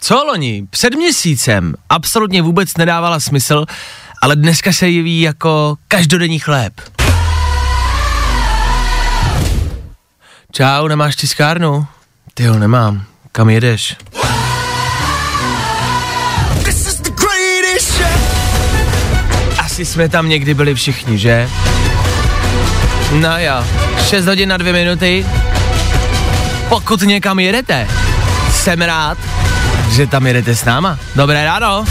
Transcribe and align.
co 0.00 0.24
loni, 0.24 0.66
před 0.70 0.94
měsícem, 0.94 1.74
absolutně 1.88 2.42
vůbec 2.42 2.76
nedávala 2.76 3.20
smysl, 3.20 3.64
ale 4.22 4.36
dneska 4.36 4.72
se 4.72 4.88
jeví 4.88 5.20
jako 5.20 5.76
každodenní 5.88 6.38
chléb. 6.38 6.72
Čau, 10.52 10.88
nemáš 10.88 11.16
tiskárnu? 11.16 11.86
Ty 12.34 12.42
jo, 12.42 12.54
nemám. 12.54 13.02
Kam 13.32 13.50
jedeš? 13.50 13.96
Asi 19.58 19.84
jsme 19.84 20.08
tam 20.08 20.28
někdy 20.28 20.54
byli 20.54 20.74
všichni, 20.74 21.18
že? 21.18 21.48
No 23.12 23.38
jo, 23.38 23.64
6 24.08 24.26
hodin 24.26 24.48
na 24.48 24.56
2 24.56 24.72
minuty. 24.72 25.26
Pokud 26.68 27.02
někam 27.02 27.38
jedete, 27.38 27.88
jsem 28.52 28.82
rád, 28.82 29.18
že 29.90 30.06
tam 30.06 30.26
jedete 30.26 30.56
s 30.56 30.64
náma. 30.64 30.98
Dobré 31.14 31.44
ráno. 31.44 31.84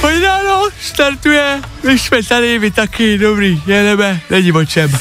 Pojď 0.00 0.22
ráno, 0.22 0.68
startuje, 0.80 1.60
my 1.82 1.98
jsme 1.98 2.22
tady, 2.22 2.58
vy 2.58 2.70
taky, 2.70 3.18
dobrý, 3.18 3.62
jedeme, 3.66 4.20
není 4.30 4.52
o 4.52 4.64
čem. 4.64 4.98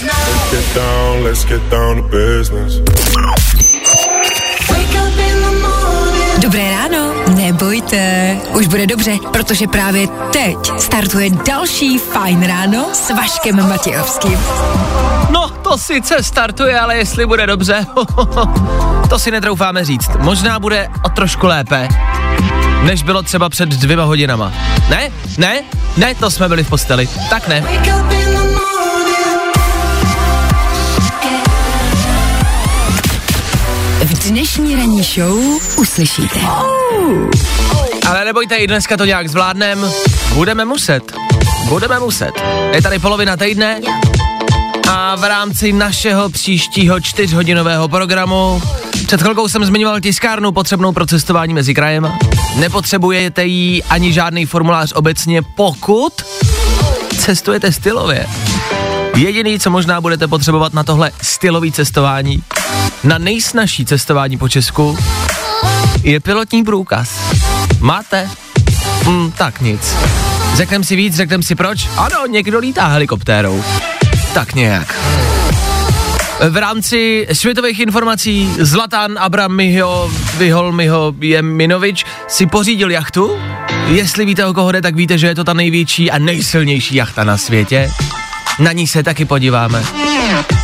Dobré 6.38 6.72
ráno, 6.72 7.13
nebojte, 7.36 8.38
už 8.53 8.67
bude 8.67 8.88
dobře, 8.88 9.11
protože 9.34 9.67
právě 9.67 10.08
teď 10.31 10.58
startuje 10.80 11.30
další 11.30 11.97
Fajn 11.97 12.44
ráno 12.44 12.89
s 12.94 13.09
Vaškem 13.09 13.69
Matějovským. 13.69 14.38
To 15.72 15.77
sice 15.77 16.23
startuje, 16.23 16.80
ale 16.80 16.97
jestli 16.97 17.25
bude 17.25 17.47
dobře, 17.47 17.86
to 19.09 19.19
si 19.19 19.31
netroufáme 19.31 19.86
říct. 19.86 20.09
Možná 20.19 20.59
bude 20.59 20.88
o 21.05 21.09
trošku 21.09 21.47
lépe, 21.47 21.88
než 22.83 23.03
bylo 23.03 23.22
třeba 23.22 23.50
před 23.50 23.69
dvěma 23.69 24.03
hodinama. 24.03 24.53
Ne? 24.89 25.09
Ne? 25.38 25.61
Ne, 25.97 26.16
to 26.16 26.31
jsme 26.31 26.47
byli 26.47 26.63
v 26.63 26.69
posteli. 26.69 27.09
Tak 27.30 27.47
ne. 27.47 27.63
V 34.03 34.30
dnešní 34.30 34.75
ranní 34.75 35.03
show 35.03 35.39
uslyšíte. 35.78 36.39
Ale 38.09 38.25
nebojte, 38.25 38.56
i 38.56 38.67
dneska 38.67 38.97
to 38.97 39.06
nějak 39.06 39.30
zvládnem. 39.30 39.91
Budeme 40.33 40.66
muset. 40.66 41.13
Budeme 41.69 42.00
muset. 42.00 42.31
Je 42.72 42.81
tady 42.81 43.00
polovina 43.00 43.38
týdne 43.38 43.81
a 44.94 45.16
v 45.16 45.23
rámci 45.23 45.73
našeho 45.73 46.30
příštího 46.30 47.00
čtyřhodinového 47.00 47.88
programu 47.88 48.61
před 49.06 49.22
chvilkou 49.22 49.47
jsem 49.47 49.66
zmiňoval 49.66 50.00
tiskárnu 50.00 50.52
potřebnou 50.52 50.92
pro 50.92 51.06
cestování 51.06 51.53
mezi 51.53 51.73
krajem. 51.73 52.14
Nepotřebujete 52.56 53.45
jí 53.45 53.84
ani 53.84 54.14
žádný 54.14 54.45
formulář 54.45 54.94
obecně, 54.95 55.42
pokud 55.42 56.14
cestujete 57.17 57.72
stylově. 57.72 58.28
Jediný, 59.16 59.59
co 59.59 59.69
možná 59.69 60.02
budete 60.02 60.28
potřebovat 60.28 60.74
na 60.74 60.84
tohle 60.84 61.12
stylový 61.22 61.72
cestování, 61.72 62.44
na 63.03 63.18
nejsnažší 63.18 63.85
cestování 63.85 64.38
po 64.38 64.50
Česku, 64.50 64.97
je 66.03 66.19
pilotní 66.19 66.63
průkaz. 66.63 67.09
Máte? 67.79 68.29
Hm, 69.08 69.31
tak 69.31 69.62
nic. 69.62 69.96
Řekneme 70.56 70.84
si 70.84 70.96
víc, 70.96 71.16
řekneme 71.16 71.44
si 71.44 71.56
proč? 71.56 71.88
Ano, 71.97 72.25
někdo 72.28 72.59
lítá 72.59 72.88
helikoptérou. 72.88 73.63
Tak 74.34 74.56
nějak. 74.56 75.00
V 76.50 76.58
rámci 76.58 77.28
světových 77.34 77.80
informací 77.80 78.50
Zlatan 78.59 79.19
Abramiho 79.19 80.12
Vyholmiho 80.38 81.14
Jeminovič 81.22 82.06
si 82.28 82.46
pořídil 82.46 82.91
jachtu. 82.91 83.31
Jestli 83.88 84.25
víte, 84.25 84.46
o 84.46 84.53
koho 84.53 84.72
jde, 84.72 84.81
tak 84.81 84.96
víte, 84.96 85.18
že 85.18 85.28
je 85.28 85.36
to 85.36 85.44
ta 85.44 85.53
největší 85.53 86.12
a 86.12 86.18
nejsilnější 86.18 86.96
jachta 86.96 87.24
na 87.24 87.38
světě. 87.38 87.91
Na 88.59 88.72
ní 88.72 88.88
se 88.88 89.03
taky 89.03 89.25
podíváme. 89.25 89.84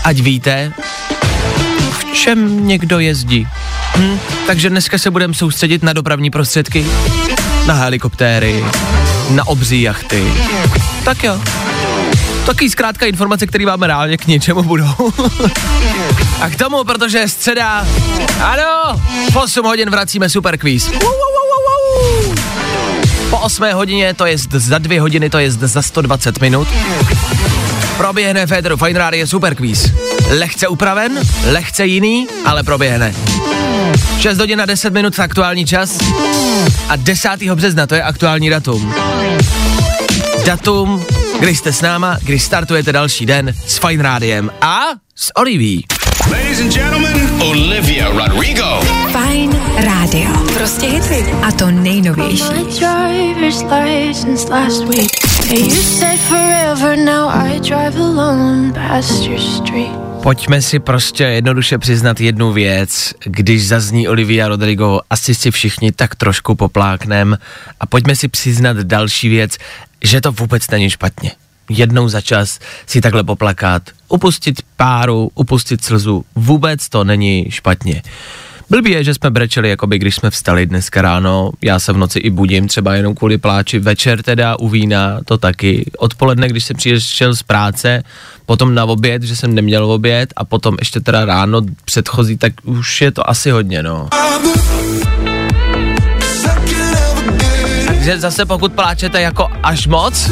Ať 0.04 0.20
víte, 0.20 0.74
v 1.92 2.14
čem 2.14 2.68
někdo 2.68 3.00
jezdí. 3.00 3.48
Hm, 3.98 4.20
takže 4.48 4.70
dneska 4.70 4.98
se 4.98 5.12
budeme 5.12 5.34
soustředit 5.34 5.84
na 5.84 5.94
dopravní 5.94 6.30
prostředky, 6.30 6.86
na 7.68 7.74
helikoptéry, 7.74 8.66
na 9.30 9.48
obří 9.48 9.82
jachty. 9.82 10.24
Tak 11.04 11.24
jo. 11.24 11.42
Taky 12.48 12.70
zkrátka 12.70 13.06
informace, 13.06 13.48
které 13.48 13.66
vám 13.66 13.84
reálně 13.84 14.18
k 14.18 14.28
něčemu 14.28 14.64
budou. 14.64 15.14
A 16.42 16.50
k 16.50 16.56
tomu, 16.56 16.84
protože 16.84 17.18
je 17.18 17.28
středa, 17.28 17.88
ano, 18.44 19.02
v 19.32 19.36
8 19.36 19.66
hodin 19.66 19.90
vracíme 19.90 20.30
super 20.30 20.58
quiz. 20.58 20.92
Po 23.30 23.38
8 23.38 23.66
hodině, 23.74 24.14
to 24.14 24.26
je 24.26 24.38
za 24.52 24.78
dvě 24.78 25.02
hodiny, 25.02 25.30
to 25.30 25.40
je 25.40 25.52
za 25.52 25.82
120 25.82 26.42
minut. 26.42 26.68
Proběhne 27.98 28.46
v 28.46 28.50
Féteru 28.50 28.78
Fine 28.78 29.00
Radio 29.00 29.28
Super 29.28 29.56
Quiz. 29.56 29.92
Lehce 30.30 30.68
upraven, 30.68 31.20
lehce 31.46 31.86
jiný, 31.86 32.28
ale 32.46 32.64
proběhne. 32.64 33.16
6 34.20 34.38
hodin 34.38 34.62
a 34.62 34.66
10 34.66 34.94
minut 34.94 35.20
aktuální 35.20 35.66
čas 35.66 35.98
a 36.90 36.96
10. 36.96 37.30
března 37.54 37.88
to 37.88 37.96
je 37.96 38.04
aktuální 38.04 38.50
datum. 38.50 38.94
Datum, 40.46 41.06
kdy 41.40 41.56
jste 41.56 41.74
s 41.74 41.82
náma, 41.82 42.18
kdy 42.24 42.40
startujete 42.40 42.92
další 42.92 43.26
den 43.26 43.54
s 43.68 43.78
Fine 43.78 44.04
Rádiem 44.04 44.52
a 44.62 44.82
s 45.16 45.36
Oliví. 45.36 45.86
Ladies 46.32 46.62
and 46.62 46.74
gentlemen, 46.74 47.42
Olivia 47.42 48.10
Rodrigo. 48.10 48.82
Fajn 49.12 49.60
rádio. 49.78 50.30
Prostě 50.54 50.88
hity. 50.88 51.26
A 51.44 51.52
to 51.52 51.72
nejnovější. 51.72 52.44
Pojďme 60.24 60.62
si 60.62 60.80
prostě 60.80 61.24
jednoduše 61.24 61.78
přiznat 61.78 62.22
jednu 62.22 62.54
věc, 62.54 63.14
když 63.26 63.68
zazní 63.68 64.08
Olivia 64.08 64.48
Rodrigo, 64.48 65.00
asi 65.10 65.36
si 65.36 65.52
všichni 65.52 65.92
tak 65.92 66.16
trošku 66.16 66.56
popláknem 66.56 67.38
a 67.80 67.86
pojďme 67.86 68.16
si 68.16 68.28
přiznat 68.28 68.78
další 68.78 69.30
věc, 69.30 69.58
že 70.04 70.22
to 70.22 70.32
vůbec 70.32 70.70
není 70.70 70.90
špatně. 70.90 71.32
Jednou 71.70 72.10
za 72.10 72.22
čas 72.22 72.60
si 72.86 73.02
takhle 73.02 73.24
poplakat, 73.24 73.84
upustit 74.10 74.62
páru, 74.76 75.32
upustit 75.36 75.84
slzu, 75.84 76.26
vůbec 76.36 76.90
to 76.90 77.04
není 77.04 77.46
špatně. 77.50 78.02
Blbý 78.70 78.92
je, 78.92 79.04
že 79.04 79.14
jsme 79.14 79.30
brečeli, 79.30 79.70
jakoby 79.70 80.00
když 80.00 80.16
jsme 80.16 80.30
vstali 80.30 80.66
dneska 80.66 81.02
ráno, 81.02 81.52
já 81.62 81.80
se 81.80 81.94
v 81.94 81.98
noci 81.98 82.20
i 82.20 82.30
budím, 82.30 82.68
třeba 82.68 82.96
jenom 82.96 83.16
kvůli 83.16 83.38
pláči, 83.38 83.80
večer 83.80 84.24
teda 84.24 84.60
u 84.60 84.70
vína, 84.70 85.20
to 85.26 85.38
taky, 85.38 85.92
odpoledne, 85.98 86.50
když 86.50 86.66
jsem 86.66 86.78
přišel 86.78 87.36
z 87.36 87.44
práce, 87.44 88.04
potom 88.46 88.76
na 88.76 88.86
oběd, 88.86 89.24
že 89.24 89.36
jsem 89.36 89.56
neměl 89.56 89.92
oběd 89.92 90.34
a 90.36 90.46
potom 90.46 90.76
ještě 90.80 91.00
teda 91.00 91.26
ráno 91.26 91.62
předchozí, 91.86 92.38
tak 92.38 92.54
už 92.64 93.02
je 93.02 93.12
to 93.12 93.30
asi 93.30 93.52
hodně, 93.52 93.84
no. 93.84 94.10
Takže 98.08 98.22
zase 98.22 98.46
pokud 98.46 98.74
pláčete 98.74 99.22
jako 99.22 99.50
až 99.64 99.88
moc, 99.88 100.32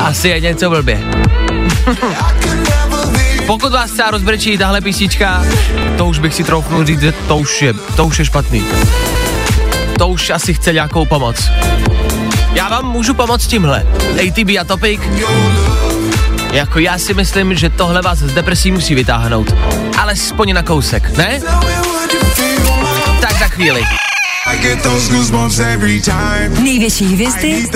asi 0.00 0.28
je 0.28 0.40
něco 0.40 0.70
blbě. 0.70 1.00
Pokud 3.46 3.72
vás 3.72 3.90
třeba 3.90 4.10
rozbrečí 4.10 4.58
tahle 4.58 4.80
písnička, 4.80 5.44
to 5.98 6.06
už 6.06 6.18
bych 6.18 6.34
si 6.34 6.44
troufnul 6.44 6.84
říct, 6.84 7.00
že 7.00 7.12
to 7.12 7.36
už 7.36 7.62
je, 7.62 7.72
to 7.96 8.04
už 8.04 8.18
je 8.18 8.24
špatný. 8.24 8.64
To 9.98 10.08
už 10.08 10.30
asi 10.30 10.54
chce 10.54 10.72
nějakou 10.72 11.06
pomoc. 11.06 11.50
Já 12.52 12.68
vám 12.68 12.92
můžu 12.92 13.14
pomoct 13.14 13.46
tímhle. 13.46 13.86
ATB 14.28 14.50
a 14.60 14.64
Topic. 14.64 15.00
Jako 16.52 16.78
já 16.78 16.98
si 16.98 17.14
myslím, 17.14 17.54
že 17.54 17.70
tohle 17.70 18.02
vás 18.02 18.18
z 18.18 18.34
depresí 18.34 18.72
musí 18.72 18.94
vytáhnout. 18.94 19.54
Alespoň 19.98 20.52
na 20.52 20.62
kousek, 20.62 21.16
ne? 21.16 21.40
Tak 23.20 23.38
za 23.38 23.48
chvíli. 23.48 24.09
I 24.50 24.58
get 24.58 24.82
those 24.82 25.08
goosebumps 25.08 25.60
every 25.60 26.00
time. 26.00 26.64
Největší 26.64 27.04
hvězdy, 27.04 27.68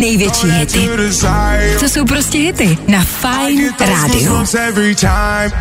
největší 0.00 0.50
hity. 0.50 0.88
To 1.80 1.88
jsou 1.88 2.04
prostě 2.04 2.38
hity 2.38 2.78
na 2.88 3.04
every 4.54 4.94
time. 4.94 5.52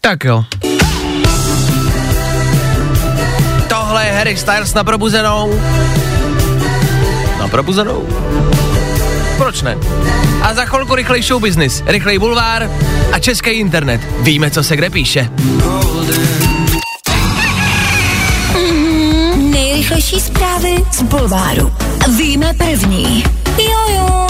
Tak 0.00 0.24
jo. 0.24 0.44
Tohle 3.68 4.06
je 4.06 4.12
Harry 4.12 4.36
Styles 4.36 4.74
na 4.74 4.84
probuzenou. 4.84 5.60
Na 7.38 7.48
probuzenou? 7.48 8.08
Proč 9.38 9.62
ne? 9.62 9.78
A 10.42 10.54
za 10.54 10.64
chvilku 10.64 10.94
rychlej 10.94 11.22
show 11.22 11.42
business, 11.42 11.82
rychlej 11.86 12.18
bulvár 12.18 12.70
a 13.12 13.18
český 13.18 13.50
internet. 13.50 14.00
Víme, 14.20 14.50
co 14.50 14.62
se 14.64 14.76
kde 14.76 14.90
píše. 14.90 15.30
Nejrychlejší 19.36 20.20
zprávy 20.20 20.84
z 20.92 21.02
Bulváru. 21.02 21.72
Víme 22.18 22.52
první. 22.54 23.24
Jo, 23.58 23.94
jo. 23.96 24.26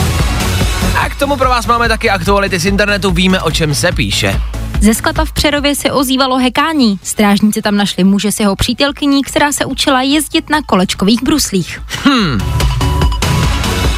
A 1.01 1.09
k 1.09 1.17
tomu 1.19 1.37
pro 1.37 1.49
vás 1.49 1.67
máme 1.67 1.89
taky 1.89 2.11
aktuality 2.11 2.59
z 2.59 2.67
internetu, 2.67 3.11
víme, 3.11 3.41
o 3.41 3.51
čem 3.51 3.75
se 3.75 3.93
píše. 3.93 4.41
Ze 4.81 4.95
sklapa 4.95 5.25
v 5.25 5.33
Přerově 5.33 5.75
se 5.75 5.93
ozývalo 5.93 6.39
hekání. 6.39 7.01
Strážníci 7.03 7.63
tam 7.63 7.77
našli 7.77 8.05
muže 8.05 8.33
s 8.33 8.41
jeho 8.41 8.57
přítelkyní, 8.57 9.23
která 9.23 9.53
se 9.53 9.65
učila 9.65 10.03
jezdit 10.03 10.51
na 10.51 10.63
kolečkových 10.67 11.23
bruslích. 11.23 11.83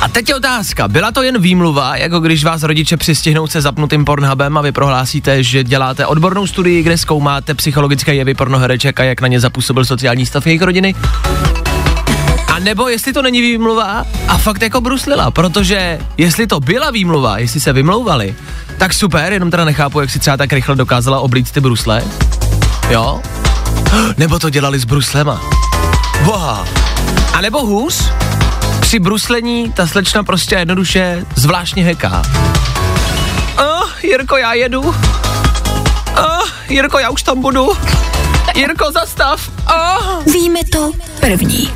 A 0.01 0.09
teď 0.09 0.29
je 0.29 0.35
otázka, 0.35 0.89
byla 0.89 1.13
to 1.13 1.23
jen 1.23 1.41
výmluva, 1.41 1.97
jako 1.97 2.21
když 2.21 2.45
vás 2.45 2.63
rodiče 2.63 2.97
přistihnou 2.97 3.47
se 3.47 3.61
zapnutým 3.61 4.05
pornhubem 4.05 4.59
a 4.59 4.61
vy 4.61 4.73
prohlásíte, 4.73 5.43
že 5.43 5.65
děláte 5.65 6.07
odbornou 6.07 6.47
studii, 6.47 6.83
kde 6.83 6.99
zkoumáte 6.99 7.55
psychologické 7.55 8.15
jevy 8.15 8.35
pornohereček 8.35 9.01
a 9.01 9.05
jak 9.05 9.21
na 9.21 9.29
ně 9.29 9.41
zapůsobil 9.41 9.85
sociální 9.85 10.27
stav 10.27 10.47
jejich 10.47 10.63
rodiny? 10.63 10.95
A 12.53 12.59
nebo 12.59 12.89
jestli 12.89 13.13
to 13.13 13.23
není 13.23 13.41
výmluva 13.41 14.07
a 14.29 14.39
fakt 14.39 14.63
jako 14.63 14.81
bruslila, 14.81 15.31
protože 15.31 15.99
jestli 16.17 16.47
to 16.47 16.61
byla 16.61 16.91
výmluva, 16.91 17.39
jestli 17.39 17.61
se 17.61 17.73
vymlouvali, 17.73 18.35
tak 18.79 18.95
super, 18.95 19.33
jenom 19.33 19.51
teda 19.51 19.65
nechápu, 19.65 20.01
jak 20.01 20.11
si 20.11 20.19
třeba 20.19 20.37
tak 20.37 20.53
rychle 20.53 20.77
dokázala 20.77 21.21
oblít 21.21 21.51
ty 21.51 21.61
brusle. 21.61 22.03
Jo? 22.91 23.21
Nebo 24.17 24.39
to 24.39 24.51
dělali 24.51 24.79
s 24.79 24.85
bruslema. 24.85 25.41
Wow. 26.23 26.69
A 27.33 27.41
nebo 27.41 27.67
hůř, 27.67 28.11
při 28.91 28.99
bruslení 28.99 29.73
ta 29.73 29.87
slečna 29.87 30.23
prostě 30.23 30.55
jednoduše 30.55 31.25
zvláštně 31.35 31.85
heká. 31.85 32.23
Oh, 33.59 33.91
Jirko, 34.03 34.37
já 34.37 34.53
jedu. 34.53 34.81
Oh, 34.81 36.49
Jirko, 36.69 36.99
já 36.99 37.11
už 37.11 37.23
tam 37.23 37.41
budu. 37.41 37.69
Jirko, 38.55 38.93
zastav. 38.93 39.51
Oh. 39.67 40.33
Víme 40.33 40.61
to 40.73 40.93
první. 41.21 41.73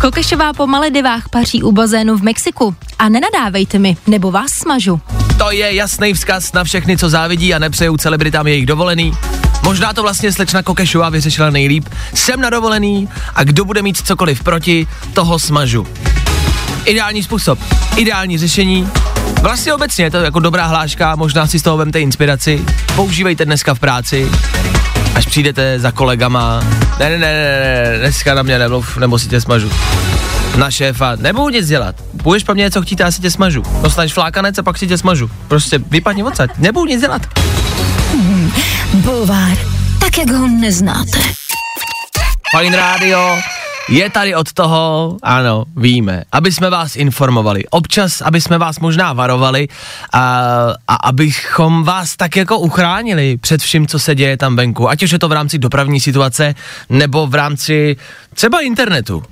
Kokešová 0.00 0.52
po 0.52 0.66
Maledivách 0.66 1.28
paří 1.28 1.62
u 1.62 1.72
bazénu 1.72 2.16
v 2.16 2.22
Mexiku. 2.22 2.76
A 2.98 3.08
nenadávejte 3.08 3.78
mi, 3.78 3.96
nebo 4.06 4.30
vás 4.30 4.52
smažu. 4.52 5.00
To 5.38 5.50
je 5.50 5.74
jasný 5.74 6.14
vzkaz 6.14 6.52
na 6.52 6.64
všechny, 6.64 6.98
co 6.98 7.08
závidí 7.08 7.54
a 7.54 7.58
nepřejou 7.58 7.96
celebritám 7.96 8.46
jejich 8.46 8.66
dovolený. 8.66 9.12
Možná 9.62 9.92
to 9.92 10.02
vlastně 10.02 10.32
slečna 10.32 10.62
Kokešová 10.62 11.08
vyřešila 11.08 11.50
nejlíp. 11.50 11.88
Jsem 12.14 12.40
na 12.40 12.50
dovolený 12.50 13.08
a 13.34 13.44
kdo 13.44 13.64
bude 13.64 13.82
mít 13.82 14.06
cokoliv 14.06 14.42
proti, 14.42 14.86
toho 15.12 15.38
smažu. 15.38 15.86
Ideální 16.84 17.22
způsob, 17.22 17.58
ideální 17.96 18.38
řešení. 18.38 18.88
Vlastně 19.42 19.74
obecně 19.74 20.04
je 20.04 20.10
to 20.10 20.16
jako 20.16 20.40
dobrá 20.40 20.66
hláška, 20.66 21.16
možná 21.16 21.46
si 21.46 21.58
z 21.58 21.62
toho 21.62 21.76
vemte 21.76 22.00
inspiraci. 22.00 22.64
Používejte 22.96 23.44
dneska 23.44 23.74
v 23.74 23.78
práci, 23.78 24.30
až 25.14 25.26
přijdete 25.26 25.78
za 25.78 25.90
kolegama. 25.90 26.60
Ne, 26.98 27.10
ne, 27.10 27.18
ne, 27.18 27.18
ne, 27.18 27.90
ne 27.92 27.98
dneska 27.98 28.34
na 28.34 28.42
mě 28.42 28.58
nemluv, 28.58 28.96
nebo 28.96 29.18
si 29.18 29.28
tě 29.28 29.40
smažu. 29.40 29.70
Na 30.56 30.70
šéfa, 30.70 31.16
nebudu 31.16 31.48
nic 31.48 31.68
dělat. 31.68 31.96
Budeš 32.12 32.44
po 32.44 32.54
mně 32.54 32.62
něco 32.62 32.82
chtít, 32.82 33.00
já 33.00 33.10
si 33.10 33.20
tě 33.20 33.30
smažu. 33.30 33.62
Dostaneš 33.82 34.12
flákanec 34.12 34.58
a 34.58 34.62
pak 34.62 34.78
si 34.78 34.86
tě 34.86 34.98
smažu. 34.98 35.30
Prostě 35.48 35.78
vypadni 35.78 36.22
odsaď, 36.22 36.50
nebudu 36.58 36.86
nic 36.86 37.00
dělat. 37.00 37.22
Bulvár. 38.94 39.58
Tak, 40.00 40.18
jak 40.18 40.30
ho 40.30 40.48
neznáte. 40.48 41.18
Fajn 42.52 42.74
rádio 42.74 43.38
je 43.88 44.10
tady 44.10 44.34
od 44.34 44.52
toho, 44.52 45.16
ano, 45.22 45.64
víme, 45.76 46.24
aby 46.32 46.52
jsme 46.52 46.70
vás 46.70 46.96
informovali. 46.96 47.64
Občas, 47.70 48.20
aby 48.20 48.40
jsme 48.40 48.58
vás 48.58 48.80
možná 48.80 49.12
varovali 49.12 49.68
a, 50.12 50.20
a 50.88 50.94
abychom 50.94 51.84
vás 51.84 52.16
tak 52.16 52.36
jako 52.36 52.58
uchránili 52.58 53.36
před 53.36 53.60
vším, 53.60 53.86
co 53.86 53.98
se 53.98 54.14
děje 54.14 54.36
tam 54.36 54.56
venku. 54.56 54.88
Ať 54.88 55.02
už 55.02 55.10
je 55.10 55.18
to 55.18 55.28
v 55.28 55.32
rámci 55.32 55.58
dopravní 55.58 56.00
situace, 56.00 56.54
nebo 56.88 57.26
v 57.26 57.34
rámci 57.34 57.96
třeba 58.34 58.60
internetu. 58.60 59.22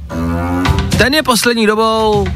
Ten 0.98 1.14
je 1.14 1.22
poslední 1.22 1.66
dobou 1.66 2.26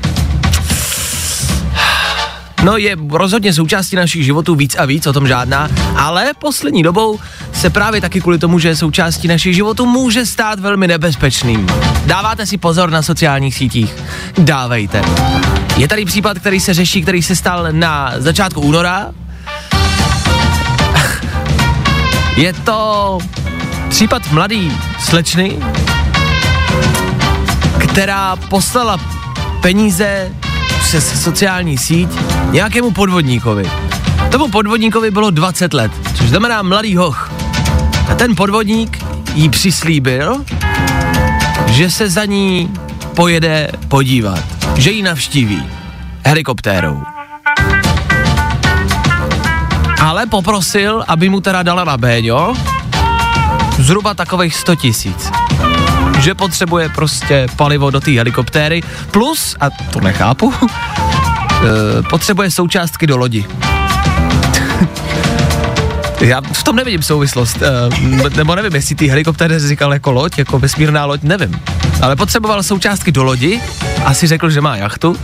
No 2.67 2.77
je 2.77 2.97
rozhodně 3.11 3.53
součástí 3.53 3.97
našich 3.97 4.25
životů 4.25 4.55
víc 4.55 4.77
a 4.79 4.85
víc, 4.85 5.07
o 5.07 5.13
tom 5.13 5.29
žádná, 5.29 5.69
ale 5.97 6.33
poslední 6.39 6.83
dobou 6.83 7.19
se 7.53 7.71
právě 7.71 8.01
taky 8.01 8.21
kvůli 8.21 8.39
tomu, 8.39 8.59
že 8.59 8.69
je 8.69 8.77
součástí 8.77 9.29
našich 9.29 9.55
životů, 9.55 9.87
může 9.87 10.27
stát 10.27 10.61
velmi 10.61 10.89
nebezpečným. 10.89 11.67
Dáváte 12.07 12.47
si 12.47 12.59
pozor 12.59 12.91
na 12.91 13.03
sociálních 13.03 13.55
sítích? 13.55 13.95
Dávejte. 14.39 15.03
Je 15.77 15.89
tady 15.89 16.05
případ, 16.05 16.39
který 16.39 16.61
se 16.61 16.75
řeší, 16.75 17.03
který 17.03 17.23
se 17.23 17.37
stal 17.37 17.69
na 17.71 18.13
začátku 18.17 18.61
února. 18.61 19.15
Je 22.37 22.53
to 22.53 23.19
případ 23.89 24.33
mladý 24.33 24.73
slečny, 24.99 25.59
která 27.79 28.37
poslala 28.37 29.01
peníze 29.61 30.31
přes 30.87 31.23
sociální 31.23 31.79
síť 31.79 32.09
nějakému 32.51 32.91
podvodníkovi. 32.91 33.71
Tomu 34.31 34.49
podvodníkovi 34.49 35.11
bylo 35.11 35.31
20 35.31 35.75
let, 35.75 35.93
což 36.15 36.29
znamená 36.29 36.63
mladý 36.63 36.97
hoch. 36.97 37.31
A 38.11 38.15
ten 38.15 38.37
podvodník 38.37 39.05
jí 39.35 39.49
přislíbil, 39.49 40.45
že 41.67 41.91
se 41.91 42.11
za 42.11 42.25
ní 42.25 42.71
pojede 43.15 43.71
podívat, 43.89 44.45
že 44.77 44.91
ji 44.91 45.03
navštíví 45.03 45.63
helikoptérou. 46.25 47.03
Ale 50.01 50.27
poprosil, 50.27 51.05
aby 51.09 51.29
mu 51.29 51.41
teda 51.41 51.63
dala 51.63 51.85
na 51.85 51.97
Béňo 51.97 52.55
zhruba 53.79 54.15
takových 54.15 54.55
100 54.55 54.75
tisíc 54.77 55.31
že 56.27 56.35
potřebuje 56.35 56.89
prostě 56.89 57.47
palivo 57.57 57.91
do 57.91 58.01
té 58.01 58.11
helikoptéry, 58.11 58.83
plus, 59.11 59.57
a 59.61 59.71
to 59.71 60.01
nechápu, 60.01 60.53
e, 60.61 60.67
potřebuje 62.03 62.51
součástky 62.51 63.07
do 63.07 63.17
lodi. 63.17 63.47
Já 66.21 66.41
v 66.53 66.63
tom 66.63 66.77
nevidím 66.77 67.03
souvislost, 67.03 67.63
e, 67.63 67.71
nebo 68.37 68.55
nevím, 68.55 68.75
jestli 68.75 68.95
ty 68.95 69.07
helikoptéry 69.07 69.59
říkal 69.59 69.93
jako 69.93 70.13
loď, 70.13 70.39
jako 70.39 70.59
vesmírná 70.59 71.05
loď, 71.05 71.23
nevím. 71.23 71.61
Ale 72.03 72.17
potřeboval 72.17 72.63
součástky 72.63 73.13
do 73.13 73.25
lodi, 73.25 73.61
asi 74.05 74.27
řekl, 74.27 74.51
že 74.51 74.61
má 74.61 74.77
jachtu, 74.77 75.17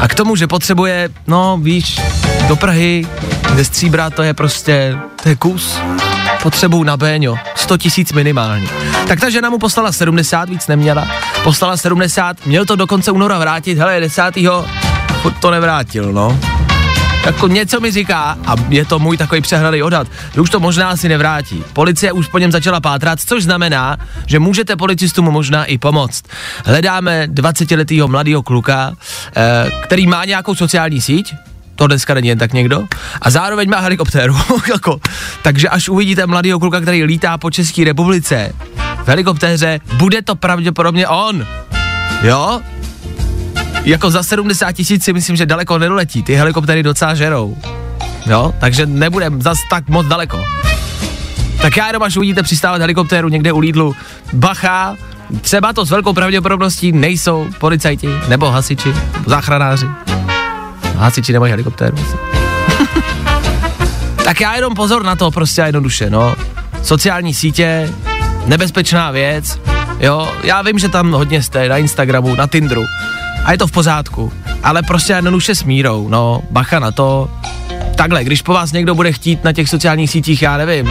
a 0.00 0.08
k 0.08 0.14
tomu, 0.14 0.36
že 0.36 0.46
potřebuje, 0.46 1.08
no 1.26 1.58
víš, 1.62 2.00
do 2.48 2.56
Prahy, 2.56 3.06
ze 3.54 3.64
stříbra 3.64 4.10
to 4.10 4.22
je 4.22 4.34
prostě, 4.34 4.96
to 5.22 5.28
je 5.28 5.36
kus, 5.36 5.78
potřebuju 6.42 6.82
na 6.82 6.96
Béňo, 6.96 7.34
100 7.54 7.76
tisíc 7.76 8.12
minimálně. 8.12 8.68
Tak 9.08 9.20
ta 9.20 9.30
žena 9.30 9.50
mu 9.50 9.58
poslala 9.58 9.92
70, 9.92 10.48
víc 10.48 10.66
neměla, 10.66 11.08
poslala 11.44 11.76
70, 11.76 12.46
měl 12.46 12.64
to 12.64 12.76
do 12.76 12.86
konce 12.86 13.10
února 13.10 13.38
vrátit, 13.38 13.78
hele, 13.78 14.00
10. 14.00 14.22
furt 15.22 15.34
to 15.40 15.50
nevrátil, 15.50 16.12
no. 16.12 16.38
Jako 17.26 17.48
něco 17.48 17.80
mi 17.80 17.90
říká, 17.90 18.38
a 18.46 18.54
je 18.68 18.84
to 18.84 18.98
můj 18.98 19.16
takový 19.16 19.40
přehradý 19.40 19.82
odhad, 19.82 20.06
že 20.34 20.40
už 20.40 20.50
to 20.50 20.60
možná 20.60 20.88
asi 20.88 21.08
nevrátí. 21.08 21.64
Policie 21.72 22.12
už 22.12 22.26
po 22.26 22.38
něm 22.38 22.52
začala 22.52 22.80
pátrat, 22.80 23.20
což 23.20 23.44
znamená, 23.44 23.96
že 24.26 24.38
můžete 24.38 24.76
policistům 24.76 25.24
možná 25.24 25.64
i 25.64 25.78
pomoct. 25.78 26.24
Hledáme 26.64 27.26
20-letého 27.26 28.08
mladého 28.08 28.42
kluka, 28.42 28.92
eh, 29.36 29.70
který 29.84 30.06
má 30.06 30.24
nějakou 30.24 30.54
sociální 30.54 31.00
síť, 31.00 31.34
to 31.80 31.86
dneska 31.86 32.14
není 32.14 32.28
jen 32.28 32.38
tak 32.38 32.52
někdo, 32.52 32.84
a 33.22 33.30
zároveň 33.30 33.70
má 33.70 33.78
helikoptéru. 33.78 34.36
jako. 34.70 35.00
Takže 35.42 35.68
až 35.68 35.88
uvidíte 35.88 36.26
mladého 36.26 36.60
kluka, 36.60 36.80
který 36.80 37.04
lítá 37.04 37.38
po 37.38 37.50
České 37.50 37.84
republice 37.84 38.52
v 39.04 39.08
helikoptéře, 39.08 39.80
bude 39.96 40.22
to 40.22 40.36
pravděpodobně 40.36 41.08
on. 41.08 41.46
Jo? 42.22 42.60
Jako 43.84 44.10
za 44.10 44.22
70 44.22 44.72
tisíc 44.72 45.04
si 45.04 45.12
myslím, 45.12 45.36
že 45.36 45.46
daleko 45.46 45.78
nedoletí. 45.78 46.22
Ty 46.22 46.34
helikoptéry 46.34 46.82
docela 46.82 47.14
žerou. 47.14 47.56
Jo? 48.26 48.54
Takže 48.60 48.86
nebude 48.86 49.30
zas 49.38 49.58
tak 49.70 49.88
moc 49.88 50.06
daleko. 50.06 50.44
Tak 51.62 51.76
já 51.76 51.86
jenom 51.86 52.02
až 52.02 52.16
uvidíte 52.16 52.42
přistávat 52.42 52.80
helikoptéru 52.80 53.28
někde 53.28 53.52
u 53.52 53.58
Lidlu, 53.58 53.96
bacha, 54.32 54.96
třeba 55.40 55.72
to 55.72 55.84
s 55.84 55.90
velkou 55.90 56.12
pravděpodobností 56.12 56.92
nejsou 56.92 57.48
policajti, 57.58 58.08
nebo 58.28 58.50
hasiči, 58.50 58.94
záchranáři. 59.26 59.86
Hasiči 61.00 61.32
nemají 61.32 61.50
helikoptéru. 61.50 61.96
tak 64.24 64.40
já 64.40 64.54
jenom 64.54 64.74
pozor 64.74 65.04
na 65.04 65.16
to, 65.16 65.30
prostě 65.30 65.62
a 65.62 65.66
jednoduše, 65.66 66.10
no. 66.10 66.34
Sociální 66.82 67.34
sítě, 67.34 67.90
nebezpečná 68.46 69.10
věc, 69.10 69.60
jo. 70.00 70.32
Já 70.44 70.62
vím, 70.62 70.78
že 70.78 70.88
tam 70.88 71.12
hodně 71.12 71.42
jste 71.42 71.68
na 71.68 71.76
Instagramu, 71.76 72.34
na 72.34 72.46
Tinderu 72.46 72.86
a 73.44 73.52
je 73.52 73.58
to 73.58 73.66
v 73.66 73.72
pořádku, 73.72 74.32
ale 74.62 74.82
prostě 74.82 75.12
jednoduše 75.12 75.54
s 75.54 75.64
mírou, 75.64 76.08
no. 76.08 76.42
Bacha 76.50 76.78
na 76.78 76.90
to. 76.90 77.30
Takhle, 77.96 78.24
když 78.24 78.42
po 78.42 78.52
vás 78.52 78.72
někdo 78.72 78.94
bude 78.94 79.12
chtít 79.12 79.44
na 79.44 79.52
těch 79.52 79.68
sociálních 79.68 80.10
sítích, 80.10 80.42
já 80.42 80.56
nevím, 80.56 80.90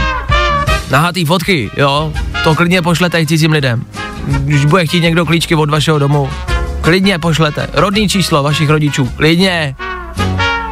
nahatý 0.92 1.26
fotky, 1.26 1.72
jo, 1.78 2.14
to 2.44 2.56
klidně 2.56 2.82
pošlete 2.82 3.22
i 3.22 3.28
cizím 3.28 3.52
lidem. 3.52 3.86
Když 4.26 4.66
bude 4.66 4.86
chtít 4.86 5.02
někdo 5.02 5.26
klíčky 5.26 5.56
od 5.56 5.70
vašeho 5.70 6.00
domu, 6.00 6.30
klidně 6.82 7.20
pošlete. 7.20 7.68
Rodný 7.74 8.10
číslo 8.10 8.44
vašich 8.44 8.70
rodičů, 8.70 9.10
klidně. 9.16 9.76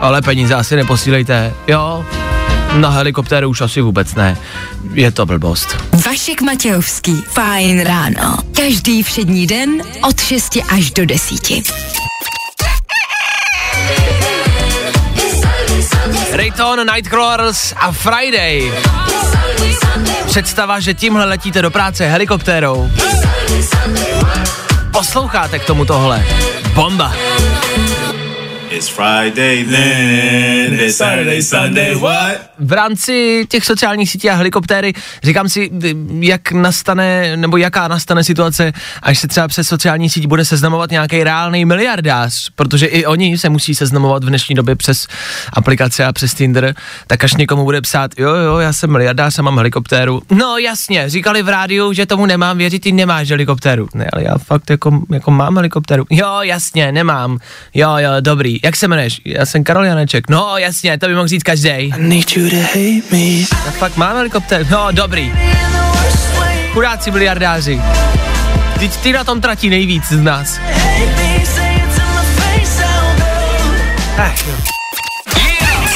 Ale 0.01 0.21
peníze 0.21 0.55
asi 0.55 0.75
neposílejte, 0.75 1.53
jo. 1.67 2.05
Na 2.73 2.89
helikoptéru 2.89 3.49
už 3.49 3.61
asi 3.61 3.81
vůbec 3.81 4.15
ne. 4.15 4.37
Je 4.93 5.11
to 5.11 5.25
blbost. 5.25 5.77
Vašek 6.05 6.41
Matějovský. 6.41 7.23
Fajn 7.27 7.81
ráno. 7.81 8.37
Každý 8.55 9.03
všední 9.03 9.47
den 9.47 9.69
od 10.03 10.21
6 10.21 10.57
až 10.69 10.91
do 10.91 11.05
10. 11.05 11.39
Rayton, 16.31 16.79
Nightcrawlers 16.93 17.73
a 17.77 17.91
Friday. 17.91 18.71
Představa, 20.25 20.79
že 20.79 20.93
tímhle 20.93 21.25
letíte 21.25 21.61
do 21.61 21.71
práce 21.71 22.07
helikoptérou. 22.07 22.91
Posloucháte 24.91 25.59
k 25.59 25.65
tomu 25.65 25.85
tohle. 25.85 26.25
Bomba. 26.73 27.13
It's 28.77 28.89
Friday 28.89 29.63
then, 29.63 30.79
it's 30.79 30.97
Saturday, 30.97 31.41
Sunday, 31.41 31.95
what? 31.95 32.47
v 32.59 32.71
rámci 32.71 33.45
těch 33.49 33.65
sociálních 33.65 34.09
sítí 34.09 34.29
a 34.29 34.35
helikoptéry 34.35 34.93
říkám 35.23 35.49
si, 35.49 35.69
jak 36.19 36.51
nastane, 36.51 37.37
nebo 37.37 37.57
jaká 37.57 37.87
nastane 37.87 38.23
situace, 38.23 38.73
až 39.01 39.19
se 39.19 39.27
třeba 39.27 39.47
přes 39.47 39.67
sociální 39.67 40.09
síť 40.09 40.27
bude 40.27 40.45
seznamovat 40.45 40.91
nějaký 40.91 41.23
reálný 41.23 41.65
miliardář, 41.65 42.49
protože 42.55 42.85
i 42.85 43.05
oni 43.05 43.37
se 43.37 43.49
musí 43.49 43.75
seznamovat 43.75 44.23
v 44.23 44.27
dnešní 44.27 44.55
době 44.55 44.75
přes 44.75 45.07
aplikace 45.53 46.05
a 46.05 46.13
přes 46.13 46.33
Tinder, 46.33 46.75
tak 47.07 47.23
až 47.23 47.35
někomu 47.35 47.63
bude 47.63 47.81
psát, 47.81 48.11
jo, 48.17 48.35
jo, 48.35 48.57
já 48.57 48.73
jsem 48.73 48.91
miliardář 48.91 49.39
a 49.39 49.41
mám 49.41 49.57
helikoptéru. 49.57 50.21
No 50.31 50.57
jasně, 50.57 51.09
říkali 51.09 51.43
v 51.43 51.49
rádiu, 51.49 51.93
že 51.93 52.05
tomu 52.05 52.25
nemám 52.25 52.57
věřit, 52.57 52.79
ty 52.79 52.91
nemáš 52.91 53.29
helikoptéru. 53.29 53.89
Ne, 53.93 54.07
ale 54.13 54.23
já 54.23 54.37
fakt 54.37 54.69
jako, 54.69 55.01
jako 55.11 55.31
mám 55.31 55.55
helikoptéru. 55.55 56.05
Jo, 56.09 56.39
jasně, 56.41 56.91
nemám. 56.91 57.39
Jo, 57.73 57.97
jo, 57.97 58.11
dobrý. 58.19 58.59
Jak 58.67 58.75
se 58.75 58.85
jmenuješ? 58.85 59.21
Já 59.25 59.45
jsem 59.45 59.63
Karol 59.63 59.85
Janeček. 59.85 60.29
No, 60.29 60.57
jasně, 60.57 60.97
to 60.97 61.07
by 61.07 61.15
mohl 61.15 61.27
říct 61.27 61.43
každý. 61.43 61.91
Tak 63.65 63.73
fakt 63.73 63.97
mám 63.97 64.15
helikoptér? 64.15 64.67
No, 64.71 64.87
dobrý. 64.91 65.33
Chudáci 66.73 67.11
miliardáři. 67.11 67.81
Teď 68.79 68.97
ty 68.97 69.13
na 69.13 69.23
tom 69.23 69.41
tratí 69.41 69.69
nejvíc 69.69 70.05
z 70.05 70.21
nás. 70.21 70.59
Ach, 74.17 74.47
jo. 74.47 74.66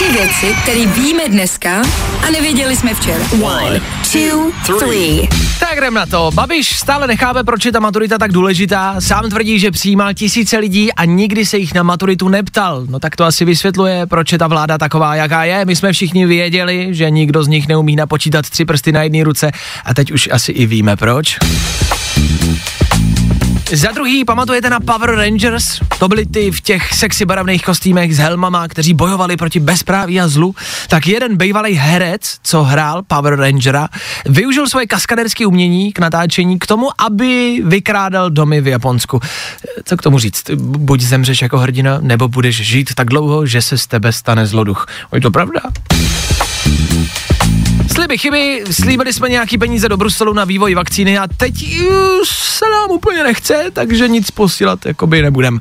Tři 0.01 0.11
věci, 0.11 0.55
které 0.63 0.85
víme 0.85 1.23
dneska 1.27 1.81
a 2.27 2.29
nevěděli 2.31 2.75
jsme 2.75 2.93
včera. 2.93 3.23
One, 3.41 3.81
two, 4.11 4.51
three. 4.79 5.27
Tak 5.59 5.77
jdem 5.77 5.93
na 5.93 6.05
to. 6.05 6.31
Babiš 6.33 6.75
stále 6.77 7.07
nechápe, 7.07 7.43
proč 7.43 7.65
je 7.65 7.71
ta 7.71 7.79
maturita 7.79 8.17
tak 8.17 8.31
důležitá. 8.31 9.01
Sám 9.01 9.29
tvrdí, 9.29 9.59
že 9.59 9.71
přijímal 9.71 10.13
tisíce 10.13 10.57
lidí 10.57 10.93
a 10.93 11.05
nikdy 11.05 11.45
se 11.45 11.57
jich 11.57 11.73
na 11.73 11.83
maturitu 11.83 12.29
neptal. 12.29 12.85
No 12.89 12.99
tak 12.99 13.15
to 13.15 13.23
asi 13.25 13.45
vysvětluje, 13.45 14.05
proč 14.05 14.31
je 14.31 14.37
ta 14.37 14.47
vláda 14.47 14.77
taková, 14.77 15.15
jaká 15.15 15.43
je. 15.43 15.65
My 15.65 15.75
jsme 15.75 15.93
všichni 15.93 16.25
věděli, 16.25 16.87
že 16.91 17.09
nikdo 17.09 17.43
z 17.43 17.47
nich 17.47 17.67
neumí 17.67 17.95
napočítat 17.95 18.49
tři 18.49 18.65
prsty 18.65 18.91
na 18.91 19.03
jedné 19.03 19.23
ruce 19.23 19.51
a 19.85 19.93
teď 19.93 20.11
už 20.11 20.29
asi 20.31 20.51
i 20.51 20.65
víme 20.65 20.95
proč. 20.95 21.37
Za 23.73 23.91
druhý, 23.91 24.25
pamatujete 24.25 24.69
na 24.69 24.79
Power 24.79 25.15
Rangers? 25.15 25.63
To 25.99 26.07
byli 26.07 26.25
ty 26.25 26.51
v 26.51 26.61
těch 26.61 26.93
sexy 26.93 27.25
barevných 27.25 27.63
kostýmech 27.63 28.15
s 28.15 28.17
helmama, 28.17 28.67
kteří 28.67 28.93
bojovali 28.93 29.37
proti 29.37 29.59
bezpráví 29.59 30.21
a 30.21 30.27
zlu. 30.27 30.55
Tak 30.87 31.07
jeden 31.07 31.37
bývalý 31.37 31.73
herec, 31.73 32.37
co 32.43 32.63
hrál 32.63 33.03
Power 33.07 33.39
Rangera, 33.39 33.87
využil 34.25 34.69
svoje 34.69 34.87
kaskaderské 34.87 35.45
umění 35.45 35.93
k 35.93 35.99
natáčení 35.99 36.59
k 36.59 36.67
tomu, 36.67 36.89
aby 36.97 37.61
vykrádal 37.65 38.29
domy 38.29 38.61
v 38.61 38.67
Japonsku. 38.67 39.19
Co 39.85 39.97
k 39.97 40.01
tomu 40.01 40.19
říct? 40.19 40.49
Buď 40.59 41.01
zemřeš 41.01 41.41
jako 41.41 41.57
hrdina, 41.57 41.97
nebo 42.01 42.27
budeš 42.27 42.55
žít 42.55 42.93
tak 42.95 43.07
dlouho, 43.07 43.45
že 43.45 43.61
se 43.61 43.77
z 43.77 43.87
tebe 43.87 44.11
stane 44.11 44.45
zloduch. 44.47 44.87
Je 45.15 45.21
to 45.21 45.31
pravda? 45.31 45.61
Sliby 47.93 48.17
chyby, 48.17 48.63
slíbili 48.71 49.13
jsme 49.13 49.29
nějaký 49.29 49.57
peníze 49.57 49.89
do 49.89 49.97
Bruselu 49.97 50.33
na 50.33 50.45
vývoj 50.45 50.75
vakcíny 50.75 51.17
a 51.17 51.27
teď 51.37 51.53
se 52.23 52.65
nám 52.69 52.91
úplně 52.91 53.23
nechce, 53.23 53.65
takže 53.73 54.07
nic 54.07 54.31
posílat 54.31 54.85
jakoby 54.85 55.21
nebudem. 55.21 55.59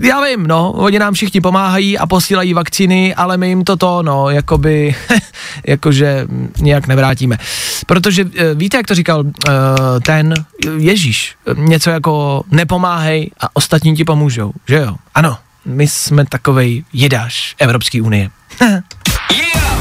Já 0.00 0.24
vím, 0.24 0.46
no, 0.46 0.72
oni 0.72 0.98
nám 0.98 1.14
všichni 1.14 1.40
pomáhají 1.40 1.98
a 1.98 2.06
posílají 2.06 2.54
vakcíny, 2.54 3.14
ale 3.14 3.36
my 3.36 3.48
jim 3.48 3.64
toto, 3.64 4.02
no, 4.02 4.30
jakoby, 4.30 4.94
jakože 5.66 6.26
nějak 6.60 6.86
nevrátíme. 6.86 7.38
Protože 7.86 8.24
eh, 8.36 8.54
víte, 8.54 8.76
jak 8.76 8.86
to 8.86 8.94
říkal 8.94 9.24
eh, 9.26 9.52
ten 10.00 10.34
Ježíš, 10.76 11.34
něco 11.54 11.90
jako 11.90 12.44
nepomáhej 12.50 13.30
a 13.40 13.56
ostatní 13.56 13.96
ti 13.96 14.04
pomůžou, 14.04 14.52
že 14.68 14.76
jo? 14.76 14.96
Ano, 15.14 15.38
my 15.64 15.88
jsme 15.88 16.26
takovej 16.26 16.84
jedáš 16.92 17.54
Evropské 17.58 18.02
unie. 18.02 18.30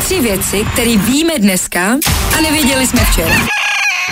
Tři 0.06 0.22
věci, 0.22 0.66
které 0.74 0.98
víme 0.98 1.40
dneska 1.40 1.98
a 2.38 2.42
nevěděli 2.42 2.88
jsme 2.88 3.00
včera. 3.06 3.36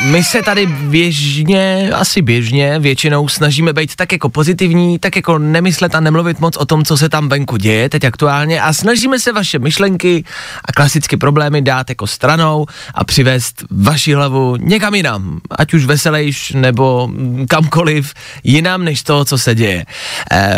My 0.01 0.23
se 0.23 0.41
tady 0.41 0.65
běžně, 0.65 1.91
asi 1.93 2.21
běžně, 2.21 2.79
většinou 2.79 3.27
snažíme 3.27 3.73
být 3.73 3.95
tak 3.95 4.11
jako 4.11 4.29
pozitivní, 4.29 4.99
tak 4.99 5.15
jako 5.15 5.37
nemyslet 5.37 5.95
a 5.95 5.99
nemluvit 5.99 6.39
moc 6.39 6.57
o 6.57 6.65
tom, 6.65 6.85
co 6.85 6.97
se 6.97 7.09
tam 7.09 7.29
venku 7.29 7.57
děje 7.57 7.89
teď 7.89 8.03
aktuálně 8.03 8.61
a 8.61 8.73
snažíme 8.73 9.19
se 9.19 9.31
vaše 9.31 9.59
myšlenky 9.59 10.23
a 10.65 10.71
klasické 10.71 11.17
problémy 11.17 11.61
dát 11.61 11.89
jako 11.89 12.07
stranou 12.07 12.65
a 12.93 13.03
přivést 13.03 13.63
vaši 13.71 14.13
hlavu 14.13 14.55
někam 14.55 14.95
jinam, 14.95 15.39
ať 15.51 15.73
už 15.73 15.85
veselejš 15.85 16.51
nebo 16.51 17.09
kamkoliv 17.47 18.13
jinam 18.43 18.83
než 18.83 19.03
to, 19.03 19.25
co 19.25 19.37
se 19.37 19.55
děje. 19.55 19.85
E, 20.31 20.53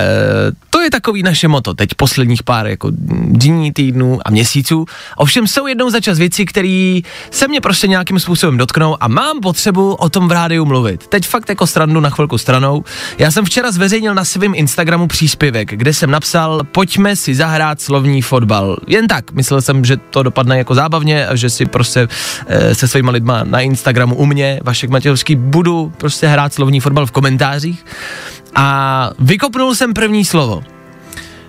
to 0.69 0.81
je 0.81 0.91
takový 0.91 1.23
naše 1.23 1.47
moto 1.47 1.73
teď 1.73 1.89
posledních 1.93 2.43
pár 2.43 2.67
jako 2.67 2.91
dní, 2.91 3.73
týdnů 3.73 4.19
a 4.25 4.31
měsíců. 4.31 4.85
Ovšem 5.15 5.47
jsou 5.47 5.67
jednou 5.67 5.89
za 5.89 5.99
čas 5.99 6.19
věci, 6.19 6.45
které 6.45 6.99
se 7.31 7.47
mě 7.47 7.61
prostě 7.61 7.87
nějakým 7.87 8.19
způsobem 8.19 8.57
dotknou 8.57 9.03
a 9.03 9.07
mám 9.25 9.39
potřebu 9.41 9.93
o 9.93 10.09
tom 10.09 10.27
v 10.27 10.31
rádiu 10.31 10.65
mluvit. 10.65 11.07
Teď 11.07 11.27
fakt 11.27 11.49
jako 11.49 11.67
strandu 11.67 11.99
na 11.99 12.09
chvilku 12.09 12.37
stranou. 12.37 12.83
Já 13.17 13.31
jsem 13.31 13.45
včera 13.45 13.71
zveřejnil 13.71 14.15
na 14.15 14.25
svém 14.25 14.55
Instagramu 14.55 15.07
příspěvek, 15.07 15.69
kde 15.69 15.93
jsem 15.93 16.11
napsal, 16.11 16.61
pojďme 16.71 17.15
si 17.15 17.35
zahrát 17.35 17.81
slovní 17.81 18.21
fotbal. 18.21 18.77
Jen 18.87 19.07
tak, 19.07 19.31
myslel 19.31 19.61
jsem, 19.61 19.85
že 19.85 19.97
to 19.97 20.23
dopadne 20.23 20.57
jako 20.57 20.75
zábavně 20.75 21.27
a 21.27 21.35
že 21.35 21.49
si 21.49 21.65
prostě 21.65 22.07
e, 22.47 22.75
se 22.75 22.87
svýma 22.87 23.11
lidma 23.11 23.43
na 23.43 23.61
Instagramu 23.61 24.15
u 24.15 24.25
mě, 24.25 24.59
Vašek 24.63 24.89
Matějovský, 24.89 25.35
budu 25.35 25.93
prostě 25.97 26.27
hrát 26.27 26.53
slovní 26.53 26.79
fotbal 26.79 27.05
v 27.05 27.11
komentářích. 27.11 27.85
A 28.55 29.09
vykopnul 29.19 29.75
jsem 29.75 29.93
první 29.93 30.25
slovo. 30.25 30.63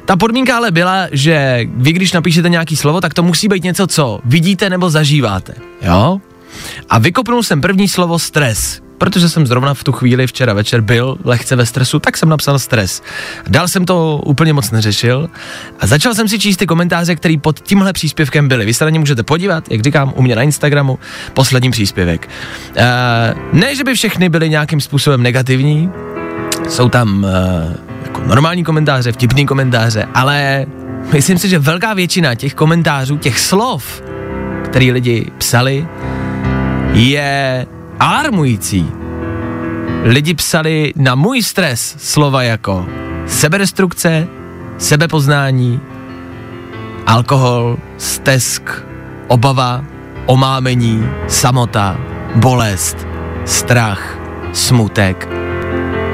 Ta 0.05 0.17
podmínka 0.17 0.57
ale 0.57 0.71
byla, 0.71 1.07
že 1.13 1.67
vy, 1.75 1.93
když 1.93 2.13
napíšete 2.13 2.49
nějaký 2.49 2.77
slovo, 2.77 3.01
tak 3.01 3.15
to 3.15 3.23
musí 3.23 3.49
být 3.49 3.65
něco, 3.65 3.87
co 3.87 4.21
vidíte 4.25 4.71
nebo 4.71 4.91
zažíváte. 4.91 5.55
Jo? 5.83 6.21
A 6.89 6.99
vykopnul 6.99 7.43
jsem 7.43 7.61
první 7.61 7.89
slovo 7.89 8.19
stres. 8.19 8.81
Protože 8.99 9.29
jsem 9.29 9.47
zrovna 9.47 9.75
v 9.75 9.85
tu 9.85 9.93
chvíli 9.93 10.27
včera 10.27 10.53
večer 10.53 10.81
byl 10.81 11.17
lehce 11.25 11.57
ve 11.57 11.67
stresu, 11.67 11.99
tak 11.99 12.17
jsem 12.17 12.29
napsal 12.29 12.59
stres. 12.59 13.03
Dál 13.49 13.69
jsem 13.69 13.85
to 13.85 14.21
úplně 14.25 14.53
moc 14.53 14.71
neřešil 14.71 15.29
a 15.81 15.87
začal 15.87 16.15
jsem 16.15 16.29
si 16.29 16.39
číst 16.39 16.57
ty 16.57 16.67
komentáře, 16.67 17.15
které 17.15 17.35
pod 17.41 17.61
tímhle 17.61 17.93
příspěvkem 17.93 18.49
byly. 18.49 18.65
Vy 18.65 18.75
se 18.75 18.85
na 18.85 18.91
ně 18.91 18.99
můžete 18.99 19.23
podívat, 19.23 19.71
jak 19.71 19.81
říkám, 19.81 20.13
u 20.17 20.23
mě 20.23 20.37
na 20.37 20.43
Instagramu, 20.43 20.99
poslední 21.35 21.71
příspěvek. 21.71 22.29
Uh, 22.77 22.83
ne, 23.53 23.77
že 23.77 23.85
by 23.85 23.95
všechny 23.95 24.29
byly 24.29 24.49
nějakým 24.49 24.81
způsobem 24.81 25.23
negativní, 25.23 25.91
jsou 26.69 26.89
tam 26.89 27.25
uh, 27.25 27.77
jako 28.05 28.21
normální 28.27 28.65
komentáře, 28.65 29.13
vtipný 29.13 29.47
komentáře, 29.47 30.07
ale 30.15 30.67
myslím 31.13 31.39
si, 31.39 31.49
že 31.49 31.59
velká 31.59 31.95
většina 31.95 32.35
těch 32.35 32.55
komentářů, 32.55 33.17
těch 33.17 33.41
slov, 33.41 34.03
který 34.65 34.93
lidi 34.93 35.31
psali, 35.39 35.87
je 36.97 37.67
alarmující. 38.01 38.93
Lidi 40.03 40.35
psali 40.35 40.93
na 40.97 41.15
můj 41.15 41.43
stres 41.43 41.97
slova 41.99 42.43
jako 42.43 42.87
sebedestrukce, 43.27 44.29
sebepoznání, 44.79 45.81
alkohol, 47.07 47.77
stesk, 47.97 48.71
obava, 49.29 49.85
omámení, 50.27 51.09
samota, 51.29 51.97
bolest, 52.35 53.07
strach, 53.45 54.19
smutek 54.53 55.29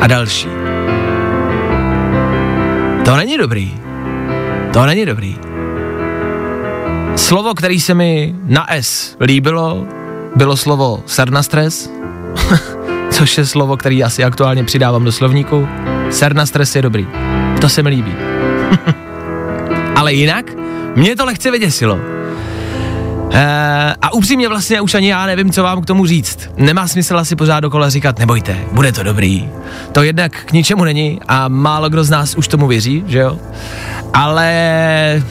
a 0.00 0.06
další. 0.06 0.48
To 3.04 3.16
není 3.16 3.38
dobrý. 3.38 3.74
To 4.72 4.86
není 4.86 5.06
dobrý. 5.06 5.38
Slovo, 7.16 7.54
který 7.54 7.80
se 7.80 7.94
mi 7.94 8.34
na 8.44 8.66
S 8.72 9.16
líbilo, 9.20 9.86
bylo 10.36 10.56
slovo 10.56 11.02
sernastres, 11.06 11.90
což 13.10 13.38
je 13.38 13.46
slovo, 13.46 13.76
který 13.76 14.04
asi 14.04 14.24
aktuálně 14.24 14.64
přidávám 14.64 15.04
do 15.04 15.12
slovníku. 15.12 15.68
Sernastres 16.10 16.76
je 16.76 16.82
dobrý. 16.82 17.06
To 17.60 17.68
se 17.68 17.82
mi 17.82 17.88
líbí. 17.88 18.14
Ale 19.96 20.12
jinak, 20.12 20.52
mě 20.96 21.16
to 21.16 21.24
lehce 21.24 21.50
vyděsilo. 21.50 21.98
E, 23.32 23.94
a 24.02 24.12
upřímně 24.12 24.48
vlastně 24.48 24.80
už 24.80 24.94
ani 24.94 25.10
já 25.10 25.26
nevím, 25.26 25.52
co 25.52 25.62
vám 25.62 25.82
k 25.82 25.86
tomu 25.86 26.06
říct. 26.06 26.50
Nemá 26.56 26.88
smysl 26.88 27.18
asi 27.18 27.36
pořád 27.36 27.60
dokola 27.60 27.90
říkat, 27.90 28.18
nebojte, 28.18 28.58
bude 28.72 28.92
to 28.92 29.02
dobrý. 29.02 29.48
To 29.92 30.02
jednak 30.02 30.44
k 30.44 30.52
ničemu 30.52 30.84
není 30.84 31.20
a 31.28 31.48
málo 31.48 31.88
kdo 31.88 32.04
z 32.04 32.10
nás 32.10 32.34
už 32.34 32.48
tomu 32.48 32.66
věří, 32.66 33.04
že 33.06 33.18
jo? 33.18 33.38
Ale 34.14 35.22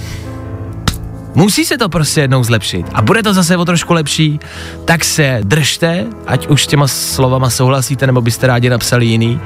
Musí 1.35 1.65
se 1.65 1.77
to 1.77 1.89
prostě 1.89 2.21
jednou 2.21 2.43
zlepšit 2.43 2.85
a 2.93 3.01
bude 3.01 3.23
to 3.23 3.33
zase 3.33 3.57
o 3.57 3.65
trošku 3.65 3.93
lepší, 3.93 4.39
tak 4.85 5.05
se 5.05 5.39
držte, 5.43 6.05
ať 6.27 6.47
už 6.47 6.63
s 6.63 6.67
těma 6.67 6.88
slovama 6.88 7.50
souhlasíte, 7.50 8.07
nebo 8.07 8.21
byste 8.21 8.47
rádi 8.47 8.69
napsali 8.69 9.05
jiný. 9.05 9.41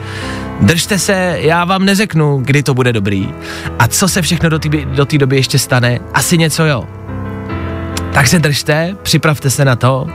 Držte 0.61 0.99
se, 0.99 1.37
já 1.39 1.65
vám 1.65 1.85
neřeknu, 1.85 2.41
kdy 2.45 2.63
to 2.63 2.73
bude 2.73 2.93
dobrý 2.93 3.29
a 3.79 3.87
co 3.87 4.07
se 4.07 4.21
všechno 4.21 4.49
do 4.49 4.59
té 4.59 4.69
do 4.69 5.05
doby 5.17 5.35
ještě 5.35 5.59
stane, 5.59 5.99
asi 6.13 6.37
něco 6.37 6.65
jo. 6.65 6.83
Tak 8.13 8.27
se 8.27 8.39
držte, 8.39 8.95
připravte 9.01 9.49
se 9.49 9.65
na 9.65 9.75
to 9.75 10.07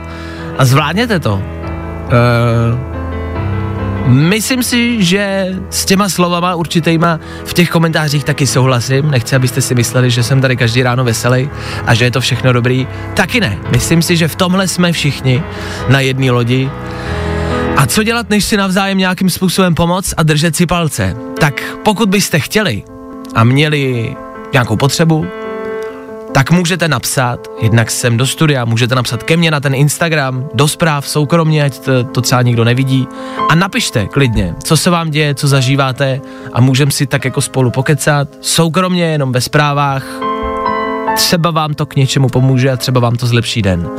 a 0.57 0.65
zvládněte 0.65 1.19
to. 1.19 1.33
Uh, 1.33 2.90
Myslím 4.11 4.63
si, 4.63 5.03
že 5.03 5.53
s 5.69 5.85
těma 5.85 6.09
slovama 6.09 6.55
určitýma 6.55 7.19
v 7.45 7.53
těch 7.53 7.69
komentářích 7.69 8.23
taky 8.23 8.47
souhlasím. 8.47 9.11
Nechci, 9.11 9.35
abyste 9.35 9.61
si 9.61 9.75
mysleli, 9.75 10.11
že 10.11 10.23
jsem 10.23 10.41
tady 10.41 10.57
každý 10.57 10.83
ráno 10.83 11.03
veselý 11.03 11.49
a 11.85 11.93
že 11.93 12.05
je 12.05 12.11
to 12.11 12.21
všechno 12.21 12.53
dobrý. 12.53 12.87
Taky 13.13 13.39
ne. 13.39 13.57
Myslím 13.71 14.01
si, 14.01 14.17
že 14.17 14.27
v 14.27 14.35
tomhle 14.35 14.67
jsme 14.67 14.91
všichni 14.91 15.43
na 15.89 15.99
jedné 15.99 16.31
lodi. 16.31 16.69
A 17.77 17.85
co 17.85 18.03
dělat, 18.03 18.29
než 18.29 18.45
si 18.45 18.57
navzájem 18.57 18.97
nějakým 18.97 19.29
způsobem 19.29 19.75
pomoct 19.75 20.13
a 20.17 20.23
držet 20.23 20.55
si 20.55 20.65
palce? 20.65 21.15
Tak 21.39 21.63
pokud 21.83 22.09
byste 22.09 22.39
chtěli 22.39 22.83
a 23.35 23.43
měli 23.43 24.15
nějakou 24.53 24.75
potřebu, 24.75 25.27
tak 26.33 26.51
můžete 26.51 26.87
napsat, 26.87 27.47
jednak 27.61 27.91
sem 27.91 28.17
do 28.17 28.27
studia, 28.27 28.65
můžete 28.65 28.95
napsat 28.95 29.23
ke 29.23 29.37
mně 29.37 29.51
na 29.51 29.59
ten 29.59 29.75
Instagram, 29.75 30.45
do 30.53 30.67
zpráv, 30.67 31.07
soukromně, 31.07 31.63
ať 31.63 31.79
to, 31.79 32.03
to 32.03 32.21
třeba 32.21 32.41
nikdo 32.41 32.63
nevidí. 32.63 33.07
A 33.49 33.55
napište 33.55 34.07
klidně, 34.07 34.55
co 34.63 34.77
se 34.77 34.89
vám 34.89 35.09
děje, 35.09 35.35
co 35.35 35.47
zažíváte 35.47 36.21
a 36.53 36.61
můžeme 36.61 36.91
si 36.91 37.05
tak 37.05 37.25
jako 37.25 37.41
spolu 37.41 37.71
pokecat, 37.71 38.27
soukromně, 38.41 39.03
jenom 39.03 39.31
ve 39.31 39.41
zprávách. 39.41 40.05
Třeba 41.15 41.51
vám 41.51 41.73
to 41.73 41.85
k 41.85 41.95
něčemu 41.95 42.29
pomůže 42.29 42.71
a 42.71 42.77
třeba 42.77 42.99
vám 42.99 43.15
to 43.15 43.27
zlepší 43.27 43.61
den. 43.61 43.89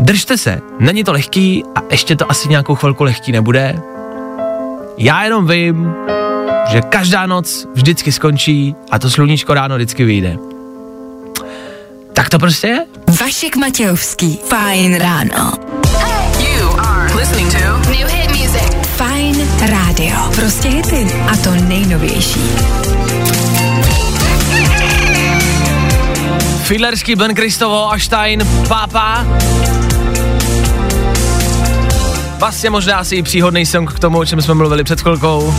Držte 0.00 0.38
se, 0.38 0.60
není 0.78 1.04
to 1.04 1.12
lehký 1.12 1.64
a 1.74 1.78
ještě 1.90 2.16
to 2.16 2.30
asi 2.30 2.48
nějakou 2.48 2.74
chvilku 2.74 3.04
lehký 3.04 3.32
nebude. 3.32 3.80
Já 4.98 5.24
jenom 5.24 5.46
vím, 5.46 5.94
že 6.68 6.80
každá 6.80 7.26
noc 7.26 7.66
vždycky 7.74 8.12
skončí 8.12 8.74
a 8.90 8.98
to 8.98 9.10
sluníčko 9.10 9.54
ráno 9.54 9.76
vždycky 9.76 10.04
vyjde. 10.04 10.55
Tak 12.16 12.28
to 12.28 12.38
prostě 12.38 12.66
je. 12.66 12.86
Vašek 13.20 13.56
Matějovský. 13.56 14.38
Fajn 14.48 14.94
ráno. 14.94 15.52
You 16.38 16.78
are 16.78 17.14
listening 17.14 17.52
to 17.52 17.90
New 17.90 18.08
Hit 18.08 18.30
Music. 18.30 18.88
Fajn 18.96 19.48
rádio. 19.60 20.16
Prostě 20.34 20.68
hity. 20.68 21.06
A 21.32 21.36
to 21.36 21.50
nejnovější. 21.50 22.40
Fiedlerský, 26.62 27.14
Ben 27.14 27.34
Kristovo 27.34 27.92
a 27.92 27.98
Stein, 27.98 28.46
Pápa. 28.68 29.26
Vlastně 32.38 32.70
možná 32.70 32.96
asi 32.96 33.16
i 33.16 33.22
příhodný 33.22 33.66
song 33.66 33.92
k 33.92 33.98
tomu, 33.98 34.18
o 34.18 34.24
čem 34.24 34.42
jsme 34.42 34.54
mluvili 34.54 34.84
před 34.84 35.00
chvilkou. 35.00 35.54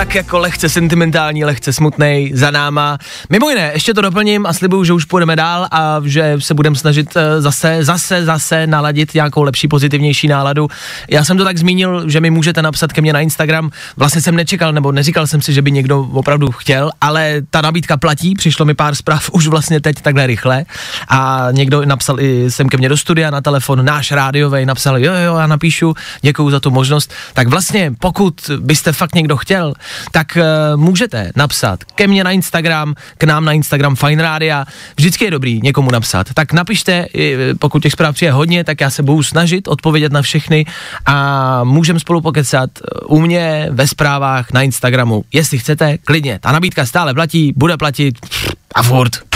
Tak 0.00 0.14
jako 0.14 0.38
lehce 0.38 0.68
sentimentální, 0.68 1.44
lehce 1.44 1.72
smutný 1.72 2.30
za 2.34 2.50
náma. 2.50 2.98
Mimo 3.30 3.50
jiné, 3.50 3.70
ještě 3.74 3.94
to 3.94 4.00
doplním 4.00 4.46
a 4.46 4.52
slibuju, 4.52 4.84
že 4.84 4.92
už 4.92 5.04
půjdeme 5.04 5.36
dál 5.36 5.66
a 5.70 6.00
že 6.04 6.36
se 6.38 6.54
budeme 6.54 6.76
snažit 6.76 7.16
eh, 7.16 7.40
zase, 7.40 7.78
zase, 7.80 8.24
zase 8.24 8.66
naladit 8.66 9.14
nějakou 9.14 9.42
lepší, 9.42 9.68
pozitivnější 9.68 10.28
náladu. 10.28 10.68
Já 11.10 11.24
jsem 11.24 11.36
to 11.36 11.44
tak 11.44 11.58
zmínil, 11.58 12.10
že 12.10 12.20
mi 12.20 12.30
můžete 12.30 12.62
napsat 12.62 12.92
ke 12.92 13.00
mně 13.00 13.12
na 13.12 13.20
Instagram. 13.20 13.70
Vlastně 13.96 14.22
jsem 14.22 14.36
nečekal, 14.36 14.72
nebo 14.72 14.92
neříkal 14.92 15.26
jsem 15.26 15.42
si, 15.42 15.52
že 15.52 15.62
by 15.62 15.72
někdo 15.72 16.00
opravdu 16.00 16.50
chtěl, 16.50 16.90
ale 17.00 17.42
ta 17.50 17.60
nabídka 17.60 17.96
platí, 17.96 18.34
přišlo 18.34 18.64
mi 18.64 18.74
pár 18.74 18.94
zpráv 18.94 19.30
už 19.32 19.46
vlastně 19.46 19.80
teď 19.80 20.00
takhle 20.00 20.26
rychle 20.26 20.64
a 21.08 21.48
někdo 21.52 21.84
napsal 21.84 22.20
i 22.20 22.50
sem 22.50 22.68
ke 22.68 22.76
mně 22.76 22.88
do 22.88 22.96
studia 22.96 23.30
na 23.30 23.40
telefon, 23.40 23.84
náš 23.84 24.12
rádiový, 24.12 24.66
napsal, 24.66 24.98
jo, 24.98 25.12
jo, 25.14 25.36
já 25.36 25.46
napíšu, 25.46 25.94
děkuju 26.22 26.50
za 26.50 26.60
tu 26.60 26.70
možnost. 26.70 27.12
Tak 27.34 27.48
vlastně, 27.48 27.92
pokud 27.98 28.50
byste 28.60 28.92
fakt 28.92 29.14
někdo 29.14 29.36
chtěl, 29.36 29.74
tak 30.10 30.38
uh, 30.40 30.80
můžete 30.80 31.30
napsat 31.36 31.84
ke 31.84 32.06
mně 32.06 32.24
na 32.24 32.30
Instagram, 32.30 32.94
k 33.18 33.24
nám 33.24 33.44
na 33.44 33.52
Instagram 33.52 33.96
Fine 33.96 34.22
Radio. 34.22 34.64
Vždycky 34.96 35.24
je 35.24 35.30
dobrý 35.30 35.60
někomu 35.62 35.90
napsat. 35.90 36.26
Tak 36.34 36.52
napište, 36.52 37.06
pokud 37.58 37.82
těch 37.82 37.92
zpráv 37.92 38.22
je 38.22 38.32
hodně, 38.32 38.64
tak 38.64 38.80
já 38.80 38.90
se 38.90 39.02
budu 39.02 39.22
snažit 39.22 39.68
odpovědět 39.68 40.12
na 40.12 40.22
všechny 40.22 40.66
a 41.06 41.64
můžeme 41.64 42.00
spolu 42.00 42.20
pokecat 42.20 42.70
eh, 42.78 43.00
u 43.06 43.20
mě 43.20 43.68
ve 43.70 43.86
zprávách 43.86 44.52
na 44.52 44.62
Instagramu. 44.62 45.24
Jestli 45.32 45.58
chcete, 45.58 45.98
klidně. 45.98 46.38
Ta 46.42 46.52
nabídka 46.52 46.86
stále 46.86 47.14
platí, 47.14 47.52
bude 47.56 47.76
platit 47.76 48.18
a 48.74 48.82
furt. 48.82 49.29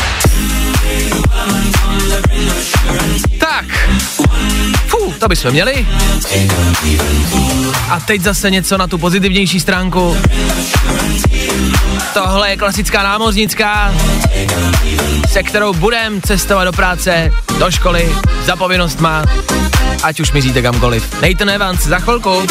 To 5.25 5.29
bychom 5.29 5.51
měli. 5.51 5.87
A 7.91 8.01
teď 8.01 8.21
zase 8.23 8.51
něco 8.51 8.79
na 8.79 8.87
tu 8.87 8.99
pozitivnější 8.99 9.61
stránku. 9.61 10.17
Tohle 12.15 12.51
je 12.51 12.57
klasická 12.57 13.03
námořnická, 13.03 13.95
se 15.29 15.43
kterou 15.43 15.73
budem 15.73 16.23
cestovat 16.23 16.65
do 16.65 16.73
práce, 16.73 17.31
do 17.59 17.71
školy, 17.71 18.15
za 18.45 18.57
povinnost 18.57 19.01
má, 19.01 19.25
ať 20.03 20.21
už 20.21 20.33
mizíte 20.33 20.63
kamkoliv. 20.63 21.23
Nathan 21.23 21.51
Evans 21.51 21.87
za 21.87 21.99
chvilku. 21.99 22.43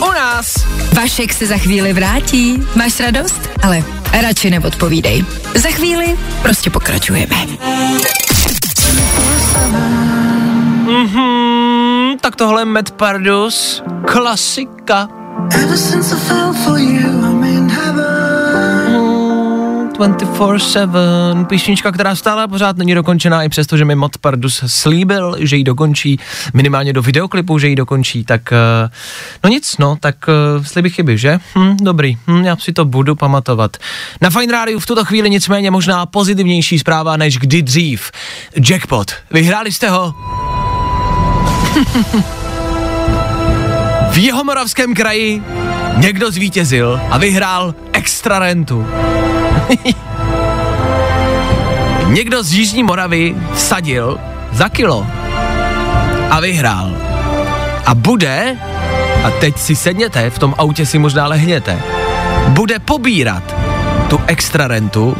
U 0.00 0.12
nás. 0.12 0.54
Vašek 0.92 1.32
se 1.32 1.46
za 1.46 1.56
chvíli 1.56 1.92
vrátí. 1.92 2.62
Máš 2.74 3.00
radost? 3.00 3.50
Ale 3.62 3.84
radši 4.20 4.50
neodpovídej. 4.50 5.24
Za 5.54 5.68
chvíli 5.68 6.16
prostě 6.42 6.70
pokračujeme. 6.70 7.36
Mhm, 12.16 12.20
tak 12.20 12.36
tohle 12.36 12.60
je 12.60 12.64
Matt 12.64 12.90
Pardus, 12.90 13.82
klasika. 14.06 15.08
Ever 15.62 15.76
since 15.76 16.16
I 16.16 16.18
fell 16.18 16.52
for 16.52 16.78
you, 16.78 17.08
I'm 17.08 17.44
in 17.44 17.70
heaven. 17.70 19.00
Mm, 19.00 19.88
24-7, 19.88 21.44
písnička, 21.46 21.92
která 21.92 22.16
stále 22.16 22.48
pořád 22.48 22.76
není 22.76 22.94
dokončená, 22.94 23.42
i 23.42 23.48
přesto, 23.48 23.76
že 23.76 23.84
mi 23.84 23.94
Matt 23.94 24.18
Pardus 24.18 24.64
slíbil, 24.66 25.36
že 25.40 25.56
ji 25.56 25.64
dokončí, 25.64 26.18
minimálně 26.54 26.92
do 26.92 27.02
videoklipu, 27.02 27.58
že 27.58 27.68
ji 27.68 27.76
dokončí, 27.76 28.24
tak 28.24 28.52
eh, 28.52 28.90
no 29.44 29.50
nic, 29.50 29.76
no, 29.78 29.96
tak 30.00 30.16
uh, 30.28 30.64
sliby 30.64 30.90
chyby, 30.90 31.18
že? 31.18 31.38
Hm, 31.58 31.76
dobrý, 31.80 32.18
hm, 32.26 32.44
já 32.44 32.56
si 32.56 32.72
to 32.72 32.84
budu 32.84 33.14
pamatovat. 33.14 33.76
Na 34.20 34.30
Fine 34.30 34.52
Radio 34.52 34.80
v 34.80 34.86
tuto 34.86 35.04
chvíli 35.04 35.30
nicméně 35.30 35.70
možná 35.70 36.06
pozitivnější 36.06 36.78
zpráva 36.78 37.16
než 37.16 37.38
kdy 37.38 37.62
dřív. 37.62 38.10
Jackpot, 38.70 39.12
vyhráli 39.30 39.72
jste 39.72 39.90
ho? 39.90 40.14
v 44.10 44.18
Jihomoravském 44.18 44.94
kraji 44.94 45.42
někdo 45.96 46.30
zvítězil 46.30 47.00
a 47.10 47.18
vyhrál 47.18 47.74
extra 47.92 48.38
rentu. 48.38 48.86
někdo 52.06 52.42
z 52.42 52.52
Jižní 52.52 52.82
Moravy 52.82 53.36
vsadil 53.54 54.18
za 54.52 54.68
kilo 54.68 55.06
a 56.30 56.40
vyhrál. 56.40 56.96
A 57.86 57.94
bude, 57.94 58.56
a 59.24 59.30
teď 59.30 59.58
si 59.58 59.76
sedněte, 59.76 60.30
v 60.30 60.38
tom 60.38 60.54
autě 60.58 60.86
si 60.86 60.98
možná 60.98 61.26
lehněte, 61.26 61.82
bude 62.48 62.78
pobírat 62.78 63.56
tu 64.08 64.20
extra 64.26 64.68
rentu 64.68 65.16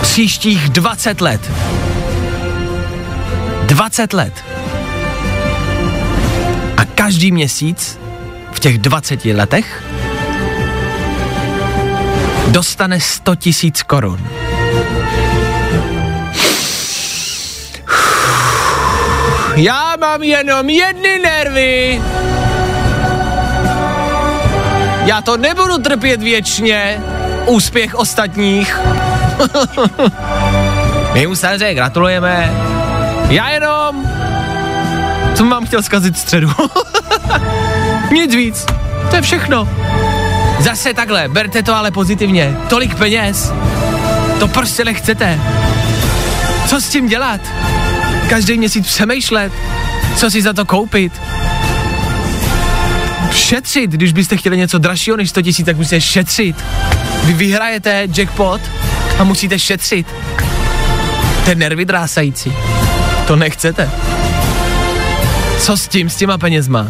příštích 0.00 0.68
20 0.68 1.20
let. 1.20 1.50
20 3.66 4.12
let 4.12 4.44
každý 7.06 7.32
měsíc 7.32 7.98
v 8.52 8.60
těch 8.60 8.78
20 8.78 9.24
letech 9.24 9.82
dostane 12.46 13.00
100 13.00 13.34
tisíc 13.34 13.82
korun. 13.82 14.28
Já 19.56 19.96
mám 20.00 20.22
jenom 20.22 20.68
jedny 20.68 21.18
nervy. 21.18 22.02
Já 25.04 25.22
to 25.22 25.36
nebudu 25.36 25.78
trpět 25.78 26.22
věčně. 26.22 27.02
Úspěch 27.46 27.94
ostatních. 27.94 28.80
My 31.12 31.26
mu 31.26 31.36
samozřejmě 31.36 31.74
gratulujeme. 31.74 32.52
Já 33.28 33.48
jenom 33.48 34.06
jsem 35.36 35.50
vám 35.50 35.66
chtěl 35.66 35.82
zkazit 35.82 36.18
středu. 36.18 36.48
Nic 38.12 38.34
víc. 38.34 38.66
To 39.10 39.16
je 39.16 39.22
všechno. 39.22 39.68
Zase 40.60 40.94
takhle, 40.94 41.28
berte 41.28 41.62
to 41.62 41.74
ale 41.74 41.90
pozitivně. 41.90 42.56
Tolik 42.68 42.94
peněz. 42.94 43.52
To 44.38 44.48
prostě 44.48 44.84
nechcete. 44.84 45.40
Co 46.66 46.80
s 46.80 46.88
tím 46.88 47.08
dělat? 47.08 47.40
Každý 48.28 48.58
měsíc 48.58 48.86
přemýšlet, 48.86 49.52
co 50.16 50.30
si 50.30 50.42
za 50.42 50.52
to 50.52 50.64
koupit. 50.64 51.12
Šetřit, 53.32 53.90
když 53.90 54.12
byste 54.12 54.36
chtěli 54.36 54.56
něco 54.56 54.78
dražšího 54.78 55.16
než 55.16 55.30
100 55.30 55.40
000, 55.40 55.52
tak 55.64 55.76
musíte 55.76 56.00
šetřit. 56.00 56.56
Vy 57.24 57.32
vyhrajete 57.32 58.08
jackpot 58.16 58.60
a 59.18 59.24
musíte 59.24 59.58
šetřit. 59.58 60.06
To 61.44 61.50
je 61.50 61.56
nervy 61.56 61.84
drásající. 61.84 62.52
To 63.26 63.36
nechcete. 63.36 63.90
Co 65.58 65.76
s 65.76 65.88
tím, 65.88 66.10
s 66.10 66.16
těma 66.16 66.38
penězma? 66.38 66.88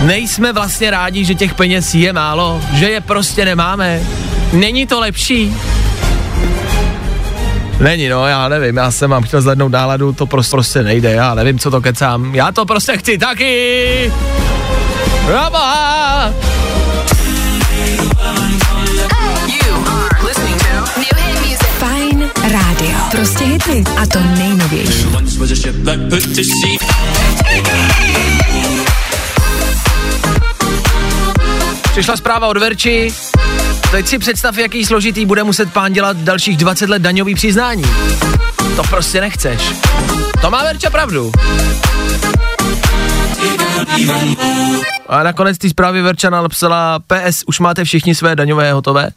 Nejsme 0.00 0.52
vlastně 0.52 0.90
rádi, 0.90 1.24
že 1.24 1.34
těch 1.34 1.54
peněz 1.54 1.94
je 1.94 2.12
málo, 2.12 2.60
že 2.72 2.90
je 2.90 3.00
prostě 3.00 3.44
nemáme. 3.44 4.00
Není 4.52 4.86
to 4.86 5.00
lepší? 5.00 5.56
Není, 7.80 8.08
no, 8.08 8.26
já 8.26 8.48
nevím, 8.48 8.76
já 8.76 8.90
jsem 8.90 9.10
vám 9.10 9.22
chtěl 9.22 9.42
zvednout 9.42 9.72
náladu, 9.72 10.12
to 10.12 10.26
prostě, 10.26 10.50
prostě 10.50 10.82
nejde, 10.82 11.12
já 11.12 11.34
nevím, 11.34 11.58
co 11.58 11.70
to 11.70 11.80
kecám, 11.80 12.34
já 12.34 12.52
to 12.52 12.66
prostě 12.66 12.96
chci 12.96 13.18
taky! 13.18 14.12
Raba! 15.28 16.34
Fajn 21.78 22.30
rádio. 22.42 22.98
Prostě 23.10 23.44
hity. 23.44 23.84
A 24.02 24.06
to 24.06 24.18
nejnovější. 24.20 25.06
Přišla 31.90 32.16
zpráva 32.16 32.46
od 32.46 32.56
Verči. 32.56 33.14
Teď 33.90 34.06
si 34.06 34.18
představ, 34.18 34.58
jaký 34.58 34.84
složitý 34.84 35.26
bude 35.26 35.44
muset 35.44 35.72
pán 35.72 35.92
dělat 35.92 36.16
dalších 36.16 36.56
20 36.56 36.90
let 36.90 37.02
daňový 37.02 37.34
přiznání. 37.34 37.84
To 38.76 38.82
prostě 38.82 39.20
nechceš. 39.20 39.62
To 40.40 40.50
má 40.50 40.62
Verča 40.62 40.90
pravdu. 40.90 41.32
A 45.08 45.22
nakonec 45.22 45.58
té 45.58 45.68
zprávy 45.68 46.02
Verča 46.02 46.30
napsala 46.30 46.98
PS, 46.98 47.42
už 47.46 47.60
máte 47.60 47.84
všichni 47.84 48.14
své 48.14 48.36
daňové 48.36 48.72
hotové? 48.72 49.10